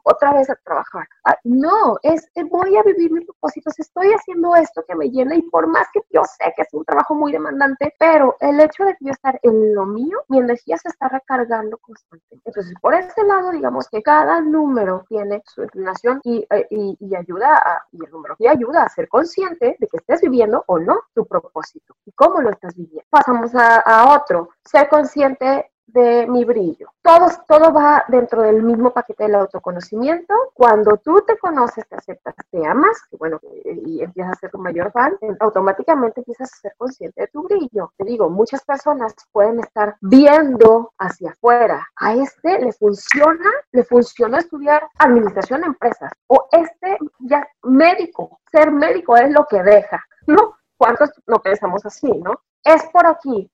otra 0.03 0.33
vez 0.33 0.49
a 0.49 0.55
trabajar. 0.63 1.07
Ah, 1.25 1.37
no, 1.43 1.97
es 2.03 2.29
eh, 2.35 2.43
voy 2.43 2.77
a 2.77 2.83
vivir 2.83 3.11
mis 3.11 3.25
propósitos, 3.25 3.79
estoy 3.79 4.11
haciendo 4.13 4.55
esto 4.55 4.83
que 4.87 4.95
me 4.95 5.09
llena 5.09 5.35
y 5.35 5.41
por 5.43 5.67
más 5.67 5.87
que 5.93 6.01
yo 6.09 6.23
sé 6.23 6.53
que 6.55 6.63
es 6.63 6.73
un 6.73 6.85
trabajo 6.85 7.15
muy 7.15 7.31
demandante, 7.31 7.93
pero 7.99 8.35
el 8.39 8.59
hecho 8.59 8.85
de 8.85 8.95
que 8.95 9.05
yo 9.05 9.11
estar 9.11 9.39
en 9.43 9.75
lo 9.75 9.85
mío, 9.85 10.17
mi 10.27 10.39
energía 10.39 10.77
se 10.77 10.89
está 10.89 11.07
recargando 11.09 11.77
constantemente. 11.77 12.49
Entonces, 12.49 12.73
por 12.81 12.93
ese 12.93 13.23
lado, 13.23 13.51
digamos 13.51 13.87
que 13.89 14.01
cada 14.01 14.41
número 14.41 15.05
tiene 15.07 15.41
su 15.45 15.63
inclinación 15.63 16.21
y, 16.23 16.45
eh, 16.49 16.67
y, 16.69 17.15
ayuda 17.15 17.55
a, 17.55 17.85
y 17.91 18.03
el 18.03 18.11
número 18.11 18.35
y 18.39 18.47
ayuda 18.47 18.83
a 18.83 18.89
ser 18.89 19.07
consciente 19.09 19.75
de 19.79 19.87
que 19.87 19.97
estés 19.97 20.21
viviendo 20.21 20.63
o 20.67 20.79
no 20.79 21.01
tu 21.13 21.25
propósito 21.25 21.95
y 22.05 22.11
cómo 22.13 22.41
lo 22.41 22.49
estás 22.49 22.75
viviendo. 22.75 23.03
Pasamos 23.09 23.53
a, 23.55 23.77
a 23.79 24.15
otro, 24.15 24.49
ser 24.63 24.89
consciente 24.89 25.71
de 25.93 26.27
mi 26.27 26.45
brillo. 26.45 26.89
Todo, 27.01 27.27
todo 27.47 27.73
va 27.73 28.05
dentro 28.07 28.41
del 28.41 28.63
mismo 28.63 28.91
paquete 28.91 29.23
del 29.23 29.35
autoconocimiento. 29.35 30.33
Cuando 30.53 30.97
tú 30.97 31.23
te 31.25 31.37
conoces, 31.37 31.87
te 31.87 31.95
aceptas, 31.95 32.35
te 32.49 32.65
amas, 32.65 32.97
y 33.11 33.17
bueno, 33.17 33.39
y 33.65 34.01
empiezas 34.01 34.33
a 34.33 34.39
ser 34.39 34.51
tu 34.51 34.57
mayor 34.57 34.91
fan, 34.91 35.17
automáticamente 35.39 36.21
empiezas 36.21 36.51
a 36.53 36.57
ser 36.57 36.73
consciente 36.77 37.21
de 37.21 37.27
tu 37.27 37.43
brillo. 37.43 37.93
Te 37.97 38.05
digo, 38.05 38.29
muchas 38.29 38.63
personas 38.63 39.15
pueden 39.31 39.59
estar 39.59 39.95
viendo 40.01 40.93
hacia 40.97 41.31
afuera. 41.31 41.87
A 41.95 42.13
este 42.13 42.59
le 42.59 42.71
funciona, 42.73 43.49
le 43.71 43.83
funciona 43.83 44.39
estudiar 44.39 44.87
administración 44.99 45.61
de 45.61 45.67
empresas. 45.67 46.11
O 46.27 46.47
este 46.51 46.97
ya 47.19 47.47
médico, 47.63 48.39
ser 48.51 48.71
médico 48.71 49.17
es 49.17 49.31
lo 49.31 49.45
que 49.45 49.61
deja, 49.63 50.03
¿no? 50.27 50.55
¿Cuántos 50.77 51.11
no 51.27 51.39
pensamos 51.39 51.85
así, 51.85 52.11
no? 52.11 52.33
Es 52.63 52.83
por 52.91 53.05
aquí. 53.05 53.49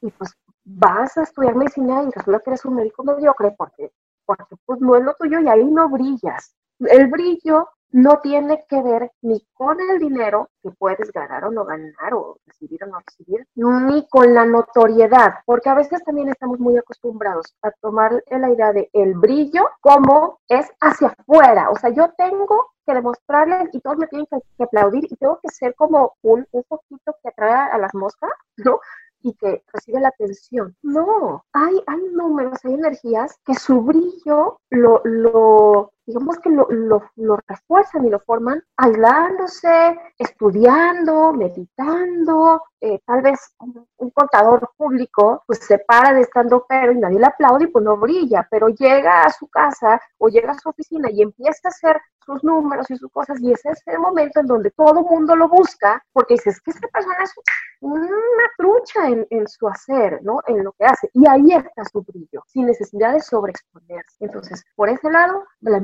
Y 0.00 0.10
pues 0.10 0.36
vas 0.66 1.16
a 1.16 1.22
estudiar 1.22 1.54
medicina 1.54 2.02
y 2.02 2.10
resulta 2.10 2.40
que 2.40 2.50
eres 2.50 2.64
un 2.64 2.74
médico 2.74 3.04
mediocre 3.04 3.54
porque, 3.56 3.92
porque 4.26 4.56
pues 4.66 4.80
no 4.80 4.96
es 4.96 5.04
lo 5.04 5.14
tuyo 5.14 5.40
y 5.40 5.48
ahí 5.48 5.64
no 5.64 5.88
brillas. 5.88 6.54
El 6.80 7.06
brillo 7.06 7.68
no 7.92 8.20
tiene 8.20 8.64
que 8.68 8.82
ver 8.82 9.12
ni 9.22 9.40
con 9.54 9.78
el 9.80 9.98
dinero 9.98 10.50
que 10.62 10.70
puedes 10.72 11.10
ganar 11.12 11.44
o 11.44 11.50
no 11.50 11.64
ganar 11.64 12.12
o 12.12 12.38
recibir 12.44 12.82
o 12.84 12.88
no 12.88 12.98
recibir, 12.98 13.46
ni 13.54 14.06
con 14.08 14.34
la 14.34 14.44
notoriedad, 14.44 15.36
porque 15.46 15.70
a 15.70 15.74
veces 15.74 16.02
también 16.04 16.28
estamos 16.28 16.58
muy 16.58 16.76
acostumbrados 16.76 17.54
a 17.62 17.70
tomar 17.70 18.22
la 18.28 18.50
idea 18.50 18.72
de 18.72 18.90
el 18.92 19.14
brillo 19.14 19.70
como 19.80 20.40
es 20.48 20.68
hacia 20.80 21.08
afuera, 21.08 21.70
o 21.70 21.76
sea, 21.76 21.90
yo 21.90 22.12
tengo 22.18 22.72
que 22.84 22.92
demostrarles 22.92 23.70
y 23.72 23.80
todos 23.80 23.98
me 23.98 24.06
tienen 24.08 24.26
que, 24.26 24.38
que 24.58 24.64
aplaudir 24.64 25.04
y 25.10 25.16
tengo 25.16 25.38
que 25.42 25.48
ser 25.48 25.74
como 25.74 26.14
un, 26.22 26.46
un 26.50 26.64
poquito 26.64 27.16
que 27.22 27.28
atrae 27.28 27.70
a 27.70 27.78
las 27.78 27.94
moscas, 27.94 28.30
¿no? 28.58 28.80
Y 29.22 29.34
que 29.34 29.62
recibe 29.72 30.00
la 30.00 30.08
atención. 30.08 30.76
No, 30.82 31.44
hay, 31.52 31.74
hay 31.86 32.02
números, 32.12 32.58
hay 32.64 32.74
energías 32.74 33.38
que 33.44 33.54
su 33.54 33.82
brillo 33.82 34.60
lo, 34.70 35.00
lo 35.04 35.92
digamos 36.06 36.38
que 36.38 36.50
lo, 36.50 36.66
lo, 36.70 37.02
lo, 37.16 37.38
refuerzan 37.46 38.06
y 38.06 38.10
lo 38.10 38.20
forman 38.20 38.62
aislándose, 38.76 39.98
estudiando, 40.18 41.32
meditando. 41.32 42.62
Eh, 42.80 43.00
tal 43.06 43.22
vez 43.22 43.40
un, 43.58 44.10
contador 44.10 44.70
público 44.76 45.42
pues 45.46 45.58
se 45.60 45.78
para 45.78 46.12
de 46.12 46.20
estando 46.20 46.64
pero 46.68 46.92
y 46.92 46.98
nadie 46.98 47.18
le 47.18 47.26
aplaude 47.26 47.64
y 47.64 47.66
pues 47.68 47.84
no 47.84 47.96
brilla, 47.96 48.46
pero 48.50 48.68
llega 48.68 49.24
a 49.24 49.30
su 49.30 49.48
casa 49.48 50.00
o 50.18 50.28
llega 50.28 50.52
a 50.52 50.58
su 50.58 50.68
oficina 50.68 51.10
y 51.10 51.22
empieza 51.22 51.68
a 51.68 51.70
hacer 51.70 52.00
sus 52.24 52.42
números 52.44 52.90
y 52.90 52.96
sus 52.96 53.10
cosas 53.10 53.40
y 53.40 53.52
ese 53.52 53.70
es 53.70 53.82
el 53.86 53.98
momento 53.98 54.40
en 54.40 54.46
donde 54.46 54.70
todo 54.72 55.02
mundo 55.02 55.36
lo 55.36 55.48
busca 55.48 56.04
porque 56.12 56.34
dices 56.34 56.60
que 56.60 56.72
esta 56.72 56.88
persona 56.88 57.22
es 57.22 57.32
una 57.80 58.50
trucha 58.58 59.08
en, 59.08 59.26
en, 59.30 59.46
su 59.48 59.68
hacer, 59.68 60.20
¿no? 60.22 60.40
En 60.46 60.62
lo 60.62 60.72
que 60.72 60.84
hace 60.84 61.08
y 61.14 61.26
ahí 61.28 61.52
está 61.52 61.84
su 61.84 62.02
brillo, 62.02 62.42
sin 62.46 62.66
necesidad 62.66 63.14
de 63.14 63.20
sobreexponerse. 63.20 64.16
Entonces, 64.20 64.64
por 64.74 64.88
ese 64.88 65.10
lado, 65.10 65.44
la 65.60 65.80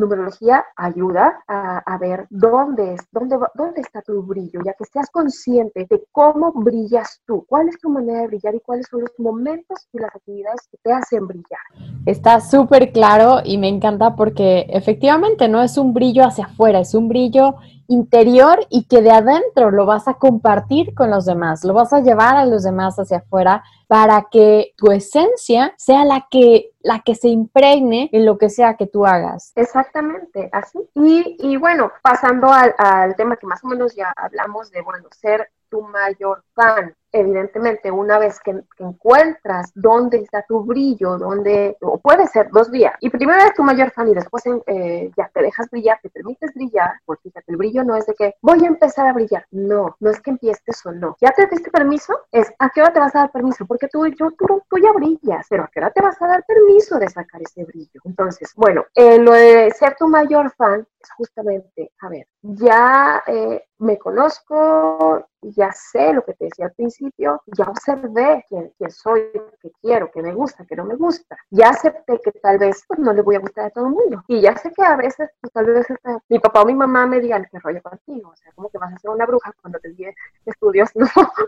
ayuda 0.76 1.42
a, 1.46 1.98
ver 1.98 2.26
dónde, 2.30 2.94
es, 2.94 3.00
dónde, 3.10 3.36
dónde 3.54 3.80
está 3.80 4.02
tu 4.02 4.22
brillo, 4.22 4.60
ya 4.64 4.72
que 4.74 4.84
seas 4.84 5.10
consciente 5.10 5.86
de 5.88 6.04
cómo 6.10 6.52
brillas 6.52 7.20
tú, 7.26 7.44
cuál 7.48 7.68
es 7.68 7.78
tu 7.78 7.90
manera 7.90 8.20
de 8.20 8.26
brillar 8.28 8.54
y 8.54 8.60
cuáles 8.60 8.86
son 8.88 9.02
los 9.02 9.12
momentos 9.18 9.88
y 9.92 9.98
las 9.98 10.14
actividades 10.14 10.66
que 10.70 10.78
te 10.82 10.92
hacen 10.92 11.26
brillar. 11.26 11.60
Está 12.06 12.40
súper 12.40 12.92
claro 12.92 13.40
y 13.44 13.58
me 13.58 13.68
encanta 13.68 14.16
porque 14.16 14.66
efectivamente 14.68 15.48
no 15.48 15.62
es 15.62 15.78
un 15.78 15.94
brillo 15.94 16.24
hacia 16.24 16.46
afuera, 16.46 16.80
es 16.80 16.94
un 16.94 17.08
brillo 17.08 17.56
interior 17.92 18.66
y 18.70 18.84
que 18.84 19.02
de 19.02 19.10
adentro 19.10 19.70
lo 19.70 19.86
vas 19.86 20.08
a 20.08 20.14
compartir 20.14 20.94
con 20.94 21.10
los 21.10 21.26
demás, 21.26 21.64
lo 21.64 21.74
vas 21.74 21.92
a 21.92 22.00
llevar 22.00 22.36
a 22.36 22.46
los 22.46 22.62
demás 22.62 22.98
hacia 22.98 23.18
afuera 23.18 23.62
para 23.86 24.28
que 24.30 24.72
tu 24.76 24.90
esencia 24.90 25.74
sea 25.76 26.04
la 26.04 26.26
que 26.30 26.70
la 26.80 27.00
que 27.00 27.14
se 27.14 27.28
impregne 27.28 28.08
en 28.12 28.26
lo 28.26 28.38
que 28.38 28.48
sea 28.48 28.76
que 28.76 28.86
tú 28.86 29.06
hagas. 29.06 29.52
Exactamente, 29.54 30.48
así. 30.52 30.78
Y, 30.94 31.36
y 31.38 31.56
bueno, 31.56 31.92
pasando 32.02 32.52
al, 32.52 32.74
al 32.78 33.14
tema 33.14 33.36
que 33.36 33.46
más 33.46 33.62
o 33.62 33.68
menos 33.68 33.94
ya 33.94 34.12
hablamos 34.16 34.70
de, 34.70 34.80
bueno, 34.82 35.06
ser 35.12 35.50
tu 35.68 35.82
mayor 35.82 36.42
fan. 36.54 36.94
Evidentemente, 37.12 37.90
una 37.90 38.18
vez 38.18 38.40
que, 38.40 38.62
encuentras 38.78 39.70
dónde 39.74 40.18
está 40.18 40.44
tu 40.48 40.64
brillo, 40.64 41.18
dónde, 41.18 41.76
o 41.82 41.98
puede 41.98 42.26
ser 42.26 42.50
dos 42.50 42.70
días, 42.70 42.94
y 43.00 43.10
primero 43.10 43.40
eres 43.40 43.54
tu 43.54 43.62
mayor 43.62 43.90
fan 43.90 44.08
y 44.08 44.14
después 44.14 44.42
eh, 44.66 45.10
ya 45.16 45.30
te 45.32 45.42
dejas 45.42 45.68
brillar, 45.70 45.98
te 46.02 46.10
permites 46.10 46.52
brillar, 46.54 46.92
porque 47.04 47.28
fíjate, 47.28 47.52
el 47.52 47.56
brillo 47.58 47.84
no 47.84 47.96
es 47.96 48.06
de 48.06 48.14
que 48.14 48.34
voy 48.40 48.64
a 48.64 48.68
empezar 48.68 49.06
a 49.06 49.12
brillar, 49.12 49.46
no, 49.50 49.96
no 50.00 50.10
es 50.10 50.20
que 50.20 50.30
empieces 50.30 50.84
o 50.86 50.92
no. 50.92 51.16
¿Ya 51.20 51.30
te 51.32 51.46
diste 51.46 51.70
permiso? 51.70 52.14
Es 52.32 52.52
a 52.58 52.70
qué 52.70 52.82
hora 52.82 52.92
te 52.92 53.00
vas 53.00 53.14
a 53.14 53.20
dar 53.20 53.32
permiso, 53.32 53.66
porque 53.66 53.88
tú, 53.88 54.06
yo, 54.06 54.30
tú, 54.32 54.62
ya 54.82 54.92
brillas, 54.92 55.46
pero 55.48 55.64
a 55.64 55.70
qué 55.72 55.80
hora 55.80 55.90
te 55.90 56.02
vas 56.02 56.20
a 56.20 56.26
dar 56.26 56.44
permiso 56.46 56.98
de 56.98 57.08
sacar 57.08 57.42
ese 57.42 57.64
brillo. 57.64 58.00
Entonces, 58.04 58.52
bueno, 58.56 58.84
eh, 58.94 59.18
lo 59.18 59.32
de 59.32 59.70
ser 59.72 59.94
tu 59.96 60.08
mayor 60.08 60.50
fan 60.56 60.86
es 61.00 61.10
justamente, 61.16 61.92
a 62.00 62.08
ver, 62.08 62.26
ya 62.42 63.22
eh, 63.26 63.64
me 63.78 63.98
conozco, 63.98 65.26
ya 65.40 65.72
sé 65.72 66.12
lo 66.12 66.24
que 66.24 66.34
te 66.34 66.46
decía 66.46 66.66
al 66.66 66.72
principio, 66.72 67.01
ya 67.18 67.64
observé 67.66 68.44
quién, 68.48 68.72
soy, 68.90 69.30
qué 69.60 69.70
quiero, 69.80 70.10
qué 70.10 70.22
me 70.22 70.32
gusta, 70.32 70.64
qué 70.64 70.76
no 70.76 70.84
me 70.84 70.96
gusta. 70.96 71.36
Ya 71.50 71.70
acepté 71.70 72.20
que 72.22 72.32
tal 72.32 72.58
vez 72.58 72.84
pues, 72.86 72.98
no 72.98 73.12
le 73.12 73.22
voy 73.22 73.36
a 73.36 73.40
gustar 73.40 73.66
a 73.66 73.70
todo 73.70 73.86
el 73.86 73.92
mundo. 73.92 74.22
Y 74.28 74.40
ya 74.40 74.56
sé 74.56 74.72
que 74.72 74.82
a 74.82 74.96
veces, 74.96 75.30
pues, 75.40 75.52
tal 75.52 75.66
vez 75.66 75.86
mi 76.28 76.38
papá 76.38 76.62
o 76.62 76.66
mi 76.66 76.74
mamá 76.74 77.06
me 77.06 77.20
digan 77.20 77.46
qué 77.50 77.58
rollo 77.58 77.82
contigo. 77.82 78.30
O 78.30 78.36
sea, 78.36 78.52
como 78.52 78.68
que 78.68 78.78
vas 78.78 78.92
a 78.92 78.98
ser 78.98 79.10
una 79.10 79.26
bruja 79.26 79.52
cuando 79.60 79.78
te 79.78 79.90
diga 79.90 80.12
estudios 80.46 80.90
¿no? 80.94 81.06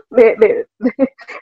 de, 0.09 0.67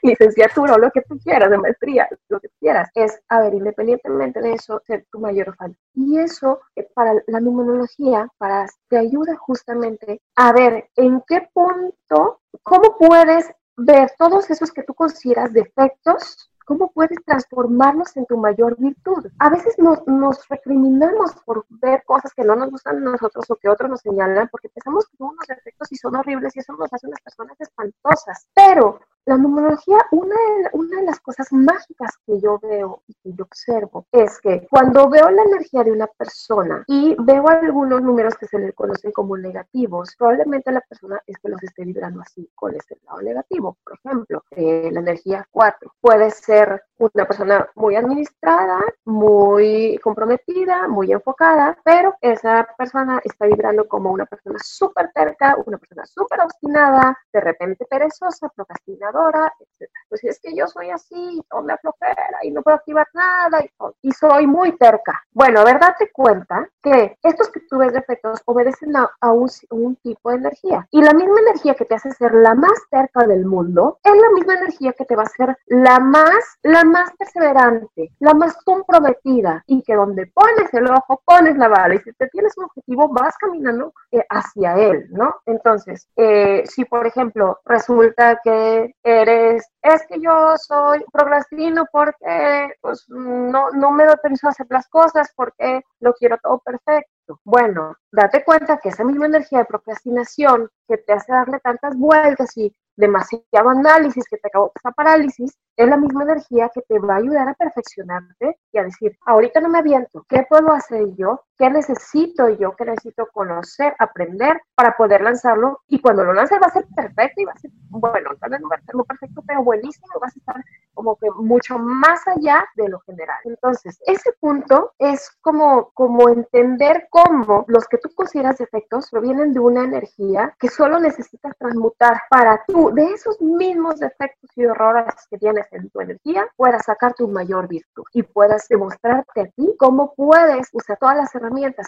licenciatura 0.02 0.74
o 0.74 0.78
lo 0.78 0.90
que 0.90 1.02
tú 1.02 1.18
quieras, 1.18 1.50
de 1.50 1.58
maestría, 1.58 2.08
lo 2.28 2.40
que 2.40 2.48
quieras. 2.60 2.90
Es, 2.94 3.20
a 3.28 3.40
ver, 3.40 3.54
independientemente 3.54 4.40
de 4.40 4.54
eso, 4.54 4.80
ser 4.86 5.06
tu 5.10 5.18
mayor 5.20 5.54
fan. 5.56 5.76
Y 5.94 6.18
eso, 6.18 6.60
eh, 6.76 6.88
para 6.94 7.14
la 7.26 7.40
numerología, 7.40 8.28
para, 8.38 8.66
te 8.88 8.98
ayuda 8.98 9.36
justamente 9.36 10.20
a 10.36 10.52
ver 10.52 10.88
en 10.96 11.22
qué 11.26 11.48
punto 11.52 12.40
¿Cómo 12.62 12.96
puedes 12.98 13.50
ver 13.76 14.12
todos 14.18 14.50
esos 14.50 14.72
que 14.72 14.82
tú 14.82 14.94
consideras 14.94 15.52
defectos? 15.52 16.50
¿Cómo 16.64 16.90
puedes 16.92 17.22
transformarlos 17.26 18.16
en 18.16 18.24
tu 18.24 18.38
mayor 18.38 18.76
virtud? 18.78 19.26
A 19.38 19.50
veces 19.50 19.74
nos, 19.78 20.06
nos, 20.06 20.48
recriminamos 20.48 21.32
por 21.44 21.66
ver 21.68 22.02
cosas 22.06 22.32
que 22.32 22.42
no 22.42 22.56
nos 22.56 22.70
gustan 22.70 23.06
a 23.06 23.10
nosotros 23.10 23.44
o 23.50 23.56
que 23.56 23.68
otros 23.68 23.90
nos 23.90 24.00
señalan 24.00 24.48
porque 24.48 24.70
pensamos 24.70 25.06
que 25.06 25.16
son 25.18 25.28
unos 25.28 25.46
defectos 25.46 25.92
y 25.92 25.96
son 25.96 26.16
horribles 26.16 26.56
y 26.56 26.60
eso 26.60 26.72
nos 26.72 26.90
hace 26.90 27.06
unas 27.06 27.20
personas 27.20 27.60
espantosas. 27.60 28.48
Pero 28.54 29.00
la 29.26 29.38
numerología, 29.38 29.98
una 30.10 30.34
de, 30.34 30.68
una 30.72 31.00
de 31.00 31.06
las 31.06 31.20
cosas 31.20 31.50
mágicas 31.52 32.12
que 32.26 32.40
yo 32.40 32.58
veo 32.58 33.02
y 33.06 33.14
que 33.14 33.32
yo 33.32 33.44
observo 33.44 34.06
es 34.12 34.38
que 34.40 34.66
cuando 34.70 35.08
veo 35.08 35.30
la 35.30 35.42
energía 35.42 35.82
de 35.82 35.92
una 35.92 36.06
persona 36.06 36.84
y 36.86 37.16
veo 37.18 37.48
algunos 37.48 38.02
números 38.02 38.34
que 38.36 38.46
se 38.46 38.58
le 38.58 38.72
conocen 38.72 39.12
como 39.12 39.36
negativos, 39.36 40.14
probablemente 40.18 40.72
la 40.72 40.82
persona 40.82 41.20
es 41.26 41.38
que 41.38 41.48
los 41.48 41.62
esté 41.62 41.84
vibrando 41.84 42.20
así 42.20 42.50
con 42.54 42.74
ese 42.74 42.98
lado 43.06 43.22
negativo. 43.22 43.78
Por 43.82 43.98
ejemplo, 44.04 44.44
eh, 44.50 44.90
la 44.92 45.00
energía 45.00 45.46
4 45.50 45.94
puede 46.00 46.30
ser 46.30 46.82
una 46.98 47.26
persona 47.26 47.68
muy 47.74 47.96
administrada, 47.96 48.80
muy 49.04 49.98
comprometida, 50.02 50.88
muy 50.88 51.12
enfocada, 51.12 51.76
pero 51.84 52.14
esa 52.20 52.66
persona 52.78 53.20
está 53.24 53.46
vibrando 53.46 53.86
como 53.88 54.10
una 54.10 54.26
persona 54.26 54.58
súper 54.62 55.10
terca, 55.12 55.56
una 55.66 55.78
persona 55.78 56.04
súper 56.06 56.40
obstinada, 56.40 57.18
de 57.32 57.40
repente 57.40 57.84
perezosa, 57.88 58.48
procrastinadora, 58.48 59.52
etc. 59.58 59.90
Pues 60.08 60.24
es 60.24 60.40
que 60.40 60.54
yo 60.54 60.66
soy 60.66 60.90
así, 60.90 61.42
o 61.50 61.62
me 61.62 61.72
aflojera 61.72 62.38
y 62.42 62.50
no 62.50 62.62
puedo 62.62 62.76
activar 62.76 63.06
nada 63.14 63.62
y, 63.62 64.08
y 64.08 64.12
soy 64.12 64.46
muy 64.46 64.76
terca. 64.76 65.22
Bueno, 65.32 65.60
a 65.60 65.64
ver, 65.64 65.80
date 65.80 66.10
cuenta 66.12 66.68
que 66.82 67.16
estos 67.22 67.50
que 67.50 67.60
tú 67.68 67.78
ves 67.78 67.92
defectos 67.92 68.40
obedecen 68.44 68.96
a, 68.96 69.10
a 69.20 69.32
un, 69.32 69.48
un 69.70 69.96
tipo 69.96 70.30
de 70.30 70.36
energía. 70.36 70.86
Y 70.90 71.02
la 71.02 71.12
misma 71.12 71.40
energía 71.40 71.74
que 71.74 71.84
te 71.84 71.94
hace 71.94 72.12
ser 72.12 72.34
la 72.34 72.54
más 72.54 72.88
terca 72.90 73.26
del 73.26 73.46
mundo 73.46 73.98
es 74.02 74.14
la 74.14 74.30
misma 74.34 74.54
energía 74.54 74.92
que 74.92 75.04
te 75.04 75.16
va 75.16 75.22
a 75.22 75.26
hacer 75.26 75.56
la 75.66 75.98
más, 75.98 76.58
la 76.62 76.83
más 76.84 77.10
perseverante, 77.18 78.10
la 78.20 78.34
más 78.34 78.56
comprometida 78.64 79.62
y 79.66 79.82
que 79.82 79.94
donde 79.94 80.26
pones 80.26 80.72
el 80.72 80.90
ojo, 80.90 81.22
pones 81.24 81.56
la 81.56 81.68
bala 81.68 81.94
y 81.94 81.98
si 81.98 82.12
te 82.12 82.28
tienes 82.28 82.56
un 82.58 82.64
objetivo, 82.64 83.08
vas 83.08 83.36
caminando 83.38 83.92
eh, 84.12 84.24
hacia 84.30 84.74
él, 84.74 85.06
¿no? 85.10 85.34
Entonces, 85.46 86.08
eh, 86.16 86.64
si 86.66 86.84
por 86.84 87.06
ejemplo 87.06 87.58
resulta 87.64 88.40
que 88.42 88.94
eres, 89.02 89.66
es 89.82 90.06
que 90.08 90.20
yo 90.20 90.56
soy 90.56 91.04
procrastino 91.12 91.84
porque 91.92 92.74
pues, 92.80 93.04
no, 93.08 93.70
no 93.70 93.90
me 93.90 94.04
doy 94.04 94.16
permiso 94.22 94.46
a 94.46 94.50
hacer 94.50 94.66
las 94.70 94.88
cosas, 94.88 95.32
porque 95.36 95.82
lo 96.00 96.12
quiero 96.14 96.38
todo 96.42 96.58
perfecto. 96.60 97.13
Bueno, 97.44 97.96
date 98.12 98.44
cuenta 98.44 98.78
que 98.78 98.90
esa 98.90 99.04
misma 99.04 99.26
energía 99.26 99.60
de 99.60 99.64
procrastinación 99.64 100.68
que 100.86 100.98
te 100.98 101.12
hace 101.12 101.32
darle 101.32 101.58
tantas 101.60 101.96
vueltas 101.96 102.56
y 102.56 102.74
demasiado 102.96 103.70
análisis 103.70 104.24
que 104.28 104.36
te 104.36 104.48
acabó 104.48 104.72
esa 104.74 104.92
parálisis, 104.92 105.56
es 105.76 105.88
la 105.88 105.96
misma 105.96 106.22
energía 106.22 106.70
que 106.72 106.82
te 106.82 106.98
va 106.98 107.14
a 107.14 107.18
ayudar 107.18 107.48
a 107.48 107.54
perfeccionarte 107.54 108.58
y 108.72 108.78
a 108.78 108.84
decir, 108.84 109.16
ahorita 109.26 109.60
no 109.60 109.68
me 109.68 109.78
aviento, 109.78 110.24
¿qué 110.28 110.46
puedo 110.48 110.70
hacer 110.72 111.08
yo? 111.16 111.42
¿Qué 111.56 111.70
necesito 111.70 112.48
yo? 112.48 112.74
¿Qué 112.74 112.84
necesito 112.84 113.28
conocer, 113.32 113.94
aprender 114.00 114.60
para 114.74 114.96
poder 114.96 115.20
lanzarlo? 115.20 115.82
Y 115.86 116.00
cuando 116.00 116.24
lo 116.24 116.32
lances 116.32 116.58
va 116.60 116.66
a 116.66 116.72
ser 116.72 116.84
perfecto 116.96 117.40
y 117.40 117.44
va 117.44 117.52
a 117.52 117.58
ser, 117.58 117.70
bueno, 117.90 118.30
tal 118.40 118.50
vez 118.50 118.60
no 118.60 118.68
va 118.68 118.76
a 118.76 118.80
ser 118.80 118.96
perfecto, 119.06 119.42
pero 119.46 119.62
buenísimo, 119.62 120.08
vas 120.20 120.34
a 120.34 120.38
estar 120.38 120.64
como 120.94 121.16
que 121.16 121.30
mucho 121.30 121.78
más 121.78 122.26
allá 122.26 122.64
de 122.74 122.88
lo 122.88 122.98
general. 123.00 123.38
Entonces, 123.44 124.00
ese 124.06 124.32
punto 124.40 124.94
es 124.98 125.30
como, 125.42 125.90
como 125.94 126.28
entender 126.28 127.06
cómo 127.10 127.64
los 127.68 127.86
que 127.86 127.98
tú 127.98 128.08
consideras 128.14 128.58
defectos 128.58 129.10
provienen 129.10 129.52
de 129.52 129.60
una 129.60 129.84
energía 129.84 130.54
que 130.58 130.68
solo 130.68 130.98
necesitas 130.98 131.56
transmutar 131.58 132.20
para 132.30 132.64
tú, 132.66 132.90
de 132.92 133.12
esos 133.12 133.40
mismos 133.40 134.00
defectos 134.00 134.50
y 134.56 134.64
errores 134.64 135.14
que 135.30 135.38
tienes 135.38 135.66
en 135.72 135.88
tu 135.90 136.00
energía, 136.00 136.48
puedas 136.56 136.84
sacar 136.84 137.14
tu 137.14 137.28
mayor 137.28 137.68
virtud 137.68 138.04
y 138.12 138.22
puedas 138.22 138.66
demostrarte 138.68 139.40
a 139.40 139.46
ti 139.46 139.74
cómo 139.78 140.14
puedes 140.14 140.68
usar 140.72 140.96
todas 140.98 141.16
las 141.16 141.34
herramientas 141.34 141.43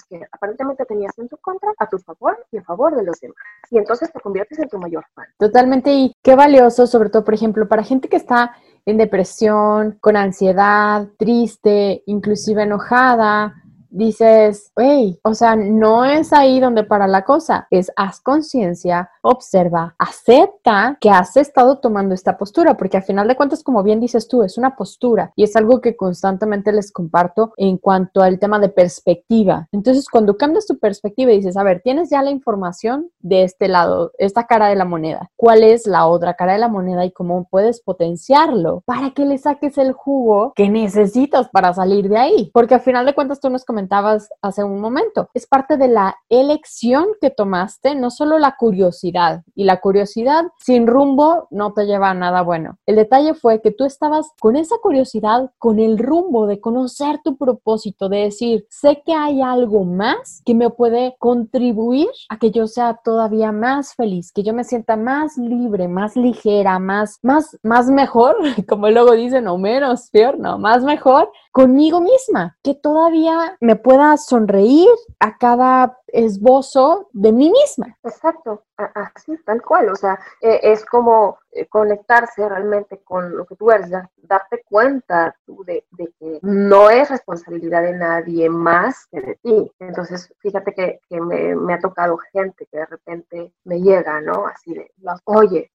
que 0.08 0.20
aparentemente 0.32 0.84
tenías 0.84 1.18
en 1.18 1.28
tu 1.28 1.36
contra 1.38 1.70
a 1.78 1.88
tu 1.88 1.98
favor 1.98 2.44
y 2.50 2.58
a 2.58 2.62
favor 2.62 2.96
de 2.96 3.04
los 3.04 3.20
demás. 3.20 3.36
Y 3.70 3.78
entonces 3.78 4.12
te 4.12 4.20
conviertes 4.20 4.58
en 4.58 4.68
tu 4.68 4.78
mayor 4.78 5.04
fan. 5.14 5.26
Totalmente. 5.38 5.92
Y 5.92 6.14
qué 6.22 6.34
valioso, 6.34 6.86
sobre 6.86 7.10
todo, 7.10 7.24
por 7.24 7.34
ejemplo, 7.34 7.68
para 7.68 7.82
gente 7.82 8.08
que 8.08 8.16
está 8.16 8.56
en 8.84 8.98
depresión, 8.98 9.98
con 10.00 10.16
ansiedad, 10.16 11.08
triste, 11.18 12.02
inclusive 12.06 12.62
enojada, 12.62 13.54
dices, 13.96 14.72
hey, 14.76 15.18
o 15.22 15.34
sea, 15.34 15.56
no 15.56 16.04
es 16.04 16.32
ahí 16.32 16.60
donde 16.60 16.84
para 16.84 17.06
la 17.06 17.22
cosa, 17.22 17.66
es 17.70 17.90
haz 17.96 18.20
conciencia, 18.20 19.10
observa, 19.22 19.94
acepta 19.98 20.98
que 21.00 21.10
has 21.10 21.36
estado 21.36 21.78
tomando 21.78 22.14
esta 22.14 22.36
postura, 22.36 22.76
porque 22.76 22.98
al 22.98 23.02
final 23.02 23.26
de 23.26 23.36
cuentas, 23.36 23.62
como 23.62 23.82
bien 23.82 24.00
dices 24.00 24.28
tú, 24.28 24.42
es 24.42 24.58
una 24.58 24.76
postura 24.76 25.32
y 25.34 25.44
es 25.44 25.56
algo 25.56 25.80
que 25.80 25.96
constantemente 25.96 26.72
les 26.72 26.92
comparto 26.92 27.52
en 27.56 27.78
cuanto 27.78 28.22
al 28.22 28.38
tema 28.38 28.58
de 28.58 28.68
perspectiva. 28.68 29.68
Entonces, 29.72 30.08
cuando 30.10 30.36
cambias 30.36 30.66
tu 30.66 30.78
perspectiva 30.78 31.32
y 31.32 31.38
dices, 31.38 31.56
a 31.56 31.62
ver, 31.62 31.80
tienes 31.82 32.10
ya 32.10 32.22
la 32.22 32.30
información 32.30 33.10
de 33.20 33.44
este 33.44 33.68
lado, 33.68 34.12
esta 34.18 34.46
cara 34.46 34.68
de 34.68 34.76
la 34.76 34.84
moneda, 34.84 35.30
¿cuál 35.36 35.62
es 35.62 35.86
la 35.86 36.06
otra 36.06 36.34
cara 36.34 36.52
de 36.52 36.58
la 36.58 36.68
moneda 36.68 37.04
y 37.04 37.12
cómo 37.12 37.48
puedes 37.50 37.80
potenciarlo 37.80 38.82
para 38.84 39.10
que 39.10 39.24
le 39.24 39.38
saques 39.38 39.78
el 39.78 39.92
jugo 39.92 40.52
que 40.54 40.68
necesitas 40.68 41.48
para 41.48 41.72
salir 41.72 42.08
de 42.08 42.18
ahí? 42.18 42.50
Porque 42.52 42.74
al 42.74 42.80
final 42.80 43.06
de 43.06 43.14
cuentas, 43.14 43.40
tú 43.40 43.50
nos 43.50 43.64
comentabas 43.86 44.28
hace 44.42 44.64
un 44.64 44.80
momento, 44.80 45.28
es 45.32 45.46
parte 45.46 45.76
de 45.76 45.88
la 45.88 46.16
elección 46.28 47.06
que 47.20 47.30
tomaste, 47.30 47.94
no 47.94 48.10
solo 48.10 48.38
la 48.38 48.56
curiosidad, 48.58 49.42
y 49.54 49.64
la 49.64 49.80
curiosidad 49.80 50.44
sin 50.58 50.86
rumbo 50.86 51.46
no 51.50 51.72
te 51.72 51.86
lleva 51.86 52.10
a 52.10 52.14
nada 52.14 52.42
bueno. 52.42 52.78
El 52.86 52.96
detalle 52.96 53.34
fue 53.34 53.60
que 53.60 53.70
tú 53.70 53.84
estabas 53.84 54.30
con 54.40 54.56
esa 54.56 54.76
curiosidad, 54.82 55.50
con 55.58 55.78
el 55.78 55.98
rumbo 55.98 56.46
de 56.46 56.60
conocer 56.60 57.20
tu 57.22 57.36
propósito, 57.36 58.08
de 58.08 58.18
decir, 58.24 58.66
sé 58.70 59.02
que 59.06 59.12
hay 59.12 59.40
algo 59.40 59.84
más 59.84 60.42
que 60.44 60.54
me 60.54 60.70
puede 60.70 61.14
contribuir 61.18 62.08
a 62.28 62.38
que 62.38 62.50
yo 62.50 62.66
sea 62.66 62.98
todavía 63.04 63.52
más 63.52 63.94
feliz, 63.94 64.32
que 64.32 64.42
yo 64.42 64.52
me 64.52 64.64
sienta 64.64 64.96
más 64.96 65.36
libre, 65.38 65.86
más 65.86 66.16
ligera, 66.16 66.78
más, 66.78 67.20
más, 67.22 67.56
más 67.62 67.88
mejor, 67.88 68.36
como 68.68 68.90
luego 68.90 69.12
dicen, 69.12 69.46
o 69.46 69.58
menos 69.58 70.10
peor, 70.10 70.38
no, 70.38 70.58
más 70.58 70.82
mejor 70.82 71.30
conmigo 71.52 72.02
misma, 72.02 72.54
que 72.62 72.74
todavía 72.74 73.56
me 73.60 73.75
pueda 73.76 74.16
sonreír 74.16 74.90
a 75.20 75.36
cada 75.38 75.98
esbozo 76.08 77.08
de 77.12 77.32
mí 77.32 77.50
misma. 77.50 77.96
Exacto, 78.02 78.64
así, 78.76 79.36
tal 79.44 79.62
cual. 79.62 79.90
O 79.90 79.96
sea, 79.96 80.18
e, 80.40 80.60
es 80.62 80.84
como 80.84 81.38
eh, 81.52 81.66
conectarse 81.66 82.48
realmente 82.48 82.98
con 83.02 83.36
lo 83.36 83.46
que 83.46 83.56
tú 83.56 83.70
eres, 83.70 83.90
darte 84.16 84.62
cuenta 84.68 85.34
tú 85.44 85.64
de, 85.64 85.84
que 86.18 86.38
no 86.42 86.90
es 86.90 87.10
responsabilidad 87.10 87.82
de 87.82 87.92
nadie 87.92 88.48
más 88.48 89.06
que 89.06 89.20
de 89.20 89.34
ti. 89.42 89.72
Entonces, 89.78 90.32
fíjate 90.38 90.72
que, 90.74 91.20
me, 91.20 91.74
ha 91.74 91.78
tocado 91.78 92.16
gente 92.32 92.66
que 92.70 92.78
de 92.78 92.86
repente 92.86 93.52
me 93.64 93.80
llega, 93.80 94.20
¿no? 94.20 94.46
Así 94.46 94.74
de, 94.74 94.90
oye, 95.24 95.70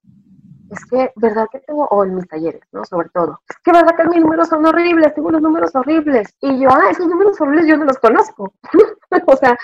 es 0.71 0.85
que, 0.85 1.11
¿verdad 1.17 1.47
que 1.51 1.59
tengo, 1.59 1.85
o 1.85 2.03
en 2.03 2.15
mis 2.15 2.27
talleres, 2.27 2.61
¿no? 2.71 2.85
Sobre 2.85 3.09
todo, 3.09 3.41
es 3.49 3.57
que, 3.63 3.71
¿verdad 3.71 3.95
que 3.95 4.05
mis 4.05 4.21
números 4.21 4.47
son 4.47 4.65
horribles? 4.65 5.13
Tengo 5.13 5.27
unos 5.27 5.41
números 5.41 5.75
horribles. 5.75 6.33
Y 6.39 6.61
yo, 6.61 6.69
ah, 6.71 6.89
esos 6.89 7.07
números 7.07 7.39
horribles 7.41 7.67
yo 7.67 7.77
no 7.77 7.85
los 7.85 7.99
conozco. 7.99 8.53
o 9.27 9.35
sea, 9.35 9.57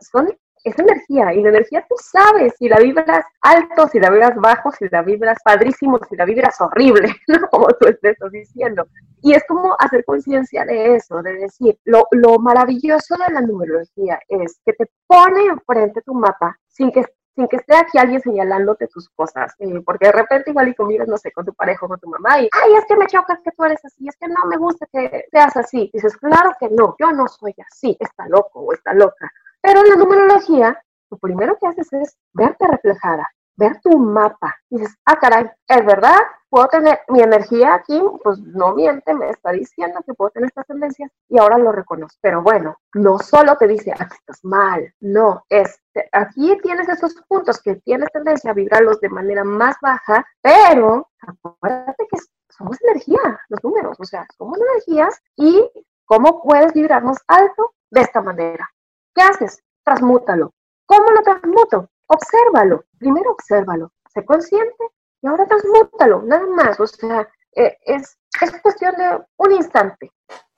son 0.00 0.28
es 0.64 0.78
energía 0.78 1.32
y 1.32 1.42
la 1.42 1.48
energía 1.48 1.86
tú 1.88 1.94
sabes 1.98 2.54
si 2.58 2.68
la 2.68 2.78
vibras 2.78 3.24
alto, 3.40 3.88
si 3.88 3.98
la 3.98 4.10
vibras 4.10 4.36
bajo, 4.36 4.70
si 4.72 4.88
la 4.90 5.02
vibras 5.02 5.38
padrísimo, 5.42 5.98
si 6.08 6.16
la 6.16 6.24
vibras 6.24 6.60
horrible, 6.60 7.14
¿no? 7.28 7.48
Como 7.48 7.68
tú 7.68 7.88
estás 7.88 8.30
diciendo. 8.30 8.86
Y 9.22 9.32
es 9.32 9.44
como 9.46 9.74
hacer 9.78 10.04
conciencia 10.04 10.64
de 10.64 10.96
eso, 10.96 11.22
de 11.22 11.32
decir, 11.34 11.78
lo, 11.84 12.06
lo 12.10 12.38
maravilloso 12.38 13.16
de 13.16 13.32
la 13.32 13.40
numerología 13.40 14.20
es 14.28 14.60
que 14.64 14.72
te 14.74 14.90
pone 15.06 15.46
enfrente 15.46 16.02
tu 16.02 16.14
mapa 16.14 16.58
sin 16.68 16.90
que 16.92 17.04
sin 17.34 17.48
que 17.48 17.56
esté 17.56 17.76
aquí 17.76 17.98
alguien 17.98 18.20
señalándote 18.20 18.88
tus 18.88 19.08
cosas, 19.10 19.54
eh, 19.58 19.80
porque 19.84 20.06
de 20.06 20.12
repente 20.12 20.50
igual 20.50 20.68
y 20.68 20.74
convives, 20.74 21.08
no 21.08 21.16
sé, 21.16 21.32
con 21.32 21.44
tu 21.44 21.54
pareja 21.54 21.86
o 21.86 21.88
con 21.88 22.00
tu 22.00 22.08
mamá 22.08 22.40
y, 22.40 22.48
ay, 22.52 22.74
es 22.74 22.84
que 22.86 22.96
me 22.96 23.06
chocas 23.06 23.40
que 23.42 23.50
tú 23.52 23.64
eres 23.64 23.84
así, 23.84 24.08
es 24.08 24.16
que 24.16 24.28
no 24.28 24.46
me 24.48 24.56
gusta 24.56 24.86
que 24.92 25.26
seas 25.30 25.56
así. 25.56 25.90
dices, 25.92 26.16
claro 26.16 26.52
que 26.58 26.68
no, 26.70 26.96
yo 26.98 27.12
no 27.12 27.28
soy 27.28 27.54
así, 27.66 27.96
está 28.00 28.26
loco 28.28 28.60
o 28.60 28.72
está 28.72 28.92
loca. 28.94 29.30
Pero 29.60 29.80
en 29.80 29.90
la 29.90 29.96
numerología, 29.96 30.82
lo 31.10 31.18
primero 31.18 31.56
que 31.60 31.66
haces 31.66 31.92
es 31.92 32.16
verte 32.32 32.66
reflejada, 32.66 33.28
ver 33.56 33.80
tu 33.80 33.98
mapa. 33.98 34.56
Y 34.70 34.78
dices, 34.78 34.96
ah, 35.04 35.18
caray, 35.18 35.50
es 35.68 35.84
verdad, 35.84 36.18
puedo 36.48 36.66
tener 36.68 37.00
mi 37.08 37.20
energía 37.20 37.74
aquí, 37.74 38.02
pues 38.22 38.38
no 38.38 38.74
miente, 38.74 39.14
me 39.14 39.30
está 39.30 39.52
diciendo 39.52 40.00
que 40.04 40.14
puedo 40.14 40.30
tener 40.30 40.48
estas 40.48 40.66
tendencias 40.66 41.10
y 41.28 41.38
ahora 41.38 41.58
lo 41.58 41.72
reconozco. 41.72 42.18
Pero 42.20 42.42
bueno, 42.42 42.76
no 42.94 43.18
solo 43.18 43.56
te 43.56 43.68
dice, 43.68 43.92
aquí 43.92 44.16
estás 44.16 44.40
mal, 44.44 44.92
no, 45.00 45.44
es, 45.48 45.79
aquí 46.12 46.56
tienes 46.62 46.88
esos 46.88 47.14
puntos 47.28 47.60
que 47.62 47.76
tienes 47.76 48.10
tendencia 48.12 48.50
a 48.50 48.54
vibrarlos 48.54 49.00
de 49.00 49.08
manera 49.08 49.44
más 49.44 49.76
baja, 49.80 50.26
pero 50.40 51.08
acuérdate 51.20 52.06
que 52.10 52.18
somos 52.48 52.80
energía, 52.82 53.40
los 53.48 53.62
números, 53.64 53.96
o 53.98 54.04
sea, 54.04 54.26
somos 54.36 54.58
energías 54.60 55.20
y 55.36 55.70
cómo 56.04 56.42
puedes 56.42 56.72
vibrarnos 56.72 57.18
alto 57.26 57.74
de 57.90 58.00
esta 58.02 58.20
manera. 58.20 58.68
¿Qué 59.14 59.22
haces? 59.22 59.62
Transmútalo. 59.84 60.52
¿Cómo 60.86 61.10
lo 61.10 61.22
transmuto? 61.22 61.90
Obsérvalo. 62.06 62.84
Primero 62.98 63.32
obsérvalo. 63.32 63.92
Sé 64.08 64.24
consciente 64.24 64.84
y 65.22 65.26
ahora 65.26 65.46
transmútalo. 65.46 66.22
Nada 66.22 66.46
más. 66.46 66.80
O 66.80 66.86
sea, 66.86 67.28
eh, 67.54 67.78
es, 67.84 68.18
es 68.40 68.60
cuestión 68.60 68.94
de 68.96 69.24
un 69.36 69.52
instante. 69.52 70.12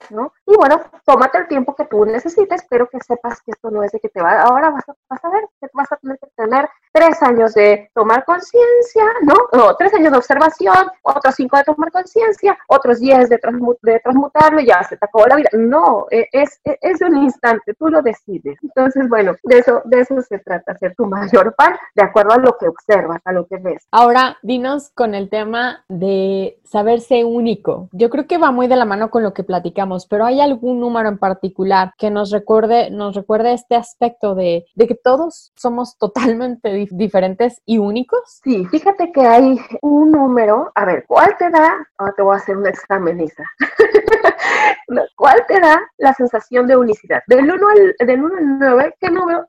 ¿No? 0.09 0.33
Y 0.45 0.55
bueno, 0.55 0.81
tómate 1.05 1.37
el 1.37 1.47
tiempo 1.47 1.75
que 1.75 1.85
tú 1.85 2.05
necesites, 2.05 2.65
pero 2.69 2.87
que 2.89 2.99
sepas 2.99 3.41
que 3.41 3.51
esto 3.51 3.71
no 3.71 3.83
es 3.83 3.91
de 3.91 3.99
que 3.99 4.09
te 4.09 4.21
va, 4.21 4.41
ahora 4.41 4.69
vas 4.69 4.87
a, 4.89 4.93
vas 5.09 5.23
a 5.23 5.29
ver 5.29 5.43
que 5.59 5.67
vas 5.73 5.91
a 5.91 5.97
tener 5.97 6.19
que 6.19 6.27
tener 6.35 6.69
tres 6.91 7.21
años 7.23 7.53
de 7.53 7.89
tomar 7.93 8.23
conciencia, 8.25 9.03
¿no? 9.23 9.75
Tres 9.77 9.93
años 9.93 10.11
de 10.11 10.17
observación, 10.17 10.89
otros 11.01 11.35
cinco 11.35 11.57
de 11.57 11.63
tomar 11.63 11.91
conciencia, 11.91 12.57
otros 12.67 12.99
diez 12.99 13.29
de, 13.29 13.39
de 13.81 13.99
transmutarlo 13.99 14.59
y 14.59 14.67
ya 14.67 14.83
se 14.83 14.97
te 14.97 15.05
acabó 15.05 15.25
la 15.25 15.35
vida. 15.37 15.49
No, 15.53 16.05
e, 16.11 16.27
es, 16.31 16.59
e, 16.63 16.77
es 16.81 16.99
de 16.99 17.05
un 17.05 17.23
instante, 17.23 17.73
tú 17.73 17.89
lo 17.89 18.01
decides. 18.01 18.59
Entonces, 18.61 19.09
bueno, 19.09 19.35
de 19.43 19.57
eso, 19.59 19.81
de 19.85 20.01
eso 20.01 20.21
se 20.21 20.39
trata, 20.39 20.77
ser 20.77 20.95
tu 20.95 21.05
mayor 21.05 21.55
pan 21.55 21.75
de 21.95 22.03
acuerdo 22.03 22.33
a 22.33 22.37
lo 22.37 22.57
que 22.57 22.67
observas, 22.67 23.21
a 23.25 23.31
lo 23.31 23.47
que 23.47 23.57
ves. 23.57 23.87
Ahora, 23.91 24.37
dinos 24.43 24.91
con 24.93 25.15
el 25.15 25.29
tema 25.29 25.83
de 25.89 26.59
saberse 26.63 27.23
único. 27.25 27.89
Yo 27.91 28.09
creo 28.09 28.27
que 28.27 28.37
va 28.37 28.51
muy 28.51 28.67
de 28.67 28.75
la 28.75 28.85
mano 28.85 29.09
con 29.09 29.23
lo 29.23 29.33
que 29.33 29.43
platicamos, 29.43 29.62
pero 30.09 30.25
¿hay 30.25 30.41
algún 30.41 30.79
número 30.79 31.09
en 31.09 31.17
particular 31.17 31.93
que 31.97 32.09
nos 32.09 32.31
recuerde, 32.31 32.89
nos 32.91 33.15
recuerde 33.15 33.53
este 33.53 33.75
aspecto 33.75 34.35
de, 34.35 34.65
de 34.75 34.87
que 34.87 34.95
todos 34.95 35.51
somos 35.55 35.97
totalmente 35.97 36.87
diferentes 36.91 37.61
y 37.65 37.77
únicos? 37.77 38.41
Sí, 38.43 38.65
fíjate 38.65 39.11
que 39.11 39.21
hay 39.21 39.59
un 39.81 40.11
número, 40.11 40.71
a 40.75 40.85
ver, 40.85 41.05
¿cuál 41.07 41.35
te 41.37 41.49
da? 41.49 41.87
Ahora 41.97 42.13
te 42.15 42.21
voy 42.21 42.33
a 42.33 42.37
hacer 42.37 42.57
un 42.57 42.67
examen, 42.67 43.21
Isa. 43.21 43.43
¿Cuál 45.15 45.43
te 45.47 45.59
da 45.59 45.81
la 45.97 46.13
sensación 46.13 46.67
de 46.67 46.75
unicidad? 46.75 47.23
Del 47.27 47.51
1 47.51 47.67
al, 47.67 48.07
del 48.07 48.23
1 48.23 48.37
al 48.37 48.59
9, 48.59 48.95
¿qué 48.99 49.09
número? 49.09 49.47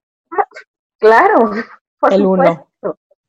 Claro, 0.99 1.53
el 2.11 2.27
1. 2.27 2.69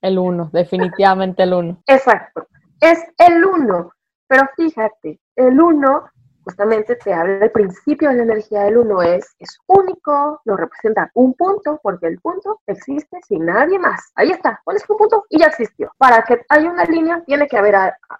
El 0.01 0.19
1, 0.19 0.49
definitivamente 0.53 1.43
el 1.43 1.53
1. 1.53 1.83
Exacto, 1.88 2.47
es 2.79 3.03
el 3.17 3.43
1. 3.43 3.91
Pero 4.27 4.43
fíjate, 4.55 5.19
el 5.36 5.59
1 5.59 6.03
justamente 6.45 6.95
te 6.95 7.13
habla 7.13 7.39
del 7.39 7.51
principio 7.51 8.09
de 8.09 8.17
la 8.17 8.23
energía 8.23 8.63
del 8.63 8.77
uno 8.77 9.01
es, 9.01 9.35
es 9.39 9.59
único, 9.67 10.41
lo 10.45 10.55
representa 10.55 11.09
un 11.15 11.33
punto, 11.33 11.79
porque 11.81 12.07
el 12.07 12.19
punto 12.19 12.61
existe 12.67 13.19
sin 13.27 13.45
nadie 13.45 13.79
más. 13.79 14.11
Ahí 14.15 14.31
está, 14.31 14.61
pones 14.63 14.87
un 14.87 14.97
punto 14.97 15.25
y 15.29 15.39
ya 15.39 15.47
existió. 15.47 15.91
Para 15.97 16.23
que 16.23 16.45
haya 16.49 16.69
una 16.69 16.85
línea, 16.85 17.23
tiene 17.25 17.47
que 17.47 17.57
haber 17.57 17.75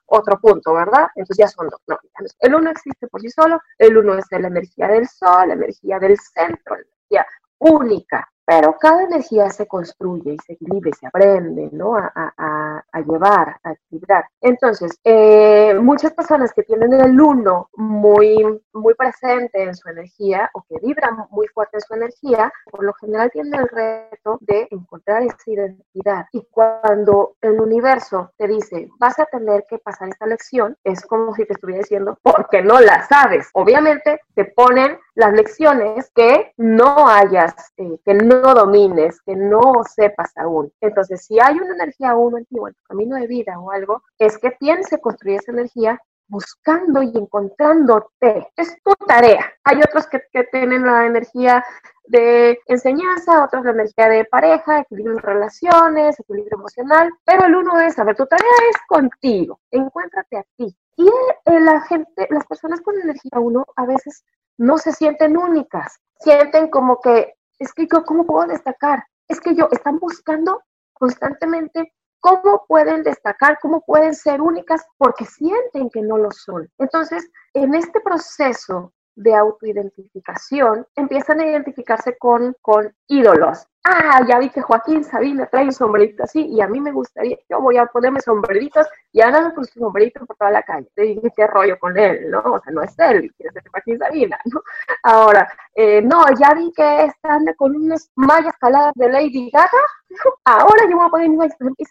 otro 0.07 0.39
punto, 0.39 0.73
¿verdad? 0.73 1.07
Entonces 1.15 1.38
ya 1.38 1.47
son 1.47 1.69
dos. 1.69 1.82
No, 1.88 1.97
el 2.39 2.55
uno 2.55 2.71
existe 2.71 3.07
por 3.07 3.21
sí 3.21 3.30
solo, 3.30 3.61
el 3.78 3.95
uno 3.95 4.17
es 4.17 4.26
la 4.32 4.47
energía 4.47 4.88
del 4.88 5.07
sol, 5.07 5.47
la 5.47 5.53
energía 5.53 5.99
del 5.99 6.17
centro, 6.17 6.76
la 6.76 6.82
energía 6.82 7.28
única 7.59 8.28
pero 8.46 8.78
cada 8.80 9.04
energía 9.04 9.50
se 9.50 9.68
construye 9.68 10.34
y 10.34 10.38
se 10.39 10.54
equilibra 10.54 10.91
se 10.96 11.08
aprende, 11.08 11.70
¿no? 11.72 11.96
A, 11.98 12.12
a, 12.16 12.84
a 12.91 13.02
llevar, 13.02 13.58
a 13.64 13.72
equilibrar. 13.74 14.26
Entonces, 14.41 14.91
eh, 15.04 15.74
muchas 15.82 16.14
personas 16.14 16.54
que 16.54 16.64
tienen 16.64 16.93
el 16.93 17.20
uno 17.20 17.70
muy, 17.76 18.62
muy 18.74 18.93
presente 18.93 19.64
en 19.64 19.76
su 19.76 19.89
energía 19.89 20.50
o 20.54 20.64
que 20.68 20.78
vibran 20.82 21.28
muy 21.32 21.48
fuerte 21.48 21.78
en 21.78 21.82
su 21.82 21.93
energía, 21.93 22.52
por 22.70 22.84
lo 22.84 22.93
general 22.93 23.32
tienen 23.32 23.56
el 23.56 23.68
reto 23.68 24.38
de 24.41 24.68
encontrar 24.72 25.24
esa 25.24 25.38
identidad. 25.46 26.26
Y 26.32 26.46
cuando 26.52 27.36
el 27.41 27.60
universo 27.60 28.32
te 28.38 28.48
dice, 28.48 28.89
vas 29.00 29.20
a 29.20 29.26
tener 29.26 29.66
que 29.70 29.78
pasar 29.80 30.10
esta 30.10 30.26
lección, 30.26 30.78
es 30.84 31.06
como 31.06 31.34
si 31.36 31.46
te 31.46 31.54
estuviera 31.54 31.82
diciendo, 31.82 32.18
porque 32.22 32.62
no 32.62 32.80
la 32.80 33.06
sabes. 33.08 33.50
Obviamente 33.54 34.22
te 34.34 34.46
ponen 34.46 34.98
las 35.16 35.34
lecciones 35.34 36.11
que 36.13 36.53
no 36.57 37.07
hayas, 37.07 37.53
eh, 37.78 37.99
que 38.03 38.13
no 38.13 38.53
domines, 38.53 39.22
que 39.22 39.36
no 39.36 39.84
sepas 39.95 40.32
aún. 40.36 40.72
Entonces, 40.82 41.26
si 41.26 41.39
hay 41.39 41.55
una 41.55 41.74
energía 41.74 42.13
ti 42.49 42.59
o 42.59 42.68
en 42.68 42.74
tu 42.74 42.84
camino 42.84 43.16
de 43.16 43.28
vida 43.28 43.57
o 43.57 43.72
algo, 43.72 44.03
es 44.20 44.38
que 44.38 44.51
tienes 44.51 44.89
que 44.89 44.99
construir 44.99 45.39
esa 45.39 45.53
energía 45.53 46.01
buscando 46.28 47.01
y 47.01 47.11
encontrándote. 47.15 48.49
Es 48.55 48.76
tu 48.84 48.93
tarea. 49.05 49.45
Hay 49.63 49.78
otros 49.78 50.07
que, 50.07 50.21
que 50.32 50.43
tienen 50.45 50.86
la 50.86 51.05
energía 51.05 51.63
de 52.07 52.59
enseñanza, 52.67 53.43
otros 53.43 53.65
la 53.65 53.71
energía 53.71 54.09
de 54.09 54.26
pareja, 54.26 54.80
equilibrio 54.80 55.15
de 55.15 55.21
relaciones, 55.21 56.19
equilibrio 56.19 56.57
emocional, 56.57 57.11
pero 57.26 57.45
el 57.45 57.55
uno 57.55 57.80
es, 57.80 57.97
a 57.97 58.03
ver, 58.03 58.15
tu 58.15 58.26
tarea 58.26 58.51
es 58.69 58.78
contigo, 58.88 59.59
encuéntrate 59.71 60.38
a 60.38 60.43
ti. 60.55 60.76
Y 60.97 61.09
la 61.45 61.82
gente, 61.82 62.28
las 62.30 62.45
personas 62.45 62.82
con 62.82 62.99
energía 62.99 63.39
uno 63.39 63.65
a 63.76 63.86
veces 63.86 64.23
no 64.57 64.78
se 64.78 64.93
sienten 64.93 65.36
únicas, 65.36 65.99
sienten 66.19 66.69
como 66.69 67.01
que 67.01 67.34
es 67.59 67.73
que 67.73 67.88
¿cómo 67.88 68.26
puedo 68.26 68.47
destacar? 68.47 69.05
Es 69.28 69.39
que 69.39 69.55
yo, 69.55 69.69
están 69.71 69.99
buscando 69.99 70.61
constantemente 70.93 71.93
cómo 72.26 72.65
pueden 72.67 73.03
destacar, 73.03 73.59
cómo 73.61 73.82
pueden 73.86 74.15
ser 74.15 74.41
únicas, 74.41 74.84
porque 74.97 75.26
sienten 75.26 75.91
que 75.91 76.01
no 76.01 76.17
lo 76.17 76.32
son. 76.32 76.67
Entonces, 76.80 77.30
en 77.53 77.76
este 77.76 78.01
proceso 78.01 78.93
de 79.15 79.36
autoidentificación, 79.36 80.88
empiezan 80.95 81.39
a 81.39 81.45
identificarse 81.45 82.17
con, 82.17 82.55
con 82.61 82.91
ídolos, 83.07 83.67
ah, 83.86 84.22
ya 84.28 84.40
vi 84.40 84.50
que 84.50 84.62
Joaquín 84.62 85.04
Sabina 85.04 85.46
trae 85.46 85.66
un 85.66 85.74
sombrerito 85.74 86.24
así 86.24 86.46
y 86.46 86.62
a 86.62 86.68
mí 86.68 86.82
me 86.82 86.92
gustaría, 86.92 87.38
yo 87.50 87.62
voy 87.62 87.78
a 87.78 87.86
ponerme 87.86 88.20
sombreritos 88.20 88.88
y 89.12 89.22
andan 89.22 89.54
con 89.54 89.66
su 89.66 89.80
sombrerito 89.80 90.26
por 90.26 90.36
toda 90.36 90.52
la 90.52 90.64
calle. 90.64 90.88
Te 90.96 91.04
dije, 91.04 91.32
qué 91.36 91.48
rollo 91.48 91.80
con 91.80 91.98
él, 91.98 92.30
¿no? 92.30 92.40
O 92.40 92.60
sea, 92.62 92.74
no 92.74 92.82
es 92.82 92.98
él, 93.00 93.32
quiere 93.38 93.54
ser 93.54 93.64
Joaquín 93.72 94.00
Sabina, 94.00 94.40
¿no? 94.46 94.62
Ahora, 95.04 95.48
eh, 95.76 96.02
no, 96.02 96.26
ya 96.40 96.54
vi 96.54 96.72
que 96.74 97.06
está 97.06 97.36
anda 97.36 97.54
con 97.54 97.76
unas 97.76 98.12
mallas 98.16 98.56
caladas 98.60 98.94
de 98.96 99.10
Lady 99.10 99.50
Gaga, 99.52 99.70
ahora 100.46 100.84
yo 100.90 100.98
voy 100.98 101.06
a 101.06 101.10
poner 101.10 101.30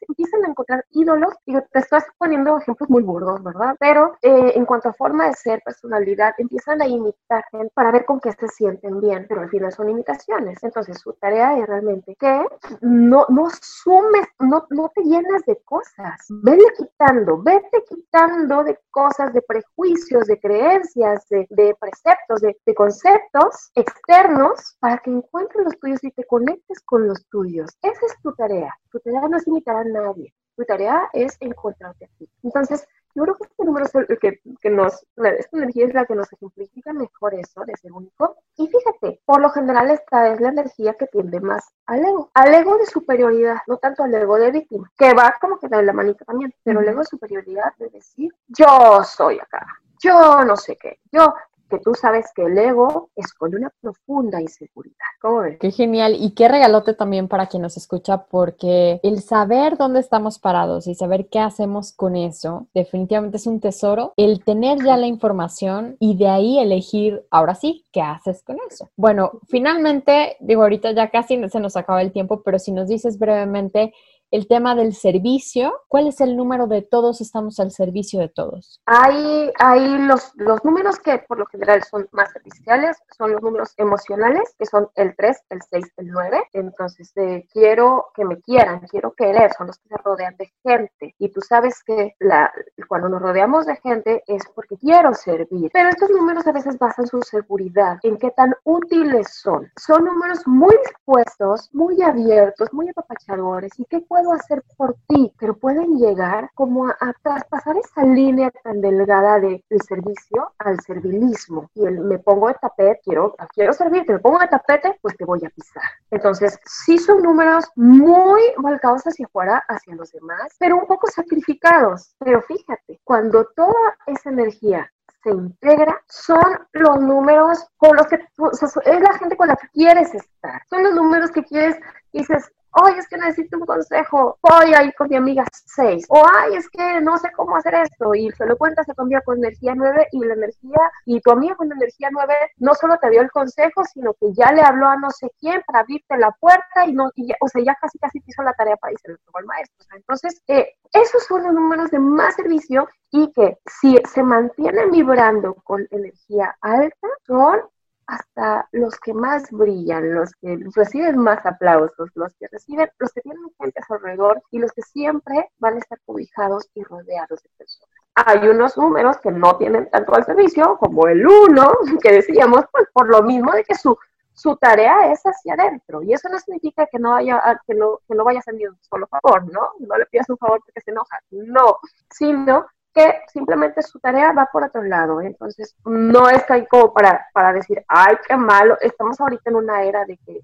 empiezan 0.09 0.45
a 0.45 0.49
encontrar 0.49 0.85
ídolos 0.91 1.35
y 1.47 1.55
te 1.55 1.79
estás 1.79 2.05
poniendo 2.19 2.57
ejemplos 2.59 2.89
muy 2.89 3.03
burdos, 3.03 3.43
¿verdad? 3.43 3.77
Pero 3.79 4.17
eh, 4.23 4.53
en 4.55 4.65
cuanto 4.65 4.89
a 4.89 4.93
forma 4.93 5.27
de 5.27 5.35
ser, 5.35 5.61
personalidad, 5.65 6.35
empiezan 6.39 6.81
a 6.83 6.87
imitar 6.87 7.45
para 7.75 7.91
ver 7.91 8.05
con 8.05 8.21
qué 8.21 8.33
se 8.33 8.49
sienten 8.49 9.01
bien, 9.01 9.27
pero 9.29 9.43
al 9.43 9.51
final 9.51 9.73
son 9.73 9.91
imitaciones. 9.91 10.63
Entonces, 10.63 10.99
su 11.01 11.13
tarea 11.15 11.59
es 11.59 11.67
realmente 11.67 11.84
que 12.19 12.47
no, 12.81 13.27
no 13.29 13.49
sumes, 13.61 14.27
no, 14.39 14.67
no 14.71 14.91
te 14.95 15.03
llenas 15.03 15.45
de 15.47 15.57
cosas. 15.65 16.27
Vete 16.29 16.65
quitando, 16.77 17.43
vete 17.43 17.85
quitando 17.89 18.65
de 18.65 18.79
cosas, 18.91 19.33
de 19.33 19.43
prejuicios, 19.43 20.27
de 20.27 20.39
creencias, 20.39 21.29
de, 21.29 21.47
de 21.51 21.75
preceptos, 21.81 22.41
de, 22.41 22.57
de, 22.65 22.75
conceptos 22.75 23.71
externos 23.75 24.77
para 24.81 24.99
que 24.99 25.11
encuentres 25.11 25.65
los 25.65 25.79
tuyos 25.79 26.03
y 26.05 26.11
te 26.11 26.25
conectes 26.25 26.81
con 26.85 27.07
los 27.09 27.25
tuyos. 27.27 27.71
Esa 27.83 28.07
es 28.07 28.21
tu 28.23 28.33
tarea. 28.35 28.75
Tu 28.91 29.01
tarea 29.01 29.29
no 29.29 29.37
es 29.37 29.47
imitar 29.47 29.77
a 29.77 29.85
nadie. 29.85 30.35
Tu 30.57 30.65
tarea 30.65 31.09
es 31.13 31.37
encontrarte 31.41 32.05
a 32.05 32.09
ti. 32.19 32.29
Entonces, 32.43 32.87
yo 33.15 33.23
creo 33.23 33.37
que 33.37 33.45
este 33.45 33.65
número 33.65 33.87
es 33.87 33.95
el 33.95 34.19
que, 34.19 34.41
que 34.61 34.71
nos, 34.71 35.07
esta 35.17 35.57
energía 35.57 35.87
es 35.87 35.95
la 35.95 36.05
que 36.05 36.15
nos 36.15 36.33
ejemplifica 36.33 36.93
mejor 36.93 37.35
eso 37.35 37.65
de 37.65 37.77
ser 37.77 37.93
único. 37.93 38.37
Y 38.57 38.67
fíjate, 38.67 39.21
por 39.25 39.41
lo 39.41 39.51
general 39.51 39.91
esta 39.91 40.33
es 40.33 40.41
la 40.41 40.49
energía 40.49 40.95
que 40.95 41.07
tiende 41.07 41.41
más 41.41 41.65
al 41.87 42.05
ego, 42.05 42.31
al 42.35 42.55
ego 42.55 42.77
de 42.79 42.87
superioridad, 42.87 43.59
no 43.67 43.77
tanto 43.77 44.03
al 44.03 44.15
ego 44.15 44.37
de 44.37 44.51
víctima, 44.51 44.91
que 44.97 45.15
va 45.15 45.35
como 45.41 45.59
que 45.59 45.69
de 45.69 45.83
la 45.83 45.93
manita 45.93 46.25
también, 46.25 46.53
pero 46.63 46.81
el 46.81 46.89
ego 46.89 47.01
de 47.01 47.07
superioridad 47.07 47.75
de 47.79 47.89
decir, 47.91 48.33
yo 48.49 49.03
soy 49.05 49.39
acá, 49.39 49.67
yo 50.03 50.45
no 50.45 50.57
sé 50.57 50.77
qué, 50.77 50.99
yo 51.13 51.35
tú 51.79 51.95
sabes 51.95 52.27
que 52.35 52.45
el 52.45 52.57
ego 52.59 53.11
es 53.17 53.33
con 53.33 53.55
una 53.55 53.71
profunda 53.81 54.41
inseguridad. 54.41 54.95
¿Cómo 55.21 55.41
ves? 55.41 55.59
Qué 55.59 55.71
genial 55.71 56.17
y 56.19 56.35
qué 56.35 56.49
regalote 56.49 56.95
también 56.95 57.29
para 57.29 57.47
quien 57.47 57.63
nos 57.63 57.77
escucha 57.77 58.25
porque 58.25 59.01
el 59.03 59.23
saber 59.23 59.77
dónde 59.77 60.01
estamos 60.01 60.39
parados 60.39 60.87
y 60.87 60.95
saber 60.95 61.29
qué 61.29 61.39
hacemos 61.39 61.93
con 61.93 62.17
eso 62.17 62.69
definitivamente 62.75 63.37
es 63.37 63.47
un 63.47 63.61
tesoro. 63.61 64.13
El 64.17 64.45
tener 64.45 64.83
ya 64.83 64.97
la 64.97 65.07
información 65.07 65.97
y 66.01 66.17
de 66.17 66.29
ahí 66.29 66.59
elegir, 66.59 67.25
ahora 67.31 67.55
sí, 67.55 67.85
qué 67.93 68.03
haces 68.03 68.43
con 68.43 68.59
eso. 68.69 68.91
Bueno, 68.97 69.41
finalmente, 69.49 70.37
digo, 70.41 70.63
ahorita 70.63 70.93
ya 70.93 71.11
casi 71.11 71.49
se 71.49 71.61
nos 71.61 71.77
acaba 71.77 72.03
el 72.03 72.13
tiempo, 72.13 72.43
pero 72.43 72.59
si 72.59 72.73
nos 72.73 72.89
dices 72.89 73.19
brevemente 73.19 73.93
el 74.35 74.49
tema 74.49 74.75
del 74.75 74.95
servicio. 74.95 75.73
¿Cuál 75.87 76.09
es 76.09 76.21
el 76.21 76.37
número 76.37 76.67
de 76.67 76.83
todos 76.83 77.21
estamos 77.21 77.61
al 77.61 77.71
servicio 77.71 78.19
de 78.19 78.29
todos? 78.29 78.81
Hay, 78.85 79.53
hay 79.61 79.97
los, 79.99 80.33
los 80.35 80.65
números 80.65 80.99
que 80.99 81.19
por 81.19 81.39
lo 81.39 81.47
general 81.47 81.85
son 81.85 82.09
más 82.11 82.33
serviciales, 82.33 82.97
son 83.17 83.31
los 83.31 83.43
números 83.43 83.75
emocionales, 83.77 84.53
que 84.59 84.67
son 84.67 84.89
el 84.97 85.15
3, 85.17 85.41
el 85.51 85.61
6, 85.71 85.85
el 85.99 86.09
9. 86.09 86.49
Entonces, 86.53 87.13
eh, 87.15 87.47
quiero 87.53 88.07
que 88.13 88.25
me 88.25 88.41
quieran, 88.41 88.81
quiero 88.91 89.13
querer, 89.13 89.53
son 89.57 89.69
los 89.69 89.79
que 89.79 89.91
se 89.91 89.97
rodean 89.99 90.37
de 90.37 90.53
gente. 90.65 91.15
Y 91.21 91.29
tú 91.29 91.41
sabes 91.41 91.85
que 91.85 92.17
la, 92.19 92.53
cuando 92.89 93.09
nos 93.09 93.23
rodeamos 93.23 93.67
de 93.67 93.77
gente 93.77 94.25
es 94.27 94.43
porque 94.53 94.77
quiero 94.79 95.15
servir. 95.15 95.71
Pero 95.73 95.91
estos 95.91 96.11
números 96.11 96.45
a 96.49 96.53
veces 96.53 96.77
basan 96.77 97.07
su 97.07 97.23
seguridad 97.23 97.99
en 98.03 98.19
qué 98.19 98.33
tan 98.33 98.53
útiles 98.65 99.29
son. 99.33 99.71
Son 99.77 100.05
números 100.05 100.45
muy 100.45 100.77
dispuestos, 100.89 101.71
muy 101.73 102.03
abiertos, 102.03 102.73
muy 102.73 102.89
apapachadores 102.89 103.71
y 103.79 103.85
que 103.85 104.03
puedo 104.25 104.39
hacer 104.39 104.63
por 104.77 104.97
ti, 105.07 105.33
pero 105.39 105.57
pueden 105.57 105.99
llegar 105.99 106.51
como 106.55 106.89
a, 106.89 107.13
traspasar 107.23 107.77
esa 107.77 108.05
línea 108.05 108.51
tan 108.63 108.81
delgada 108.81 109.39
de, 109.39 109.63
del 109.69 109.83
servicio 109.83 110.55
al 110.59 110.81
servilismo. 110.81 111.71
Y 111.75 111.87
el 111.87 112.01
me 112.01 112.19
pongo 112.19 112.49
de 112.49 112.55
tapete, 112.55 113.01
quiero, 113.05 113.35
quiero 113.53 113.73
servirte, 113.73 114.15
me 114.15 114.19
pongo 114.19 114.39
de 114.39 114.49
tapete, 114.49 114.99
pues 115.03 115.17
te 115.17 115.25
voy 115.25 115.45
a 115.45 115.51
pisar. 115.51 115.83
Entonces, 116.11 116.59
sí 116.65 116.99
son 116.99 117.23
números 117.23 117.67
muy 117.77 118.43
volcados 118.57 119.03
hacia 119.03 119.27
afuera, 119.27 119.63
hacia 119.69 119.95
los 119.95 120.11
demás, 120.13 120.55
pero 120.59 120.77
un 120.77 120.87
poco 120.87 121.07
sacrificados. 121.09 122.15
Pero 122.19 122.41
fíjate, 122.43 123.01
cuando 123.05 123.47
toda 123.55 123.97
esa 124.07 124.31
energía 124.31 124.91
se 125.23 125.31
integra 125.31 126.03
son 126.09 126.45
los 126.73 127.01
números 127.01 127.67
con 127.79 127.97
los 127.97 128.07
que 128.07 128.17
es 128.17 129.01
la 129.01 129.19
gente 129.19 129.37
con 129.37 129.49
la 129.49 129.57
que 129.57 129.69
quieres 129.69 130.15
estar. 130.15 130.63
Son 130.69 130.83
los 130.83 130.95
números 130.95 131.31
que 131.31 131.43
quieres, 131.43 131.77
dices, 132.13 132.53
Oye, 132.83 132.99
es 132.99 133.09
que 133.09 133.17
necesito 133.17 133.57
un 133.57 133.67
consejo, 133.67 134.37
voy 134.43 134.75
a 134.75 134.91
con 134.99 135.09
mi 135.09 135.17
amiga 135.17 135.45
6. 135.53 136.07
O, 136.09 136.25
ay, 136.35 136.57
es 136.57 136.69
que 136.69 137.01
no 137.01 137.17
sé 137.19 137.31
cómo 137.37 137.57
hacer 137.57 137.75
esto. 137.75 138.15
Y 138.15 138.31
se 138.33 138.47
lo 138.47 138.57
cuentas, 138.57 138.87
se 138.87 138.95
cambia 138.95 139.21
con 139.21 139.39
energía 139.39 139.75
9 139.77 140.09
y 140.11 140.25
la 140.25 140.35
energía, 140.35 140.91
y 141.07 141.21
tu 141.21 141.31
amiga 141.31 141.55
con 141.55 141.71
energía 141.71 142.09
9 142.11 142.35
no 142.59 142.75
solo 142.75 142.99
te 142.99 143.11
dio 143.11 143.21
el 143.21 143.31
consejo, 143.31 143.85
sino 143.85 144.15
que 144.15 144.33
ya 144.33 144.51
le 144.53 144.63
habló 144.63 144.89
a 144.89 144.97
no 144.97 145.11
sé 145.11 145.31
quién 145.39 145.63
para 145.67 145.81
abrirte 145.81 146.17
la 146.19 146.33
puerta 146.33 146.87
y 146.87 146.93
no, 146.93 147.11
y 147.15 147.29
ya, 147.29 147.37
o 147.41 147.49
sea, 147.49 147.63
ya 147.63 147.77
casi 147.81 147.99
casi 147.99 148.19
te 148.21 148.31
hizo 148.31 148.43
la 148.43 148.53
tarea 148.55 148.77
para 148.77 148.93
irse 148.93 149.17
al 149.35 149.45
maestro. 149.45 149.97
entonces, 149.97 150.43
eh, 150.49 150.75
esos 150.93 151.25
son 151.25 151.45
los 151.45 151.53
números 151.53 151.91
de 151.91 151.99
más 152.01 152.35
servicio 152.35 152.89
y 153.13 153.31
que 153.33 153.59
si 153.67 153.97
se 154.13 154.23
mantienen 154.23 154.91
vibrando 154.91 155.55
con 155.63 155.87
energía 155.91 156.57
alta, 156.61 157.09
son 157.27 157.61
hasta 158.07 158.69
los 158.73 158.99
que 159.01 159.15
más 159.15 159.51
brillan, 159.51 160.15
los 160.15 160.33
que 160.41 160.59
reciben 160.75 161.19
más 161.19 161.45
aplausos, 161.47 162.11
los 162.15 162.33
que 162.35 162.49
reciben, 162.51 162.89
los 162.99 163.13
que 163.13 163.21
tienen 163.23 163.43
gente 163.61 163.81
a 163.81 163.87
su 163.87 163.95
alrededor 163.95 164.43
y 164.51 164.59
los 164.59 164.73
que 164.73 164.83
siempre 164.83 165.51
van 165.59 165.75
a 165.75 165.79
estar 165.79 165.99
cobijados 166.05 166.69
y 166.75 166.83
rodeados 166.83 167.43
de 167.43 167.51
personas. 167.57 167.89
Hay 168.17 168.47
unos 168.49 168.77
números 168.77 169.19
que 169.19 169.31
no 169.31 169.57
tienen 169.57 169.91
tanto 169.91 170.15
al 170.15 170.25
servicio, 170.25 170.77
como 170.79 171.09
el 171.09 171.27
uno, 171.27 171.73
que 172.03 172.13
decíamos, 172.13 172.65
pues 172.71 172.87
por 172.93 173.09
lo 173.09 173.23
mismo 173.23 173.53
de 173.53 173.65
que 173.65 173.75
su, 173.75 173.97
su 174.33 174.57
tarea 174.57 175.11
es 175.11 175.23
hacia 175.25 175.55
adentro. 175.55 176.03
Y 176.03 176.13
eso 176.13 176.29
no 176.29 176.39
significa 176.39 176.87
que 176.87 176.99
no, 176.99 177.11
vaya 177.11 177.61
que 177.67 177.75
no, 177.75 178.01
que 178.07 178.15
no 178.15 178.25
vaya 178.25 178.39
a 178.39 178.41
hacer 178.41 178.55
ni 178.55 178.67
un 178.67 178.79
solo 178.83 179.07
favor, 179.09 179.51
¿no? 179.53 179.71
No 179.81 179.97
le 179.97 180.07
pidas 180.07 180.29
un 180.29 180.39
favor 180.39 180.61
porque 180.65 180.81
se 180.81 180.91
enoja, 180.91 181.19
no, 181.31 181.79
sino 182.11 182.67
que 182.95 183.23
simplemente 183.33 183.83
su 183.83 183.99
tarea 183.99 184.33
va 184.33 184.49
por 184.53 184.63
otro 184.63 184.83
lado. 184.83 185.21
Entonces, 185.21 185.75
no 185.85 186.29
es 186.29 186.45
que 186.45 186.53
hay 186.53 186.67
como 186.67 186.93
para, 186.95 187.27
para 187.33 187.53
decir, 187.53 187.85
ay, 187.89 188.17
qué 188.27 188.37
malo. 188.37 188.77
Estamos 188.81 189.21
ahorita 189.21 189.51
en 189.51 189.57
una 189.57 189.83
era 189.83 190.05
de 190.05 190.17
que 190.19 190.41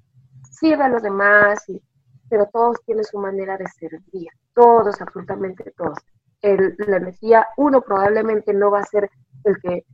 sirve 0.51 0.83
a 0.85 0.89
los 0.89 1.03
demás, 1.03 1.67
y, 1.69 1.81
pero 2.29 2.47
todos 2.47 2.79
tienen 2.85 3.05
su 3.05 3.19
manera 3.19 3.57
de 3.57 3.67
servir. 3.69 4.29
Todos, 4.53 5.01
absolutamente 5.01 5.73
todos. 5.77 5.99
El, 6.43 6.75
la 6.79 6.97
energía, 6.97 7.47
uno 7.57 7.83
probablemente 7.83 8.53
no 8.53 8.71
va 8.71 8.81
a 8.81 8.85
ser 8.85 9.11
el 9.45 9.57
que 9.61 9.85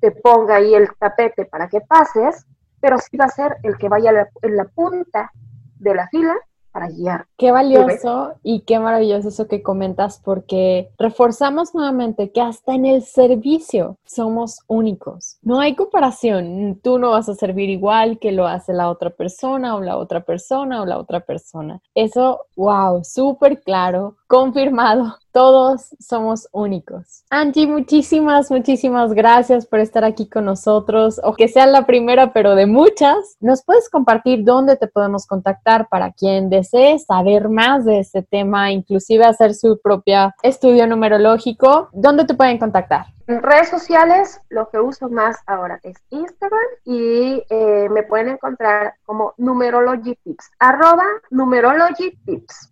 te 0.00 0.10
ponga 0.10 0.56
ahí 0.56 0.74
el 0.74 0.88
tapete 0.98 1.44
para 1.44 1.68
que 1.68 1.80
pases, 1.82 2.46
pero 2.80 2.98
sí 2.98 3.16
va 3.16 3.26
a 3.26 3.30
ser 3.30 3.56
el 3.62 3.76
que 3.76 3.88
vaya 3.88 4.28
en 4.42 4.56
la 4.56 4.64
punta 4.64 5.30
de 5.78 5.94
la 5.94 6.08
fila 6.08 6.34
para 6.76 6.90
guiar. 6.90 7.26
Qué 7.38 7.50
valioso 7.52 8.34
y 8.42 8.60
qué 8.60 8.78
maravilloso 8.78 9.28
eso 9.28 9.48
que 9.48 9.62
comentas 9.62 10.20
porque 10.22 10.90
reforzamos 10.98 11.74
nuevamente 11.74 12.32
que 12.32 12.42
hasta 12.42 12.74
en 12.74 12.84
el 12.84 13.02
servicio 13.02 13.96
somos 14.04 14.60
únicos. 14.66 15.38
No 15.40 15.60
hay 15.60 15.74
comparación. 15.74 16.78
Tú 16.82 16.98
no 16.98 17.12
vas 17.12 17.30
a 17.30 17.34
servir 17.34 17.70
igual 17.70 18.18
que 18.18 18.30
lo 18.30 18.46
hace 18.46 18.74
la 18.74 18.90
otra 18.90 19.08
persona 19.08 19.74
o 19.74 19.80
la 19.80 19.96
otra 19.96 20.20
persona 20.20 20.82
o 20.82 20.84
la 20.84 20.98
otra 20.98 21.20
persona. 21.20 21.80
Eso, 21.94 22.42
wow, 22.56 23.02
súper 23.04 23.62
claro, 23.62 24.16
confirmado. 24.26 25.16
Todos 25.32 25.94
somos 26.00 26.48
únicos. 26.50 27.24
Angie, 27.28 27.66
muchísimas, 27.66 28.50
muchísimas 28.50 29.12
gracias 29.12 29.66
por 29.66 29.80
estar 29.80 30.02
aquí 30.02 30.28
con 30.28 30.46
nosotros, 30.46 31.20
o 31.22 31.34
que 31.34 31.48
sea 31.48 31.66
la 31.66 31.84
primera, 31.84 32.32
pero 32.32 32.54
de 32.54 32.66
muchas. 32.66 33.36
¿Nos 33.40 33.62
puedes 33.62 33.90
compartir 33.90 34.44
dónde 34.44 34.76
te 34.76 34.88
podemos 34.88 35.26
contactar 35.26 35.88
para 35.88 36.12
quien 36.12 36.48
desee 36.48 36.98
saber 36.98 37.50
más 37.50 37.84
de 37.84 37.98
este 37.98 38.22
tema, 38.22 38.72
inclusive 38.72 39.26
hacer 39.26 39.54
su 39.54 39.78
propio 39.82 40.32
estudio 40.42 40.86
numerológico? 40.86 41.90
¿Dónde 41.92 42.24
te 42.24 42.34
pueden 42.34 42.58
contactar? 42.58 43.06
En 43.26 43.42
redes 43.42 43.68
sociales, 43.68 44.40
lo 44.48 44.70
que 44.70 44.78
uso 44.78 45.10
más 45.10 45.36
ahora 45.46 45.80
es 45.82 45.96
Instagram 46.10 46.60
y 46.84 47.42
eh, 47.50 47.88
me 47.90 48.04
pueden 48.04 48.28
encontrar 48.28 48.94
como 49.04 49.34
Numerology 49.36 50.14
Tips, 50.24 50.50
arroba 50.60 51.04
Numerology 51.30 52.16
Tips 52.24 52.70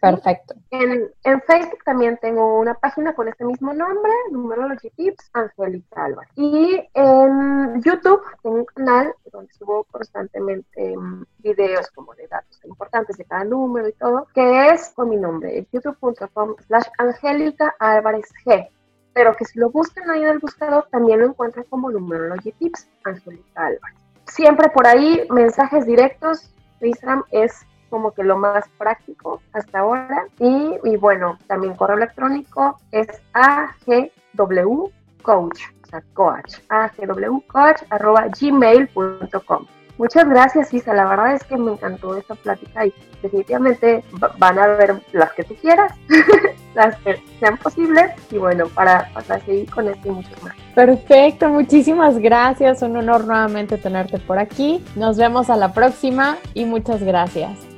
Perfecto. 0.00 0.54
En, 0.70 1.10
en, 1.24 1.40
Facebook 1.42 1.84
también 1.84 2.16
tengo 2.22 2.58
una 2.58 2.72
página 2.72 3.14
con 3.14 3.28
este 3.28 3.44
mismo 3.44 3.74
nombre, 3.74 4.10
Numerology 4.30 4.88
Tips, 4.90 5.30
Angélica 5.34 6.06
Álvarez. 6.06 6.30
Y 6.36 6.88
en 6.94 7.82
YouTube 7.82 8.22
tengo 8.42 8.56
un 8.56 8.64
canal 8.64 9.14
donde 9.30 9.52
subo 9.52 9.84
constantemente 9.84 10.96
mm, 10.96 11.24
videos 11.40 11.90
como 11.90 12.14
de 12.14 12.28
datos 12.28 12.64
importantes 12.64 13.18
de 13.18 13.26
cada 13.26 13.44
número 13.44 13.88
y 13.88 13.92
todo, 13.92 14.26
que 14.34 14.68
es 14.68 14.90
con 14.94 15.10
mi 15.10 15.16
nombre, 15.16 15.66
youtube.com 15.70 16.54
slash 16.66 16.86
Angélica 16.96 17.74
Álvarez 17.78 18.32
G. 18.46 18.68
Pero 19.12 19.36
que 19.36 19.44
si 19.44 19.58
lo 19.58 19.70
buscan 19.70 20.08
ahí 20.08 20.22
en 20.22 20.28
el 20.28 20.38
buscador, 20.38 20.88
también 20.90 21.20
lo 21.20 21.26
encuentran 21.26 21.66
como 21.68 21.90
Numerology 21.90 22.52
Tips, 22.52 22.88
Angélica 23.04 23.66
Álvarez. 23.66 23.98
Siempre 24.28 24.70
por 24.70 24.86
ahí, 24.86 25.26
mensajes 25.28 25.84
directos. 25.84 26.48
Instagram 26.80 27.22
es 27.30 27.66
como 27.92 28.12
que 28.12 28.24
lo 28.24 28.38
más 28.38 28.64
práctico 28.78 29.42
hasta 29.52 29.80
ahora. 29.80 30.26
Y, 30.38 30.78
y 30.82 30.96
bueno, 30.96 31.38
también 31.46 31.74
correo 31.74 31.98
electrónico 31.98 32.80
es 32.90 33.06
agwcoach, 33.34 34.88
o 35.26 35.50
sea, 35.90 36.02
coach, 36.14 36.54
agwcoach 36.70 37.82
arroba 37.90 38.28
gmail.com. 38.28 39.66
Muchas 39.98 40.26
gracias, 40.26 40.72
Isa. 40.72 40.94
La 40.94 41.04
verdad 41.04 41.34
es 41.34 41.44
que 41.44 41.58
me 41.58 41.72
encantó 41.72 42.16
esta 42.16 42.34
plática 42.34 42.86
y 42.86 42.94
definitivamente 43.20 44.02
van 44.38 44.58
a 44.58 44.68
ver 44.68 45.02
las 45.12 45.30
que 45.34 45.44
tú 45.44 45.54
quieras, 45.56 45.92
las 46.74 46.96
que 47.00 47.22
sean 47.38 47.58
posibles 47.58 48.10
y 48.30 48.38
bueno, 48.38 48.68
para, 48.68 49.10
para 49.12 49.38
seguir 49.40 49.70
con 49.70 49.86
esto 49.86 50.08
y 50.08 50.12
muchas 50.12 50.42
más. 50.42 50.54
Perfecto, 50.74 51.50
muchísimas 51.50 52.18
gracias. 52.18 52.80
Un 52.80 52.96
honor 52.96 53.26
nuevamente 53.26 53.76
tenerte 53.76 54.18
por 54.18 54.38
aquí. 54.38 54.82
Nos 54.96 55.18
vemos 55.18 55.50
a 55.50 55.56
la 55.56 55.74
próxima 55.74 56.38
y 56.54 56.64
muchas 56.64 57.02
gracias. 57.02 57.71